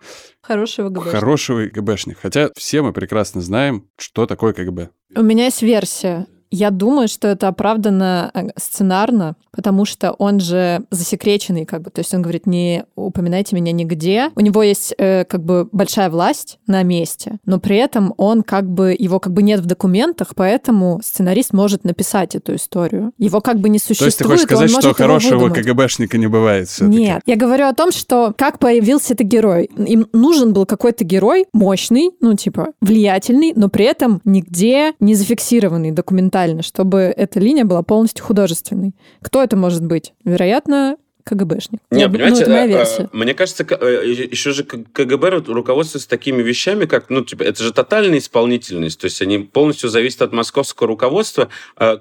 Хорошего 0.42 0.88
ГБ. 0.90 1.10
хорошего 1.10 1.66
ГБшник. 1.66 2.18
Хотя 2.20 2.50
все 2.56 2.82
мы 2.82 2.92
прекрасно 2.92 3.40
знаем, 3.40 3.86
что 3.98 4.26
такое 4.26 4.52
КГБ. 4.52 4.90
У 5.16 5.22
меня 5.22 5.44
есть 5.46 5.62
версия. 5.62 6.26
Я 6.50 6.70
думаю, 6.70 7.08
что 7.08 7.28
это 7.28 7.48
оправдано 7.48 8.30
э, 8.34 8.48
сценарно, 8.56 9.36
потому 9.50 9.84
что 9.84 10.12
он 10.12 10.40
же 10.40 10.82
засекреченный, 10.90 11.64
как 11.64 11.82
бы, 11.82 11.90
то 11.90 12.00
есть 12.00 12.14
он 12.14 12.22
говорит, 12.22 12.46
не 12.46 12.84
упоминайте 12.94 13.56
меня 13.56 13.72
нигде. 13.72 14.30
У 14.36 14.40
него 14.40 14.62
есть 14.62 14.94
э, 14.98 15.24
как 15.24 15.42
бы 15.42 15.68
большая 15.72 16.10
власть 16.10 16.58
на 16.66 16.82
месте, 16.82 17.38
но 17.44 17.58
при 17.58 17.76
этом 17.76 18.14
он 18.16 18.42
как 18.42 18.68
бы, 18.68 18.94
его 18.98 19.18
как 19.18 19.32
бы 19.32 19.42
нет 19.42 19.60
в 19.60 19.66
документах, 19.66 20.32
поэтому 20.34 21.00
сценарист 21.02 21.52
может 21.52 21.84
написать 21.84 22.34
эту 22.34 22.54
историю. 22.54 23.12
Его 23.18 23.40
как 23.40 23.58
бы 23.58 23.68
не 23.68 23.78
То 23.78 23.86
существует, 23.86 24.12
есть 24.12 24.18
ты 24.18 24.24
хочешь 24.24 24.42
сказать, 24.42 24.70
что 24.70 24.94
хорошего 24.94 25.44
выдумать. 25.44 25.64
КГБшника 25.64 26.18
не 26.18 26.26
бывает 26.26 26.68
все-таки? 26.68 26.98
Нет, 26.98 27.22
я 27.26 27.36
говорю 27.36 27.66
о 27.66 27.74
том, 27.74 27.92
что 27.92 28.34
как 28.36 28.58
появился 28.58 29.14
этот 29.14 29.26
герой. 29.26 29.70
Им 29.76 30.06
нужен 30.12 30.52
был 30.52 30.66
какой-то 30.66 31.04
герой 31.04 31.46
мощный, 31.52 32.10
ну, 32.20 32.34
типа, 32.34 32.72
влиятельный, 32.80 33.52
но 33.56 33.68
при 33.68 33.84
этом 33.84 34.20
нигде 34.24 34.92
не 35.00 35.14
зафиксированный 35.14 35.90
документально, 36.36 36.62
чтобы 36.62 37.12
эта 37.16 37.40
линия 37.40 37.64
была 37.64 37.82
полностью 37.82 38.24
художественной. 38.24 38.94
Кто 39.22 39.42
это 39.42 39.56
может 39.56 39.84
быть? 39.84 40.12
Вероятно, 40.24 40.96
КГБшник. 41.26 41.80
Не, 41.90 42.02
Я- 42.02 42.06
ну, 42.06 42.12
понимаете, 42.14 42.42
это 42.42 42.50
моя 42.50 42.64
э, 42.64 42.68
версия. 42.68 43.02
э, 43.02 43.06
мне 43.12 43.34
кажется, 43.34 43.66
э, 43.68 44.28
еще 44.30 44.52
же 44.52 44.62
КГБ 44.62 45.28
ру- 45.28 45.52
руководствуется 45.52 46.08
такими 46.08 46.40
вещами, 46.40 46.84
как, 46.86 47.10
ну, 47.10 47.24
типа, 47.24 47.42
это 47.42 47.64
же 47.64 47.72
тотальная 47.72 48.18
исполнительность, 48.18 49.00
то 49.00 49.06
есть 49.06 49.20
они 49.22 49.38
полностью 49.38 49.90
зависят 49.90 50.22
от 50.22 50.32
московского 50.32 50.86
руководства. 50.88 51.48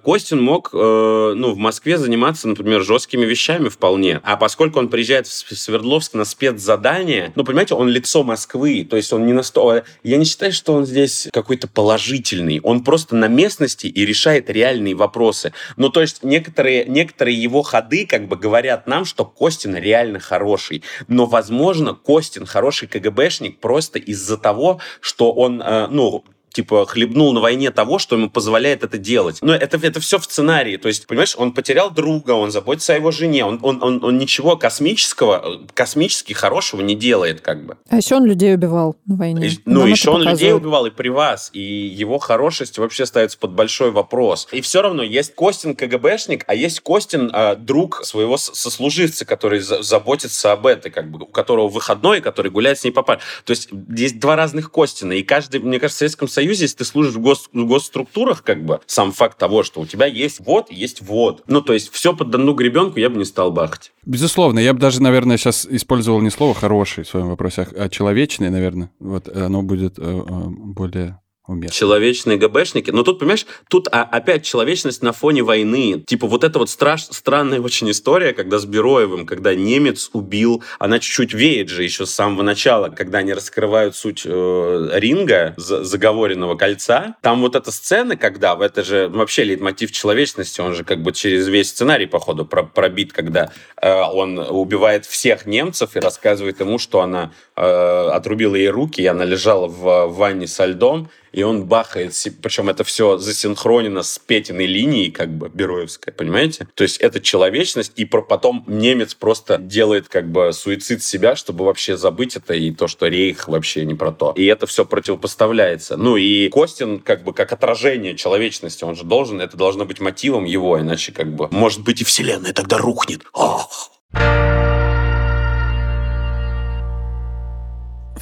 Костин 0.03 0.41
мог, 0.41 0.69
ну, 0.73 1.53
в 1.53 1.57
Москве 1.57 1.97
заниматься, 1.97 2.47
например, 2.47 2.83
жесткими 2.83 3.25
вещами 3.25 3.69
вполне, 3.69 4.21
а 4.23 4.37
поскольку 4.37 4.77
он 4.77 4.89
приезжает 4.89 5.25
в 5.25 5.31
Свердловск 5.57 6.13
на 6.13 6.23
спецзадание, 6.25 7.33
ну, 7.35 7.43
понимаете, 7.43 7.73
он 7.73 7.89
лицо 7.89 8.23
Москвы, 8.23 8.85
то 8.87 8.95
есть 8.95 9.11
он 9.11 9.25
не 9.25 9.33
на 9.33 9.41
сто... 9.41 9.81
Я 10.03 10.17
не 10.17 10.25
считаю, 10.25 10.51
что 10.53 10.73
он 10.73 10.85
здесь 10.85 11.27
какой-то 11.33 11.67
положительный, 11.67 12.59
он 12.61 12.83
просто 12.83 13.15
на 13.15 13.27
местности 13.27 13.87
и 13.87 14.05
решает 14.05 14.49
реальные 14.49 14.93
вопросы. 14.93 15.53
Ну, 15.77 15.89
то 15.89 16.01
есть 16.01 16.23
некоторые, 16.23 16.85
некоторые 16.85 17.41
его 17.41 17.63
ходы 17.63 18.05
как 18.05 18.27
бы 18.27 18.35
говорят 18.35 18.85
нам, 18.85 19.05
что 19.15 19.23
Костин 19.23 19.77
реально 19.77 20.19
хороший. 20.19 20.83
Но, 21.07 21.25
возможно, 21.25 21.93
Костин 21.93 22.45
хороший 22.45 22.89
КГБшник 22.89 23.61
просто 23.61 23.97
из-за 23.97 24.37
того, 24.37 24.81
что 24.99 25.31
он, 25.31 25.61
э, 25.61 25.87
ну, 25.87 26.25
типа, 26.55 26.85
хлебнул 26.85 27.33
на 27.33 27.41
войне 27.41 27.69
того, 27.69 27.99
что 27.99 28.15
ему 28.15 28.29
позволяет 28.29 28.83
это 28.83 28.97
делать. 28.97 29.39
Но 29.41 29.53
это, 29.53 29.77
это 29.77 29.99
все 29.99 30.17
в 30.19 30.23
сценарии. 30.23 30.77
То 30.77 30.87
есть, 30.87 31.05
понимаешь, 31.05 31.35
он 31.37 31.51
потерял 31.53 31.91
друга, 31.91 32.31
он 32.31 32.49
заботится 32.51 32.93
о 32.93 32.95
его 32.95 33.11
жене, 33.11 33.43
он, 33.45 33.59
он, 33.61 33.83
он, 33.83 34.03
он 34.03 34.17
ничего 34.17 34.55
космического, 34.57 35.41
э, 35.45 35.67
космически 35.73 36.31
хорошего 36.33 36.81
не 36.81 36.95
делает, 36.95 37.41
как 37.41 37.65
бы. 37.65 37.77
А 37.89 37.97
еще 37.97 38.15
он 38.15 38.25
людей 38.25 38.53
убивал 38.55 38.95
на 39.05 39.15
войне. 39.17 39.47
И- 39.47 39.59
ну, 39.65 39.81
Нам 39.81 39.89
еще 39.89 40.09
он 40.11 40.21
людей 40.21 40.31
показывают. 40.31 40.63
убивал 40.63 40.85
и 40.85 40.91
при 40.91 41.09
вас, 41.09 41.49
и 41.53 41.59
его 41.61 42.17
хорошесть 42.19 42.77
вообще 42.77 43.05
ставится 43.05 43.37
под 43.37 43.51
большой 43.51 43.91
вопрос. 43.91 44.47
И 44.53 44.61
все 44.61 44.81
равно 44.81 45.03
есть 45.03 45.35
Костин 45.35 45.75
КГБшник, 45.75 46.45
а 46.47 46.55
есть 46.55 46.79
Костин 46.79 47.29
а, 47.33 47.55
друг 47.55 48.05
своего 48.05 48.37
сослуживца, 48.37 49.25
который 49.25 49.59
за- 49.59 49.83
заботится 49.83 50.53
об 50.53 50.65
этой, 50.67 50.89
как 50.91 51.11
бы, 51.11 51.23
у 51.23 51.27
которого 51.27 51.67
выходной, 51.67 52.21
который 52.21 52.49
гуляет 52.49 52.79
с 52.79 52.83
ней 52.85 52.91
по 52.91 53.03
паре. 53.03 53.19
То 53.43 53.51
есть 53.51 53.69
есть 53.95 54.19
два 54.19 54.35
разных 54.37 54.71
Костина, 54.71 55.11
и 55.13 55.21
каждый, 55.23 55.59
мне 55.59 55.79
кажется, 55.79 55.97
в 55.97 55.99
Советском 55.99 56.27
Союзе, 56.27 56.44
если 56.53 56.77
ты 56.77 56.85
служишь 56.85 57.15
в, 57.15 57.19
гос- 57.19 57.49
в 57.51 57.65
госструктурах, 57.65 58.43
как 58.43 58.65
бы, 58.65 58.79
сам 58.85 59.11
факт 59.11 59.37
того, 59.37 59.63
что 59.63 59.81
у 59.81 59.85
тебя 59.85 60.05
есть 60.05 60.39
вот, 60.45 60.71
есть 60.71 61.01
вот. 61.01 61.43
Ну, 61.47 61.61
то 61.61 61.73
есть 61.73 61.91
все 61.91 62.15
под 62.15 62.33
одну 62.33 62.53
гребенку 62.53 62.99
я 62.99 63.09
бы 63.09 63.17
не 63.17 63.25
стал 63.25 63.51
бахать. 63.51 63.91
Безусловно, 64.05 64.59
я 64.59 64.73
бы 64.73 64.79
даже, 64.79 65.01
наверное, 65.01 65.37
сейчас 65.37 65.65
использовал 65.65 66.21
не 66.21 66.29
слово 66.29 66.53
«хороший» 66.53 67.03
в 67.03 67.07
своем 67.07 67.29
вопросе, 67.29 67.67
а 67.75 67.89
человечный, 67.89 68.49
наверное. 68.49 68.91
Вот 68.99 69.27
оно 69.27 69.63
будет 69.63 69.97
э, 69.97 70.01
э, 70.03 70.23
более 70.47 71.19
уместно. 71.47 71.75
Человечные 71.75 72.37
ГБшники. 72.37 72.91
Но 72.91 73.03
тут, 73.03 73.19
понимаешь, 73.19 73.45
тут 73.67 73.87
а, 73.91 74.03
опять 74.03 74.43
человечность 74.43 75.01
на 75.01 75.11
фоне 75.11 75.43
войны. 75.43 76.03
Типа 76.05 76.27
вот 76.27 76.43
эта 76.43 76.59
вот 76.59 76.69
страш, 76.69 77.03
странная 77.03 77.61
очень 77.61 77.89
история, 77.91 78.33
когда 78.33 78.57
с 78.57 78.65
Бероевым, 78.65 79.25
когда 79.25 79.53
немец 79.53 80.09
убил, 80.13 80.63
она 80.79 80.99
чуть-чуть 80.99 81.33
веет 81.33 81.69
же 81.69 81.83
еще 81.83 82.05
с 82.05 82.11
самого 82.11 82.41
начала, 82.41 82.89
когда 82.89 83.19
они 83.19 83.33
раскрывают 83.33 83.95
суть 83.95 84.23
э, 84.25 84.89
ринга, 84.93 85.53
за- 85.57 85.83
заговоренного 85.83 86.55
кольца. 86.55 87.15
Там 87.21 87.41
вот 87.41 87.55
эта 87.55 87.71
сцена, 87.71 88.15
когда, 88.17 88.57
это 88.59 88.83
же 88.83 89.07
вообще 89.09 89.43
лейтмотив 89.43 89.91
человечности, 89.91 90.61
он 90.61 90.73
же 90.73 90.83
как 90.83 91.01
бы 91.01 91.11
через 91.11 91.47
весь 91.47 91.69
сценарий, 91.69 92.05
походу, 92.05 92.45
про- 92.45 92.63
пробит, 92.63 93.13
когда 93.13 93.51
э, 93.81 94.01
он 94.01 94.37
убивает 94.37 95.05
всех 95.05 95.45
немцев 95.45 95.95
и 95.95 95.99
рассказывает 95.99 96.59
ему, 96.59 96.79
что 96.79 97.01
она 97.01 97.31
э, 97.55 97.61
отрубила 97.61 98.55
ей 98.55 98.69
руки, 98.69 99.01
и 99.01 99.05
она 99.05 99.25
лежала 99.25 99.67
в 99.67 100.07
ванне 100.07 100.47
со 100.47 100.65
льдом, 100.65 101.09
и 101.35 101.43
он 101.43 101.65
бахает, 101.65 102.13
причем 102.41 102.69
это 102.69 102.85
все 102.85 103.17
засинхронено 103.17 104.03
с 104.03 104.17
Петиной 104.19 104.67
линией, 104.67 105.11
как 105.11 105.29
бы, 105.29 105.51
Бероевская, 105.53 106.13
понимаете? 106.13 106.65
То 106.73 106.83
есть 106.83 106.97
это 106.99 107.19
человечность, 107.19 107.91
и 107.97 108.05
потом 108.05 108.63
немец 108.67 109.13
просто 109.13 109.57
делает 109.57 110.07
как 110.07 110.31
бы 110.31 110.53
суицид 110.53 111.03
себя, 111.03 111.35
чтобы 111.35 111.65
вообще 111.65 111.97
забыть 111.97 112.37
это, 112.37 112.53
и 112.53 112.71
то, 112.71 112.87
что 112.87 113.07
рейх 113.07 113.49
вообще 113.49 113.83
не 113.83 113.95
про 113.95 114.13
то. 114.13 114.33
И 114.37 114.45
это 114.45 114.65
все 114.65 114.85
противопоставляется. 114.85 115.97
Ну 115.97 116.15
и 116.15 116.47
Костин 116.47 116.99
как 116.99 117.25
бы 117.25 117.33
как 117.33 117.51
отражение 117.51 118.15
человечности, 118.15 118.85
он 118.85 118.95
же 118.95 119.03
должен, 119.03 119.41
это 119.41 119.57
должно 119.57 119.83
быть 119.83 119.99
мотивом 119.99 120.45
его, 120.45 120.79
иначе 120.79 121.11
как 121.11 121.35
бы, 121.35 121.49
может 121.51 121.81
быть, 121.83 121.99
и 121.99 122.05
вселенная 122.05 122.53
тогда 122.53 122.77
рухнет. 122.77 123.23
Ох. 123.33 123.94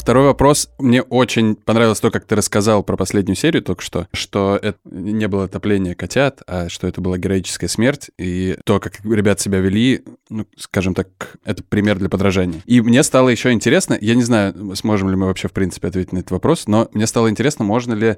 Второй 0.04 0.26
вопрос. 0.26 0.70
Мне 0.80 1.02
очень 1.02 1.56
понравилось 1.56 2.02
то, 2.02 2.12
как 2.12 2.26
ты 2.26 2.36
рассказал 2.36 2.84
про 2.84 2.98
последнюю 2.98 3.38
серию 3.38 3.64
только 3.64 3.82
что, 3.82 4.08
что 4.12 4.60
это 4.62 4.78
не 4.84 5.30
было 5.30 5.48
топления 5.48 5.96
котят, 5.96 6.42
а 6.46 6.68
что 6.68 6.88
это 6.88 7.00
была 7.00 7.18
героическая 7.18 7.70
смерть, 7.70 8.12
и 8.18 8.58
то, 8.66 8.82
как 8.82 9.00
ребят 9.06 9.40
себя 9.40 9.60
вели, 9.60 10.04
ну, 10.30 10.46
скажем 10.58 10.94
так, 10.94 11.38
это 11.46 11.64
пример 11.64 12.00
для 12.00 12.10
подражания. 12.10 12.62
И 12.66 12.82
мне 12.82 13.02
стало 13.02 13.30
еще 13.30 13.54
интересно, 13.54 13.98
я 14.02 14.16
не 14.16 14.24
знаю, 14.24 14.76
сможем 14.76 15.10
ли 15.10 15.16
мы 15.16 15.28
вообще, 15.28 15.48
в 15.48 15.54
принципе, 15.54 15.88
ответить 15.88 16.12
на 16.12 16.18
этот 16.18 16.32
вопрос, 16.32 16.68
но 16.68 16.90
мне 16.92 17.08
стало 17.08 17.30
интересно, 17.30 17.64
можно 17.64 17.94
ли 17.94 18.18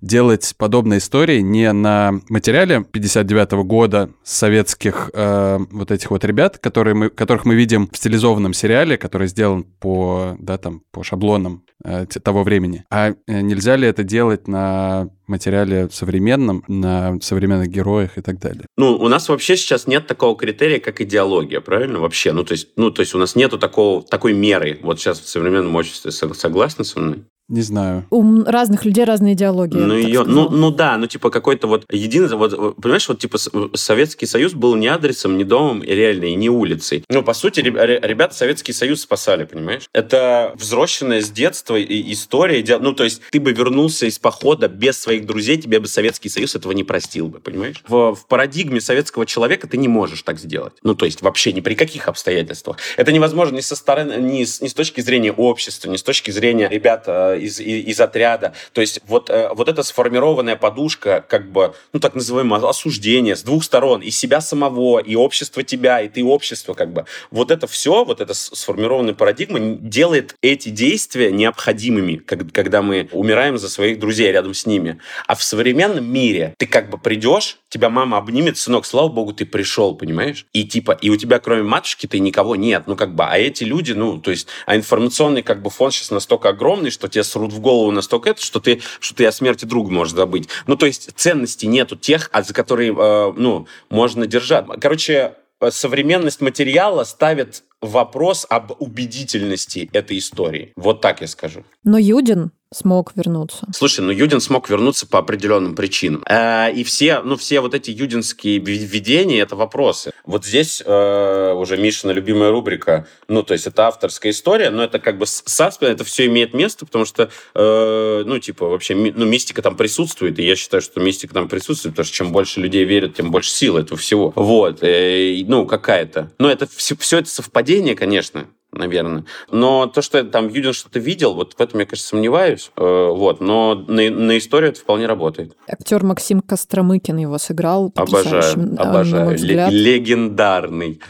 делать 0.00 0.54
подобные 0.56 0.98
истории 0.98 1.40
не 1.40 1.72
на 1.72 2.12
материале 2.28 2.84
59 2.84 3.64
года 3.64 4.08
советских 4.22 5.10
э, 5.12 5.58
вот 5.72 5.90
этих 5.90 6.12
вот 6.12 6.24
ребят, 6.24 6.58
которые 6.58 6.94
мы, 6.94 7.10
которых 7.10 7.44
мы 7.44 7.56
видим 7.56 7.88
в 7.92 7.96
стилизованном 7.96 8.52
сериале, 8.52 8.96
который 8.96 9.26
сделан 9.26 9.64
по, 9.64 10.36
да, 10.38 10.58
там, 10.58 10.82
по 10.92 11.02
шаблонам 11.24 11.64
э, 11.84 12.06
того 12.06 12.42
времени. 12.42 12.84
А 12.90 13.10
э, 13.10 13.40
нельзя 13.40 13.76
ли 13.76 13.88
это 13.88 14.04
делать 14.04 14.48
на 14.48 15.08
материале 15.26 15.88
современном, 15.90 16.64
на 16.68 17.18
современных 17.20 17.68
героях 17.68 18.18
и 18.18 18.20
так 18.20 18.38
далее? 18.38 18.66
Ну, 18.76 18.94
у 18.96 19.08
нас 19.08 19.28
вообще 19.28 19.56
сейчас 19.56 19.86
нет 19.86 20.06
такого 20.06 20.36
критерия, 20.36 20.80
как 20.80 21.00
идеология, 21.00 21.60
правильно? 21.60 22.00
Вообще. 22.00 22.32
Ну, 22.32 22.44
то 22.44 22.52
есть, 22.52 22.68
ну, 22.76 22.90
то 22.90 23.00
есть 23.00 23.14
у 23.14 23.18
нас 23.18 23.36
нету 23.36 23.58
такого, 23.58 24.02
такой 24.02 24.34
меры. 24.34 24.78
Вот 24.82 25.00
сейчас 25.00 25.20
в 25.20 25.28
современном 25.28 25.74
обществе 25.76 26.10
Сог- 26.10 26.34
согласны 26.34 26.84
со 26.84 27.00
мной? 27.00 27.24
Не 27.48 27.60
знаю. 27.60 28.06
У 28.10 28.42
разных 28.44 28.86
людей 28.86 29.04
разные 29.04 29.34
идеологии. 29.34 29.76
Ну, 29.76 29.94
ее, 29.94 30.24
ну, 30.24 30.48
ну 30.48 30.70
да, 30.70 30.96
ну 30.96 31.06
типа 31.06 31.28
какой-то 31.28 31.66
вот 31.66 31.84
единый, 31.90 32.34
вот, 32.36 32.76
понимаешь, 32.80 33.06
вот 33.06 33.18
типа 33.18 33.36
Советский 33.74 34.24
Союз 34.24 34.54
был 34.54 34.74
не 34.76 34.86
адресом, 34.86 35.36
не 35.36 35.44
домом, 35.44 35.80
и 35.80 35.92
реально, 35.94 36.24
и 36.24 36.34
не 36.36 36.48
улицей. 36.48 37.04
Ну, 37.10 37.22
по 37.22 37.34
сути, 37.34 37.60
реб- 37.60 37.76
ре- 37.76 38.00
ребята 38.02 38.34
Советский 38.34 38.72
Союз 38.72 39.02
спасали, 39.02 39.44
понимаешь? 39.44 39.88
Это 39.92 40.54
взросшенная 40.56 41.20
с 41.20 41.30
детства 41.30 41.76
и- 41.76 42.12
история. 42.12 42.62
Иде- 42.62 42.78
Ну, 42.78 42.94
то 42.94 43.04
есть 43.04 43.20
ты 43.30 43.40
бы 43.40 43.52
вернулся 43.52 44.06
из 44.06 44.18
похода 44.18 44.68
без 44.68 44.98
своих 44.98 45.26
друзей, 45.26 45.58
тебе 45.58 45.80
бы 45.80 45.86
Советский 45.86 46.30
Союз 46.30 46.54
этого 46.54 46.72
не 46.72 46.82
простил 46.84 47.28
бы, 47.28 47.40
понимаешь? 47.40 47.82
В, 47.86 48.14
в 48.14 48.26
парадигме 48.26 48.80
советского 48.80 49.26
человека 49.26 49.66
ты 49.68 49.76
не 49.76 49.88
можешь 49.88 50.22
так 50.22 50.38
сделать. 50.38 50.72
Ну, 50.82 50.94
то 50.94 51.04
есть 51.04 51.20
вообще 51.20 51.52
ни 51.52 51.60
при 51.60 51.74
каких 51.74 52.08
обстоятельствах. 52.08 52.78
Это 52.96 53.12
невозможно 53.12 53.56
ни 53.56 53.60
со 53.60 53.76
стороны, 53.76 54.14
ни 54.14 54.44
с, 54.44 54.62
ни 54.62 54.68
с 54.68 54.72
точки 54.74 55.02
зрения 55.02 55.32
общества, 55.32 55.90
ни 55.90 55.96
с 55.98 56.02
точки 56.02 56.30
зрения 56.30 56.68
ребят 56.70 57.04
из, 57.36 57.60
из, 57.60 58.00
отряда. 58.00 58.54
То 58.72 58.80
есть 58.80 59.00
вот, 59.06 59.30
э, 59.30 59.50
вот 59.54 59.68
эта 59.68 59.82
сформированная 59.82 60.56
подушка, 60.56 61.24
как 61.28 61.50
бы, 61.50 61.74
ну, 61.92 62.00
так 62.00 62.14
называемое 62.14 62.68
осуждение 62.68 63.36
с 63.36 63.42
двух 63.42 63.64
сторон, 63.64 64.00
и 64.00 64.10
себя 64.10 64.40
самого, 64.40 64.98
и 64.98 65.14
общество 65.14 65.62
тебя, 65.62 66.00
и 66.00 66.08
ты 66.08 66.24
общество, 66.24 66.74
как 66.74 66.92
бы. 66.92 67.06
Вот 67.30 67.50
это 67.50 67.66
все, 67.66 68.04
вот 68.04 68.20
эта 68.20 68.34
сформированная 68.34 69.14
парадигма 69.14 69.60
делает 69.60 70.36
эти 70.42 70.68
действия 70.68 71.30
необходимыми, 71.32 72.16
как- 72.16 72.52
когда 72.52 72.82
мы 72.82 73.08
умираем 73.12 73.58
за 73.58 73.68
своих 73.68 73.98
друзей 73.98 74.30
рядом 74.32 74.54
с 74.54 74.66
ними. 74.66 74.98
А 75.26 75.34
в 75.34 75.42
современном 75.42 76.04
мире 76.04 76.54
ты 76.58 76.66
как 76.66 76.90
бы 76.90 76.98
придешь, 76.98 77.58
тебя 77.68 77.90
мама 77.90 78.18
обнимет, 78.18 78.56
сынок, 78.56 78.86
слава 78.86 79.08
богу, 79.08 79.32
ты 79.32 79.44
пришел, 79.46 79.96
понимаешь? 79.96 80.46
И 80.52 80.64
типа, 80.64 80.92
и 80.92 81.10
у 81.10 81.16
тебя 81.16 81.38
кроме 81.38 81.62
матушки 81.62 82.06
ты 82.06 82.20
никого 82.20 82.56
нет, 82.56 82.84
ну 82.86 82.96
как 82.96 83.14
бы, 83.14 83.24
а 83.24 83.36
эти 83.36 83.64
люди, 83.64 83.92
ну, 83.92 84.18
то 84.18 84.30
есть, 84.30 84.46
а 84.66 84.76
информационный 84.76 85.42
как 85.42 85.62
бы 85.62 85.70
фон 85.70 85.90
сейчас 85.90 86.10
настолько 86.10 86.50
огромный, 86.50 86.90
что 86.90 87.08
тебе 87.08 87.23
срут 87.24 87.52
в 87.52 87.60
голову 87.60 87.90
настолько 87.90 88.30
это, 88.30 88.42
что 88.42 88.60
ты, 88.60 88.80
что 89.00 89.14
ты 89.14 89.26
о 89.26 89.32
смерти 89.32 89.64
друга 89.64 89.90
можешь 89.90 90.14
забыть. 90.14 90.48
Ну, 90.66 90.76
то 90.76 90.86
есть, 90.86 91.10
ценностей 91.16 91.66
нету 91.66 91.96
тех, 91.96 92.30
а 92.32 92.42
за 92.42 92.54
которые, 92.54 92.94
э, 92.96 93.32
ну, 93.36 93.66
можно 93.90 94.26
держать. 94.26 94.66
Короче, 94.80 95.34
э, 95.60 95.70
современность 95.70 96.40
материала 96.40 97.04
ставит 97.04 97.64
вопрос 97.84 98.46
об 98.48 98.72
убедительности 98.80 99.88
этой 99.92 100.18
истории. 100.18 100.72
Вот 100.76 101.00
так 101.00 101.20
я 101.20 101.26
скажу. 101.26 101.64
Но 101.84 101.98
Юдин 101.98 102.50
смог 102.72 103.12
вернуться. 103.14 103.66
Слушай, 103.72 104.00
ну 104.00 104.10
Юдин 104.10 104.40
смог 104.40 104.68
вернуться 104.68 105.06
по 105.06 105.18
определенным 105.20 105.76
причинам. 105.76 106.24
Э, 106.28 106.72
и 106.72 106.82
все, 106.82 107.20
ну 107.20 107.36
все 107.36 107.60
вот 107.60 107.74
эти 107.74 107.90
юдинские 107.90 108.58
видения— 108.58 109.40
это 109.40 109.54
вопросы. 109.54 110.12
Вот 110.24 110.44
здесь 110.44 110.82
э, 110.84 111.52
уже 111.52 111.76
Мишина 111.76 112.12
любимая 112.12 112.50
рубрика, 112.50 113.06
ну 113.28 113.42
то 113.42 113.52
есть 113.52 113.66
это 113.66 113.86
авторская 113.86 114.32
история, 114.32 114.70
но 114.70 114.82
это 114.82 114.98
как 114.98 115.18
бы 115.18 115.26
саспен, 115.26 115.86
это 115.88 116.02
все 116.02 116.26
имеет 116.26 116.52
место, 116.52 116.84
потому 116.84 117.04
что, 117.04 117.30
э, 117.54 118.22
ну 118.26 118.38
типа 118.40 118.66
вообще, 118.66 118.94
ми- 118.94 119.12
ну 119.14 119.24
мистика 119.24 119.62
там 119.62 119.76
присутствует, 119.76 120.38
и 120.40 120.44
я 120.44 120.56
считаю, 120.56 120.80
что 120.80 121.00
мистика 121.00 121.32
там 121.32 121.48
присутствует, 121.48 121.94
потому 121.94 122.06
что 122.06 122.16
чем 122.16 122.32
больше 122.32 122.60
людей 122.60 122.84
верят, 122.84 123.14
тем 123.14 123.30
больше 123.30 123.50
силы 123.50 123.82
этого 123.82 123.98
всего. 123.98 124.32
Вот, 124.34 124.82
э, 124.82 125.44
ну 125.46 125.66
какая-то. 125.66 126.32
Но 126.38 126.50
это 126.50 126.66
все, 126.74 126.96
все 126.96 127.18
это 127.18 127.28
совпадение, 127.30 127.73
конечно, 127.96 128.46
наверное. 128.72 129.24
Но 129.50 129.86
то, 129.86 130.02
что 130.02 130.22
там 130.24 130.48
Юдин 130.48 130.72
что-то 130.72 130.98
видел, 130.98 131.34
вот 131.34 131.54
в 131.54 131.60
этом 131.60 131.80
я, 131.80 131.86
конечно, 131.86 132.06
сомневаюсь. 132.06 132.70
Э, 132.76 133.08
вот, 133.10 133.40
но 133.40 133.74
на, 133.74 134.10
на 134.10 134.38
историю 134.38 134.70
это 134.70 134.80
вполне 134.80 135.06
работает. 135.06 135.56
Актер 135.68 136.04
Максим 136.04 136.40
Костромыкин 136.40 137.16
его 137.16 137.38
сыграл. 137.38 137.92
Обожаю, 137.94 138.58
на 138.58 138.82
обожаю. 138.82 139.38
Ле- 139.38 139.68
легендарный. 139.70 141.00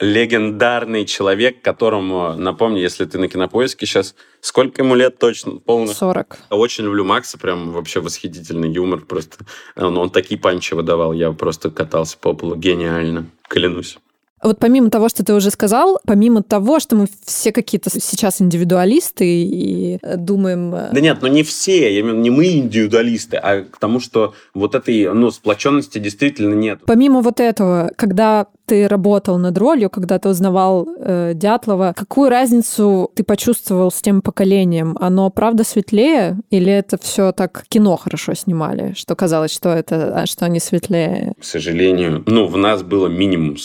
Легендарный 0.00 1.04
человек, 1.04 1.62
которому, 1.62 2.34
напомню, 2.34 2.80
если 2.82 3.04
ты 3.04 3.18
на 3.18 3.28
кинопоиске 3.28 3.86
сейчас, 3.86 4.16
сколько 4.40 4.82
ему 4.82 4.96
лет 4.96 5.18
точно? 5.18 5.52
Полных? 5.60 5.96
40. 5.96 6.38
Очень 6.50 6.84
люблю 6.84 7.04
Макса, 7.04 7.38
прям 7.38 7.70
вообще 7.70 8.00
восхитительный 8.00 8.68
юмор. 8.72 9.02
Просто 9.02 9.44
он, 9.76 9.96
он 9.96 10.10
такие 10.10 10.40
панчи 10.40 10.74
выдавал, 10.74 11.12
я 11.12 11.30
просто 11.30 11.70
катался 11.70 12.18
по 12.18 12.32
полу. 12.34 12.56
Гениально, 12.56 13.26
клянусь. 13.48 13.98
Вот 14.42 14.58
помимо 14.58 14.90
того, 14.90 15.08
что 15.08 15.24
ты 15.24 15.34
уже 15.34 15.50
сказал, 15.50 16.00
помимо 16.04 16.42
того, 16.42 16.80
что 16.80 16.96
мы 16.96 17.06
все 17.24 17.52
какие-то 17.52 17.90
сейчас 17.90 18.42
индивидуалисты 18.42 19.24
и 19.24 19.98
э, 20.02 20.16
думаем... 20.16 20.74
э, 20.74 20.90
Да 20.92 21.00
нет, 21.00 21.18
ну 21.22 21.28
не 21.28 21.42
все, 21.42 21.92
я 21.94 22.00
имею 22.00 22.06
в 22.06 22.08
виду, 22.18 22.22
не 22.22 22.30
мы 22.30 22.46
индивидуалисты, 22.58 23.36
а 23.36 23.62
к 23.62 23.78
тому, 23.78 24.00
что 24.00 24.34
вот 24.54 24.74
этой, 24.74 25.12
ну, 25.14 25.30
сплоченности 25.30 25.98
действительно 25.98 26.54
нет. 26.54 26.80
Помимо 26.86 27.20
вот 27.20 27.40
этого, 27.40 27.90
когда 27.96 28.46
ты 28.66 28.88
работал 28.88 29.38
над 29.38 29.58
ролью, 29.58 29.90
когда 29.90 30.18
ты 30.18 30.28
узнавал 30.28 30.88
э, 30.98 31.32
Дятлова, 31.34 31.92
какую 31.96 32.30
разницу 32.30 33.10
ты 33.14 33.24
почувствовал 33.24 33.90
с 33.90 34.00
тем 34.00 34.22
поколением? 34.22 34.96
Оно 35.00 35.30
правда 35.30 35.64
светлее 35.64 36.38
или 36.50 36.72
это 36.72 36.98
все 36.98 37.32
так 37.32 37.64
кино 37.68 37.96
хорошо 37.96 38.34
снимали, 38.34 38.94
что 38.96 39.14
казалось, 39.14 39.52
что 39.52 39.68
это, 39.70 40.22
а, 40.22 40.26
что 40.26 40.46
они 40.46 40.58
светлее? 40.60 41.34
К 41.40 41.44
сожалению, 41.44 42.22
ну, 42.26 42.46
в 42.46 42.56
нас 42.56 42.82
было 42.82 43.08
минимум 43.08 43.56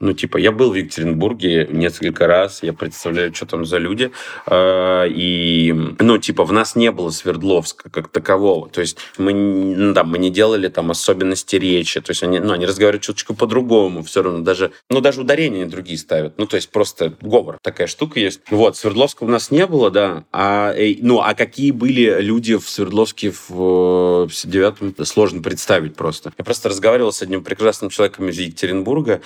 Ну, 0.00 0.12
типа, 0.12 0.38
я 0.38 0.52
был 0.52 0.70
в 0.70 0.74
Екатеринбурге 0.74 1.68
несколько 1.70 2.26
раз, 2.26 2.62
я 2.62 2.72
представляю, 2.72 3.34
что 3.34 3.46
там 3.46 3.64
за 3.64 3.78
люди. 3.78 4.10
Э, 4.46 5.06
И, 5.08 5.72
ну, 5.98 6.18
типа, 6.18 6.44
в 6.44 6.52
нас 6.52 6.76
не 6.76 6.90
было 6.90 7.10
Свердловска 7.10 7.90
как 7.90 8.08
такового. 8.08 8.68
То 8.68 8.80
есть 8.80 8.98
мы, 9.18 9.32
ну, 9.32 9.94
там, 9.94 10.10
мы 10.10 10.18
не 10.18 10.30
делали 10.30 10.68
там 10.68 10.90
особенности 10.90 11.56
речи. 11.56 12.00
То 12.00 12.10
есть 12.10 12.22
они, 12.22 12.38
ну, 12.40 12.52
они 12.52 12.66
разговаривают 12.66 13.02
чуточку 13.02 13.34
по-другому. 13.34 14.02
Все 14.02 14.22
равно 14.22 14.40
даже, 14.40 14.72
ну, 14.90 15.00
даже 15.00 15.20
ударения 15.20 15.66
другие 15.66 15.98
ставят. 15.98 16.38
Ну, 16.38 16.46
то 16.46 16.56
есть 16.56 16.70
просто 16.70 17.14
говор. 17.20 17.58
Такая 17.62 17.86
штука 17.86 18.20
есть. 18.20 18.40
Вот, 18.50 18.76
Свердловска 18.76 19.24
у 19.24 19.28
нас 19.28 19.50
не 19.50 19.66
было, 19.66 19.90
да. 19.90 20.24
А, 20.32 20.72
э, 20.74 20.96
ну, 21.00 21.20
а 21.20 21.34
какие 21.34 21.70
были 21.70 22.20
люди 22.20 22.56
в 22.56 22.68
Свердловске 22.68 23.32
в 23.48 24.26
59-м, 24.26 25.04
сложно 25.04 25.42
представить 25.42 25.94
просто. 25.94 26.32
Я 26.38 26.44
просто 26.44 26.68
разговаривал 26.68 27.12
с 27.12 27.22
одним 27.22 27.42
прекрасным 27.44 27.90
человеком 27.90 28.28
из 28.28 28.38
Екатеринбурга, 28.38 29.12
э, 29.12 29.20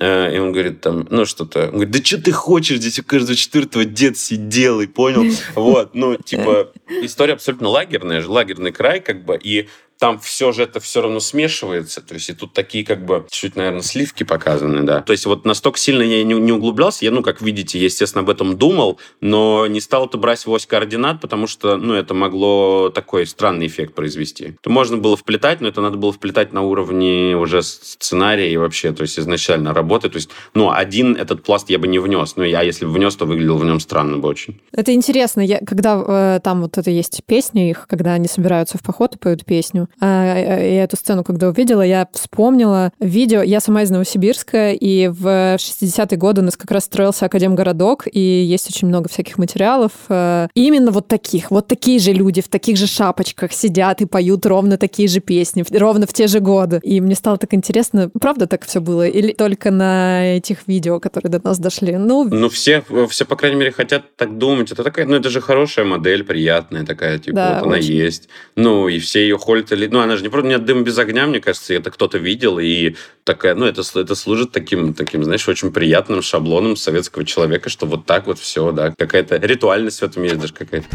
и 0.00 0.38
он 0.38 0.52
говорит 0.52 0.80
там, 0.80 1.06
ну 1.10 1.26
что-то, 1.26 1.64
он 1.66 1.72
говорит, 1.72 1.90
да 1.90 2.02
что 2.02 2.22
ты 2.22 2.32
хочешь, 2.32 2.78
здесь 2.78 2.98
у 2.98 3.04
каждого 3.04 3.36
четвертого 3.36 3.84
дед 3.84 4.16
сидел, 4.16 4.80
и 4.80 4.86
понял, 4.86 5.24
вот, 5.54 5.94
ну, 5.94 6.16
типа, 6.16 6.72
история 7.02 7.34
абсолютно 7.34 7.68
лагерная, 7.68 8.22
же, 8.22 8.30
лагерный 8.30 8.72
край, 8.72 9.00
как 9.00 9.24
бы, 9.24 9.38
и 9.42 9.68
там 10.02 10.18
все 10.18 10.50
же 10.50 10.64
это 10.64 10.80
все 10.80 11.00
равно 11.00 11.20
смешивается. 11.20 12.00
То 12.00 12.14
есть 12.14 12.28
и 12.28 12.32
тут 12.32 12.52
такие 12.52 12.84
как 12.84 13.06
бы 13.06 13.24
чуть, 13.30 13.54
наверное, 13.54 13.82
сливки 13.82 14.24
показаны, 14.24 14.82
да. 14.82 15.00
То 15.00 15.12
есть 15.12 15.26
вот 15.26 15.44
настолько 15.44 15.78
сильно 15.78 16.02
я 16.02 16.24
не, 16.24 16.34
не 16.34 16.50
углублялся. 16.50 17.04
Я, 17.04 17.12
ну, 17.12 17.22
как 17.22 17.40
видите, 17.40 17.78
естественно, 17.78 18.22
об 18.22 18.30
этом 18.30 18.58
думал, 18.58 18.98
но 19.20 19.68
не 19.68 19.80
стал 19.80 20.06
это 20.06 20.18
брать 20.18 20.44
в 20.44 20.50
ось 20.50 20.66
координат, 20.66 21.20
потому 21.20 21.46
что, 21.46 21.76
ну, 21.76 21.94
это 21.94 22.14
могло 22.14 22.90
такой 22.92 23.28
странный 23.28 23.68
эффект 23.68 23.94
произвести. 23.94 24.56
Это 24.60 24.70
можно 24.70 24.96
было 24.96 25.16
вплетать, 25.16 25.60
но 25.60 25.68
это 25.68 25.80
надо 25.80 25.98
было 25.98 26.12
вплетать 26.12 26.52
на 26.52 26.62
уровне 26.62 27.36
уже 27.36 27.62
сценария 27.62 28.52
и 28.52 28.56
вообще, 28.56 28.90
то 28.90 29.02
есть 29.02 29.20
изначально 29.20 29.72
работы. 29.72 30.08
То 30.08 30.16
есть, 30.16 30.30
ну, 30.52 30.72
один 30.72 31.14
этот 31.14 31.44
пласт 31.44 31.70
я 31.70 31.78
бы 31.78 31.86
не 31.86 32.00
внес. 32.00 32.34
Ну, 32.34 32.42
я 32.42 32.62
если 32.62 32.86
бы 32.86 32.92
внес, 32.92 33.14
то 33.14 33.24
выглядел 33.24 33.56
в 33.56 33.64
нем 33.64 33.78
странно 33.78 34.18
бы 34.18 34.28
очень. 34.28 34.60
Это 34.72 34.92
интересно, 34.92 35.42
я, 35.42 35.60
когда 35.64 36.02
э, 36.04 36.40
там 36.42 36.62
вот 36.62 36.76
это 36.76 36.90
есть 36.90 37.22
песня 37.24 37.70
их, 37.70 37.86
когда 37.88 38.14
они 38.14 38.26
собираются 38.26 38.78
в 38.78 38.82
поход 38.82 39.14
и 39.14 39.18
поют 39.18 39.44
песню, 39.44 39.88
а, 39.91 39.91
я 40.00 40.84
эту 40.84 40.96
сцену, 40.96 41.24
когда 41.24 41.48
увидела, 41.48 41.82
я 41.82 42.08
вспомнила 42.12 42.92
видео, 43.00 43.42
я 43.42 43.60
сама 43.60 43.82
из 43.82 43.90
Новосибирска, 43.90 44.72
и 44.72 45.08
в 45.08 45.26
60-е 45.56 46.18
годы 46.18 46.40
у 46.40 46.44
нас 46.44 46.56
как 46.56 46.70
раз 46.70 46.84
строился 46.84 47.26
Академгородок, 47.26 48.06
и 48.10 48.20
есть 48.20 48.68
очень 48.68 48.88
много 48.88 49.08
всяких 49.08 49.38
материалов. 49.38 49.92
э, 50.08 50.48
именно 50.54 50.90
вот 50.90 51.08
таких, 51.08 51.50
вот 51.50 51.66
такие 51.66 51.98
же 51.98 52.12
люди 52.12 52.40
в 52.40 52.48
таких 52.48 52.76
же 52.76 52.86
шапочках 52.86 53.52
сидят 53.52 54.00
и 54.00 54.06
поют 54.06 54.46
ровно 54.46 54.76
такие 54.76 55.08
же 55.08 55.20
песни, 55.20 55.64
ровно 55.70 56.06
в 56.06 56.12
те 56.12 56.26
же 56.26 56.40
годы. 56.40 56.80
И 56.82 57.00
мне 57.00 57.14
стало 57.14 57.38
так 57.38 57.54
интересно, 57.54 58.10
правда 58.20 58.46
так 58.46 58.64
все 58.64 58.80
было? 58.80 59.06
Или 59.06 59.32
только 59.32 59.70
на 59.70 60.36
этих 60.36 60.66
видео, 60.66 61.00
которые 61.00 61.30
до 61.30 61.40
нас 61.44 61.58
дошли? 61.58 61.96
Ну, 61.96 62.24
Ну, 62.24 62.48
все, 62.48 62.84
все, 63.08 63.24
по 63.24 63.36
крайней 63.36 63.56
мере, 63.56 63.72
хотят 63.72 64.16
так 64.16 64.38
думать. 64.38 64.72
Это 64.72 64.82
такая, 64.84 65.06
ну, 65.06 65.16
это 65.16 65.30
же 65.30 65.40
хорошая 65.40 65.84
модель, 65.84 66.24
приятная 66.24 66.84
такая, 66.84 67.18
типа, 67.18 67.36
Да, 67.36 67.54
вот 67.54 67.66
она 67.66 67.76
очень. 67.76 67.94
есть. 67.94 68.28
Ну, 68.56 68.88
и 68.88 68.98
все 68.98 69.22
ее 69.22 69.38
холят. 69.38 69.71
Или- 69.72 69.86
Ну, 69.86 70.00
она 70.00 70.16
же 70.16 70.22
не 70.22 70.28
просто 70.28 70.48
нет 70.48 70.64
дыма 70.64 70.82
без 70.82 70.98
огня, 70.98 71.26
мне 71.26 71.40
кажется, 71.40 71.74
это 71.74 71.90
кто-то 71.90 72.18
видел, 72.18 72.58
и 72.58 72.94
такая, 73.24 73.54
ну, 73.54 73.66
это, 73.66 73.82
это 73.94 74.14
служит 74.14 74.52
таким, 74.52 74.94
таким, 74.94 75.24
знаешь, 75.24 75.48
очень 75.48 75.72
приятным 75.72 76.22
шаблоном 76.22 76.76
советского 76.76 77.24
человека, 77.24 77.68
что 77.68 77.86
вот 77.86 78.06
так 78.06 78.26
вот 78.26 78.38
все, 78.38 78.72
да, 78.72 78.94
какая-то 78.96 79.36
ритуальность 79.36 80.00
в 80.00 80.02
этом 80.04 80.22
есть 80.22 80.38
даже 80.38 80.52
какая-то. 80.52 80.86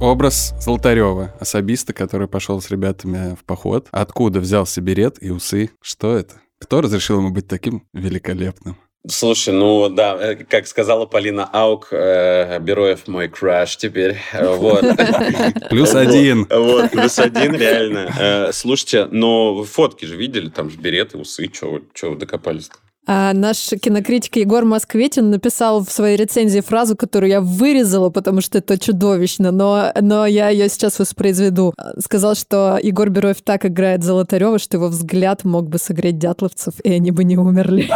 Образ 0.00 0.54
Золотарева, 0.60 1.34
особиста, 1.40 1.94
который 1.94 2.28
пошел 2.28 2.60
с 2.60 2.70
ребятами 2.70 3.36
в 3.36 3.44
поход. 3.44 3.88
Откуда 3.90 4.40
взялся 4.40 4.80
берет 4.82 5.16
и 5.22 5.30
усы? 5.30 5.70
Что 5.80 6.16
это? 6.16 6.34
Кто 6.58 6.82
разрешил 6.82 7.18
ему 7.18 7.30
быть 7.30 7.48
таким 7.48 7.86
великолепным? 7.94 8.76
Слушай, 9.06 9.52
ну 9.52 9.90
да, 9.90 10.16
э, 10.18 10.34
как 10.36 10.66
сказала 10.66 11.04
Полина 11.04 11.44
Аук, 11.52 11.88
э, 11.90 12.58
Бероев 12.58 13.06
мой 13.06 13.28
краш 13.28 13.76
теперь. 13.76 14.16
Э, 14.32 14.54
Вот. 14.54 14.82
Плюс 15.68 15.94
один. 15.94 16.46
Вот, 16.48 16.90
плюс 16.90 17.18
один, 17.18 17.54
реально. 17.58 18.10
Э, 18.18 18.52
Слушайте, 18.52 19.06
но 19.10 19.54
вы 19.54 19.66
фотки 19.66 20.06
же 20.06 20.16
видели, 20.16 20.48
там 20.48 20.70
же 20.70 20.78
береты, 20.78 21.18
усы, 21.18 21.50
вы 21.60 22.16
докопались-то? 22.16 22.76
А 23.06 23.34
наш 23.34 23.68
кинокритик 23.82 24.36
Егор 24.36 24.64
Москвитин 24.64 25.30
написал 25.30 25.84
в 25.84 25.90
своей 25.90 26.16
рецензии 26.16 26.60
фразу, 26.60 26.96
которую 26.96 27.30
я 27.30 27.40
вырезала, 27.42 28.08
потому 28.08 28.40
что 28.40 28.58
это 28.58 28.78
чудовищно, 28.78 29.50
но, 29.50 29.92
но 30.00 30.24
я 30.26 30.48
ее 30.48 30.70
сейчас 30.70 30.98
воспроизведу. 30.98 31.74
Сказал, 31.98 32.34
что 32.34 32.78
Егор 32.82 33.10
Бероев 33.10 33.42
так 33.42 33.66
играет 33.66 34.02
Золотарева, 34.02 34.58
что 34.58 34.78
его 34.78 34.88
взгляд 34.88 35.44
мог 35.44 35.68
бы 35.68 35.78
согреть 35.78 36.18
дятловцев, 36.18 36.74
и 36.82 36.92
они 36.92 37.10
бы 37.10 37.24
не 37.24 37.36
умерли. 37.36 37.90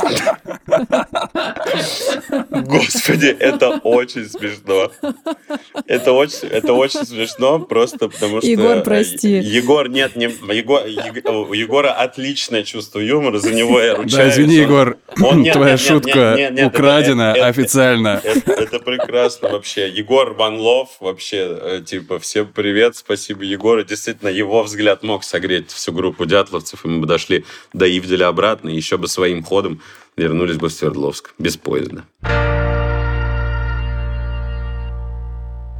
Господи, 2.50 3.28
это 3.28 3.78
очень 3.82 4.28
смешно. 4.28 4.90
Это 5.86 6.12
очень, 6.12 6.48
это 6.48 6.74
очень 6.74 7.06
смешно, 7.06 7.60
просто 7.60 8.10
потому 8.10 8.40
что... 8.40 8.50
Егор, 8.50 8.82
прости. 8.82 9.38
Егор, 9.38 9.88
нет, 9.88 10.16
не, 10.16 10.24
Егор, 10.24 10.82
у 11.48 11.52
Егора 11.54 11.92
отличное 11.92 12.62
чувство 12.62 12.98
юмора, 12.98 13.38
за 13.38 13.54
него 13.54 13.80
я 13.80 13.94
ручаюсь. 13.94 14.34
Да, 14.34 14.42
извини, 14.42 14.56
Егор, 14.56 14.97
Он- 15.20 15.42
нет, 15.42 15.54
твоя 15.54 15.72
нет, 15.72 15.80
нет, 15.80 15.88
шутка 15.88 16.34
нет, 16.36 16.52
нет, 16.52 16.66
украдена 16.66 17.30
это- 17.30 17.38
это- 17.38 17.46
официально. 17.48 18.20
Это, 18.22 18.52
это 18.52 18.78
прекрасно 18.80 19.48
вообще. 19.48 19.88
Егор 19.88 20.34
Ван 20.34 20.56
Лов 20.58 20.96
вообще, 21.00 21.58
э, 21.60 21.82
типа, 21.84 22.18
всем 22.18 22.46
привет, 22.46 22.96
спасибо 22.96 23.42
Егору. 23.44 23.84
Действительно, 23.84 24.28
его 24.28 24.62
взгляд 24.62 25.02
мог 25.02 25.24
согреть 25.24 25.70
всю 25.70 25.92
группу 25.92 26.26
дятловцев, 26.26 26.84
и 26.84 26.88
мы 26.88 27.00
бы 27.00 27.06
дошли 27.06 27.44
до 27.72 27.86
Ивделя 27.86 28.28
обратно, 28.28 28.68
и 28.68 28.76
еще 28.76 28.96
бы 28.98 29.08
своим 29.08 29.42
ходом 29.42 29.80
вернулись 30.16 30.56
бы 30.56 30.68
в 30.68 30.72
Свердловск. 30.72 31.34
Без 31.38 31.56
поезда. 31.56 32.04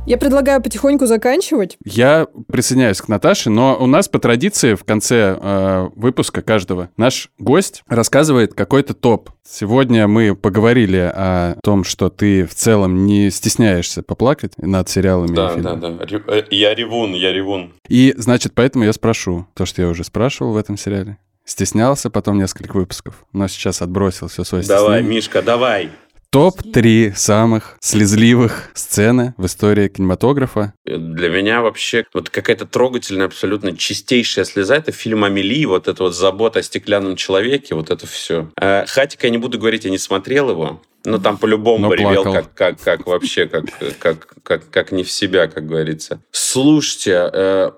Я 0.09 0.17
предлагаю 0.17 0.63
потихоньку 0.63 1.05
заканчивать. 1.05 1.77
Я 1.85 2.29
присоединяюсь 2.51 2.99
к 3.03 3.09
Наташе, 3.09 3.51
но 3.51 3.77
у 3.79 3.85
нас 3.87 4.09
по 4.09 4.19
традиции 4.19 4.73
в 4.73 4.83
конце 4.83 5.37
э, 5.39 5.89
выпуска 5.97 6.41
каждого 6.41 6.89
наш 6.97 7.29
гость 7.39 7.83
рассказывает 7.87 8.55
какой-то 8.55 8.95
топ. 8.95 9.29
Сегодня 9.47 10.09
мы 10.09 10.35
поговорили 10.35 11.13
о 11.15 11.57
том, 11.63 11.85
что 11.85 12.09
ты 12.09 12.47
в 12.47 12.55
целом 12.55 13.05
не 13.05 13.29
стесняешься 13.31 14.03
поплакать 14.03 14.53
над 14.57 14.89
сериалами 14.89 15.33
и 15.33 15.37
Да, 15.37 15.49
да, 15.49 15.55
фильмами. 15.57 15.99
да. 15.99 16.07
Ре- 16.07 16.25
э, 16.27 16.43
Я 16.53 16.75
ревун, 16.75 17.13
я 17.13 17.31
ревун. 17.31 17.75
И, 17.87 18.15
значит, 18.17 18.53
поэтому 18.55 18.85
я 18.85 18.95
спрошу 18.95 19.47
то, 19.53 19.67
что 19.67 19.83
я 19.83 19.89
уже 19.89 20.05
спрашивал 20.05 20.53
в 20.55 20.57
этом 20.57 20.79
сериале. 20.79 21.19
Стеснялся 21.45 22.09
потом 22.11 22.39
несколько 22.39 22.77
выпусков, 22.77 23.25
но 23.35 23.47
сейчас 23.49 23.81
отбросил 23.83 24.29
все 24.29 24.45
свое 24.45 24.65
Давай, 24.65 24.99
стеснение. 25.01 25.17
Мишка, 25.17 25.43
давай. 25.43 25.91
Топ-3 26.31 27.15
самых 27.17 27.79
слезливых 27.81 28.71
сцены 28.75 29.33
в 29.39 29.47
истории 29.47 29.89
кинематографа. 29.89 30.75
Для 30.85 31.31
меня 31.31 31.63
вообще 31.63 32.05
вот 32.13 32.29
какая-то 32.29 32.67
трогательная, 32.67 33.27
абсолютно 33.27 33.75
чистейшая 33.75 34.45
слеза. 34.45 34.77
Это 34.77 34.93
фильм 34.93 35.25
«Амели», 35.25 35.65
вот 35.65 35.89
это 35.89 36.03
вот 36.03 36.15
забота 36.15 36.59
о 36.59 36.63
стеклянном 36.63 37.17
человеке, 37.17 37.75
вот 37.75 37.91
это 37.91 38.07
все. 38.07 38.51
Хатика 38.59 39.27
я 39.27 39.31
не 39.31 39.39
буду 39.39 39.59
говорить, 39.59 39.87
я 39.87 39.91
не 39.91 39.97
смотрел 39.97 40.51
его, 40.51 40.83
но 41.05 41.19
там 41.19 41.39
по-любому 41.39 41.93
ревел, 41.93 42.25
как, 42.25 42.55
как, 42.55 42.81
как 42.81 43.07
вообще, 43.07 43.47
как, 43.47 43.65
как, 43.99 44.37
как, 44.43 44.71
как 44.71 44.93
не 44.93 45.05
в 45.05 45.11
себя, 45.11 45.47
как 45.47 45.67
говорится. 45.67 46.21
Слушайте, 46.31 47.31
э, 47.33 47.71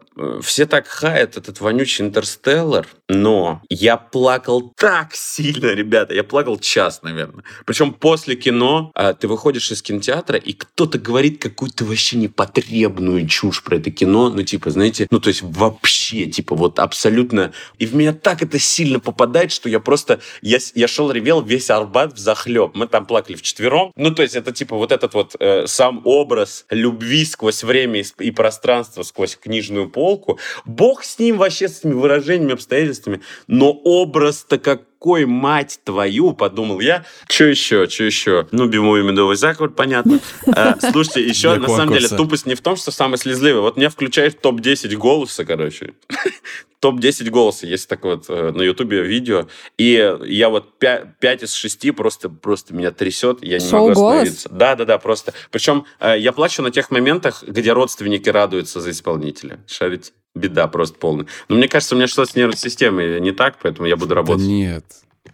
все 0.42 0.66
так 0.66 0.86
хаят 0.86 1.36
этот 1.36 1.60
вонючий 1.60 2.04
интерстеллар, 2.04 2.86
но 3.08 3.62
я 3.68 3.96
плакал 3.96 4.72
так 4.76 5.14
сильно, 5.14 5.66
ребята, 5.66 6.14
я 6.14 6.24
плакал 6.24 6.58
час, 6.58 7.02
наверное. 7.02 7.44
Причем 7.66 7.92
после 7.92 8.36
кино 8.36 8.90
э, 8.94 9.14
ты 9.18 9.28
выходишь 9.28 9.70
из 9.70 9.82
кинотеатра, 9.82 10.38
и 10.38 10.52
кто-то 10.52 10.98
говорит 10.98 11.40
какую-то 11.42 11.84
вообще 11.84 12.16
непотребную 12.16 13.26
чушь 13.28 13.62
про 13.62 13.76
это 13.76 13.90
кино, 13.90 14.30
ну, 14.30 14.42
типа, 14.42 14.70
знаете, 14.70 15.06
ну, 15.10 15.20
то 15.20 15.28
есть 15.28 15.42
вообще, 15.42 16.26
типа, 16.26 16.54
вот 16.54 16.78
абсолютно... 16.78 17.52
И 17.78 17.86
в 17.86 17.94
меня 17.94 18.12
так 18.12 18.42
это 18.42 18.58
сильно 18.58 19.00
попадает, 19.00 19.52
что 19.52 19.68
я 19.68 19.80
просто... 19.80 20.20
Я, 20.42 20.58
я 20.74 20.88
шел, 20.88 21.10
ревел 21.10 21.42
весь 21.42 21.70
Арбат 21.70 22.14
в 22.14 22.18
захлеб. 22.18 22.74
Мы 22.74 22.86
там 22.86 23.06
плакали 23.10 23.34
вчетвером. 23.34 23.90
Ну, 23.96 24.14
то 24.14 24.22
есть 24.22 24.36
это, 24.36 24.52
типа, 24.52 24.76
вот 24.76 24.92
этот 24.92 25.14
вот 25.14 25.34
э, 25.40 25.66
сам 25.66 26.02
образ 26.04 26.64
любви 26.70 27.24
сквозь 27.24 27.64
время 27.64 28.04
и, 28.20 28.30
пространство, 28.30 29.02
сквозь 29.02 29.34
книжную 29.34 29.90
полку. 29.90 30.38
Бог 30.64 31.02
с 31.02 31.18
ним 31.18 31.36
вообще, 31.36 31.68
с 31.68 31.80
этими 31.80 31.94
выражениями, 31.94 32.52
обстоятельствами. 32.52 33.20
Но 33.48 33.72
образ-то 33.72 34.58
какой, 35.00 35.24
мать 35.24 35.80
твою, 35.82 36.34
подумал 36.34 36.80
я. 36.80 37.06
Что 37.26 37.44
еще, 37.46 37.88
что 37.88 38.04
еще? 38.04 38.46
Ну, 38.50 38.66
бимовый 38.66 39.02
медовый 39.02 39.34
заговор, 39.36 39.70
понятно. 39.70 40.20
Э, 40.44 40.74
Слушайте, 40.92 41.26
еще 41.26 41.54
на 41.54 41.68
самом 41.68 41.94
деле 41.94 42.06
тупость 42.06 42.44
не 42.44 42.54
в 42.54 42.60
том, 42.60 42.76
что 42.76 42.90
самый 42.90 43.16
слезливый. 43.16 43.62
Вот 43.62 43.78
меня 43.78 43.88
включает 43.88 44.34
в 44.34 44.40
топ-10 44.40 44.94
голоса, 44.96 45.46
короче. 45.46 45.94
Топ-10 46.80 47.30
голоса. 47.30 47.66
Есть 47.66 47.88
такое 47.88 48.16
вот 48.16 48.26
э, 48.28 48.52
на 48.54 48.60
Ютубе 48.60 49.00
видео. 49.00 49.48
И 49.78 50.16
я 50.26 50.50
вот 50.50 50.78
5, 50.78 51.44
из 51.44 51.54
6 51.54 51.96
просто, 51.96 52.28
просто 52.28 52.74
меня 52.74 52.90
трясет. 52.90 53.38
Я 53.42 53.58
не 53.58 53.66
Шоу 53.66 53.88
могу 53.88 53.94
«Голос»? 53.94 54.12
остановиться. 54.12 54.48
Да, 54.50 54.76
да, 54.76 54.84
да, 54.84 54.98
просто. 54.98 55.32
Причем 55.50 55.86
э, 56.00 56.16
я 56.18 56.32
плачу 56.32 56.60
на 56.60 56.70
тех 56.70 56.90
моментах, 56.90 57.42
где 57.46 57.72
родственники 57.72 58.28
радуются 58.28 58.82
за 58.82 58.90
исполнителя. 58.90 59.60
Шарите? 59.66 60.12
Беда 60.34 60.68
просто 60.68 60.96
полная. 60.98 61.26
Но 61.48 61.56
мне 61.56 61.68
кажется, 61.68 61.94
у 61.94 61.98
меня 61.98 62.06
что-то 62.06 62.30
с 62.32 62.36
нервной 62.36 62.56
системой 62.56 63.20
не 63.20 63.32
так, 63.32 63.56
поэтому 63.62 63.86
я 63.88 63.96
буду 63.96 64.10
Да 64.10 64.14
работать. 64.16 64.46
нет. 64.46 64.84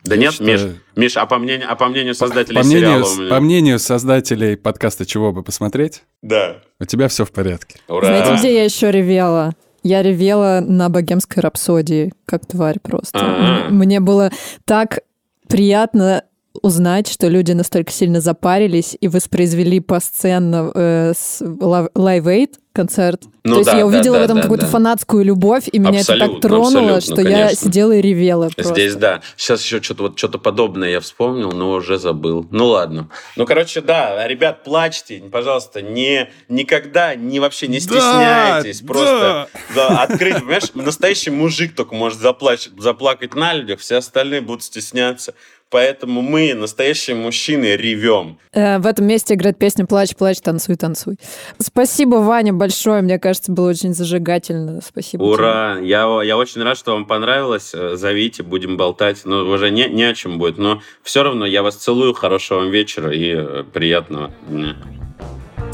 Да 0.05 0.15
Я 0.15 0.21
нет, 0.23 0.33
что- 0.35 0.45
Миш, 0.45 0.61
Миш, 0.97 1.17
а 1.17 1.27
по 1.27 1.39
мнению, 1.39 1.71
а 1.71 1.77
по 1.77 1.87
мнению 1.89 2.15
создателей 2.15 2.57
По 2.57 2.63
мнению, 2.65 3.05
сериала... 3.05 3.05
у 3.13 3.17
меня- 3.19 3.31
по 3.31 3.41
мнению 3.41 3.79
создателей 3.79 4.57
подкаста 4.57 5.05
«Чего 5.05 5.33
бы 5.33 5.43
посмотреть», 5.43 6.03
Да. 6.23 6.59
у 6.81 6.85
тебя 6.85 7.09
все 7.09 7.25
в 7.25 7.31
порядке. 7.33 7.79
Ура! 7.89 8.07
Знаете, 8.07 8.37
где 8.39 8.55
я 8.55 8.65
еще 8.65 8.91
ревела? 8.91 9.53
Я 9.83 10.03
ревела 10.03 10.61
на 10.67 10.89
богемской 10.89 11.41
рапсодии, 11.43 12.13
как 12.25 12.47
тварь 12.47 12.79
просто. 12.81 13.67
Мне 13.71 14.01
было 14.01 14.31
так 14.65 15.01
приятно 15.49 16.25
узнать, 16.63 17.09
что 17.09 17.29
люди 17.29 17.53
настолько 17.53 17.93
сильно 17.93 18.21
запарились 18.21 18.97
и 19.01 19.09
воспроизвели 19.09 19.81
посценно 19.81 20.71
э, 20.75 21.13
с 21.17 21.43
Live 21.43 22.25
Aid 22.25 22.51
концерт. 22.77 23.23
Ну 23.43 23.55
То 23.55 23.59
есть 23.61 23.71
да, 23.71 23.77
я 23.79 23.81
да, 23.81 23.87
увидела 23.87 24.17
да, 24.17 24.21
в 24.21 24.25
этом 24.25 24.37
да, 24.37 24.43
какую-то 24.43 24.67
да. 24.67 24.71
фанатскую 24.71 25.25
любовь, 25.25 25.65
и 25.73 25.79
меня 25.79 26.01
это 26.01 26.13
Абсолютно, 26.13 26.33
так 26.35 26.43
тронуло, 26.43 27.01
что 27.01 27.21
я 27.23 27.47
конечно. 27.47 27.57
сидела 27.57 27.93
и 27.93 28.01
ревела 28.03 28.51
просто. 28.55 28.75
Здесь, 28.75 28.95
да. 28.97 29.23
Сейчас 29.37 29.63
еще 29.63 29.81
что-то 29.81 30.03
вот 30.05 30.19
что-то 30.19 30.39
подобное 30.39 30.91
я 30.91 31.01
вспомнил, 31.01 31.53
но 31.53 31.71
уже 31.71 31.99
забыл. 31.99 32.47
Ну 32.51 32.67
ладно. 32.67 33.09
Ну, 33.37 33.47
короче, 33.47 33.81
да, 33.81 34.29
ребят, 34.29 34.63
плачьте, 34.63 35.23
пожалуйста, 35.33 35.81
не 35.81 36.29
никогда, 36.49 37.15
не 37.15 37.41
вообще 37.41 37.67
не 37.67 37.81
стесняйтесь. 37.81 38.83
Да, 38.83 38.87
просто 38.87 39.49
да, 39.75 40.03
открыть, 40.03 40.35
понимаешь, 40.35 40.75
настоящий 40.75 41.31
мужик 41.31 41.75
только 41.75 41.95
может 41.95 42.21
заплач- 42.21 42.71
заплакать 42.79 43.35
на 43.35 43.55
людях, 43.55 43.81
все 43.81 43.97
остальные 43.97 44.43
будут 44.43 44.63
стесняться. 44.63 45.35
Поэтому 45.71 46.23
мы, 46.23 46.55
настоящие 46.55 47.17
мужчины, 47.17 47.77
ревем. 47.77 48.39
Э, 48.53 48.79
в 48.79 48.87
этом 48.87 49.07
месте 49.07 49.35
играет 49.35 49.59
песня 49.59 49.85
«Плачь, 49.85 50.15
плачь, 50.15 50.39
танцуй, 50.41 50.77
танцуй». 50.77 51.17
Спасибо, 51.59 52.17
Ваня, 52.17 52.53
большое. 52.53 53.03
Мне 53.03 53.19
кажется, 53.19 53.51
было 53.51 53.71
очень 53.71 53.93
зажигательно. 53.93 54.81
Спасибо 54.81 55.25
тебе. 55.25 55.35
Ура! 55.35 55.79
Я, 55.81 56.23
я 56.23 56.37
очень 56.37 56.63
рад, 56.63 56.79
что 56.79 56.93
вам 56.93 57.05
понравилось. 57.05 57.73
Э, 57.75 57.97
Зовите, 57.97 58.45
будем 58.45 58.77
болтать. 58.77 59.23
Ну, 59.25 59.49
уже 59.49 59.71
не, 59.71 59.89
не 59.89 60.05
о 60.05 60.15
чем 60.15 60.39
будет. 60.39 60.59
Но 60.59 60.83
все 61.03 61.23
равно 61.25 61.47
я 61.47 61.63
вас 61.63 61.77
целую. 61.77 62.15
Хорошего 62.15 62.61
вам 62.61 62.71
вечера 62.71 63.13
и 63.13 63.35
э, 63.35 63.65
приятного 63.73 64.33
дня. 64.49 64.77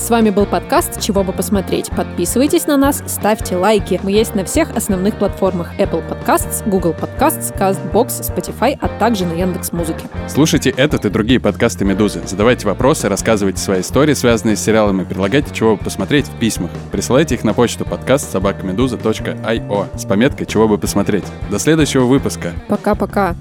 С 0.03 0.11
вами 0.11 0.31
был 0.31 0.47
подкаст 0.47 1.01
«Чего 1.01 1.23
бы 1.23 1.33
посмотреть». 1.33 1.89
Подписывайтесь 1.91 2.67
на 2.67 2.77
нас, 2.77 3.05
ставьте 3.07 3.55
лайки. 3.55 4.01
Мы 4.03 4.11
есть 4.11 4.35
на 4.35 4.45
всех 4.45 4.77
основных 4.77 5.15
платформах 5.17 5.79
Apple 5.79 6.03
Podcasts, 6.11 6.69
Google 6.69 6.93
Podcasts, 6.93 7.57
CastBox, 7.57 8.35
Spotify, 8.35 8.77
а 8.81 8.89
также 8.89 9.27
на 9.27 9.35
Яндекс.Музыке. 9.35 10.07
Слушайте 10.27 10.71
этот 10.71 11.05
и 11.05 11.09
другие 11.09 11.39
подкасты 11.39 11.85
«Медузы». 11.85 12.21
Задавайте 12.27 12.67
вопросы, 12.67 13.09
рассказывайте 13.09 13.61
свои 13.61 13.83
истории, 13.83 14.15
связанные 14.15 14.57
с 14.57 14.61
сериалами, 14.61 15.05
предлагайте, 15.05 15.55
чего 15.55 15.77
бы 15.77 15.85
посмотреть 15.85 16.27
в 16.27 16.37
письмах. 16.37 16.73
Присылайте 16.91 17.37
их 17.37 17.45
на 17.45 17.55
почту 17.55 17.85
подкаст 17.85 18.33
собакамедуза.io 18.33 19.87
с 19.97 20.05
пометкой 20.05 20.47
«Чего 20.47 20.67
бы 20.67 20.79
посмотреть». 20.79 21.25
До 21.49 21.61
следующего 21.61 22.07
выпуска. 22.07 22.55
Пока-пока. 22.67 23.37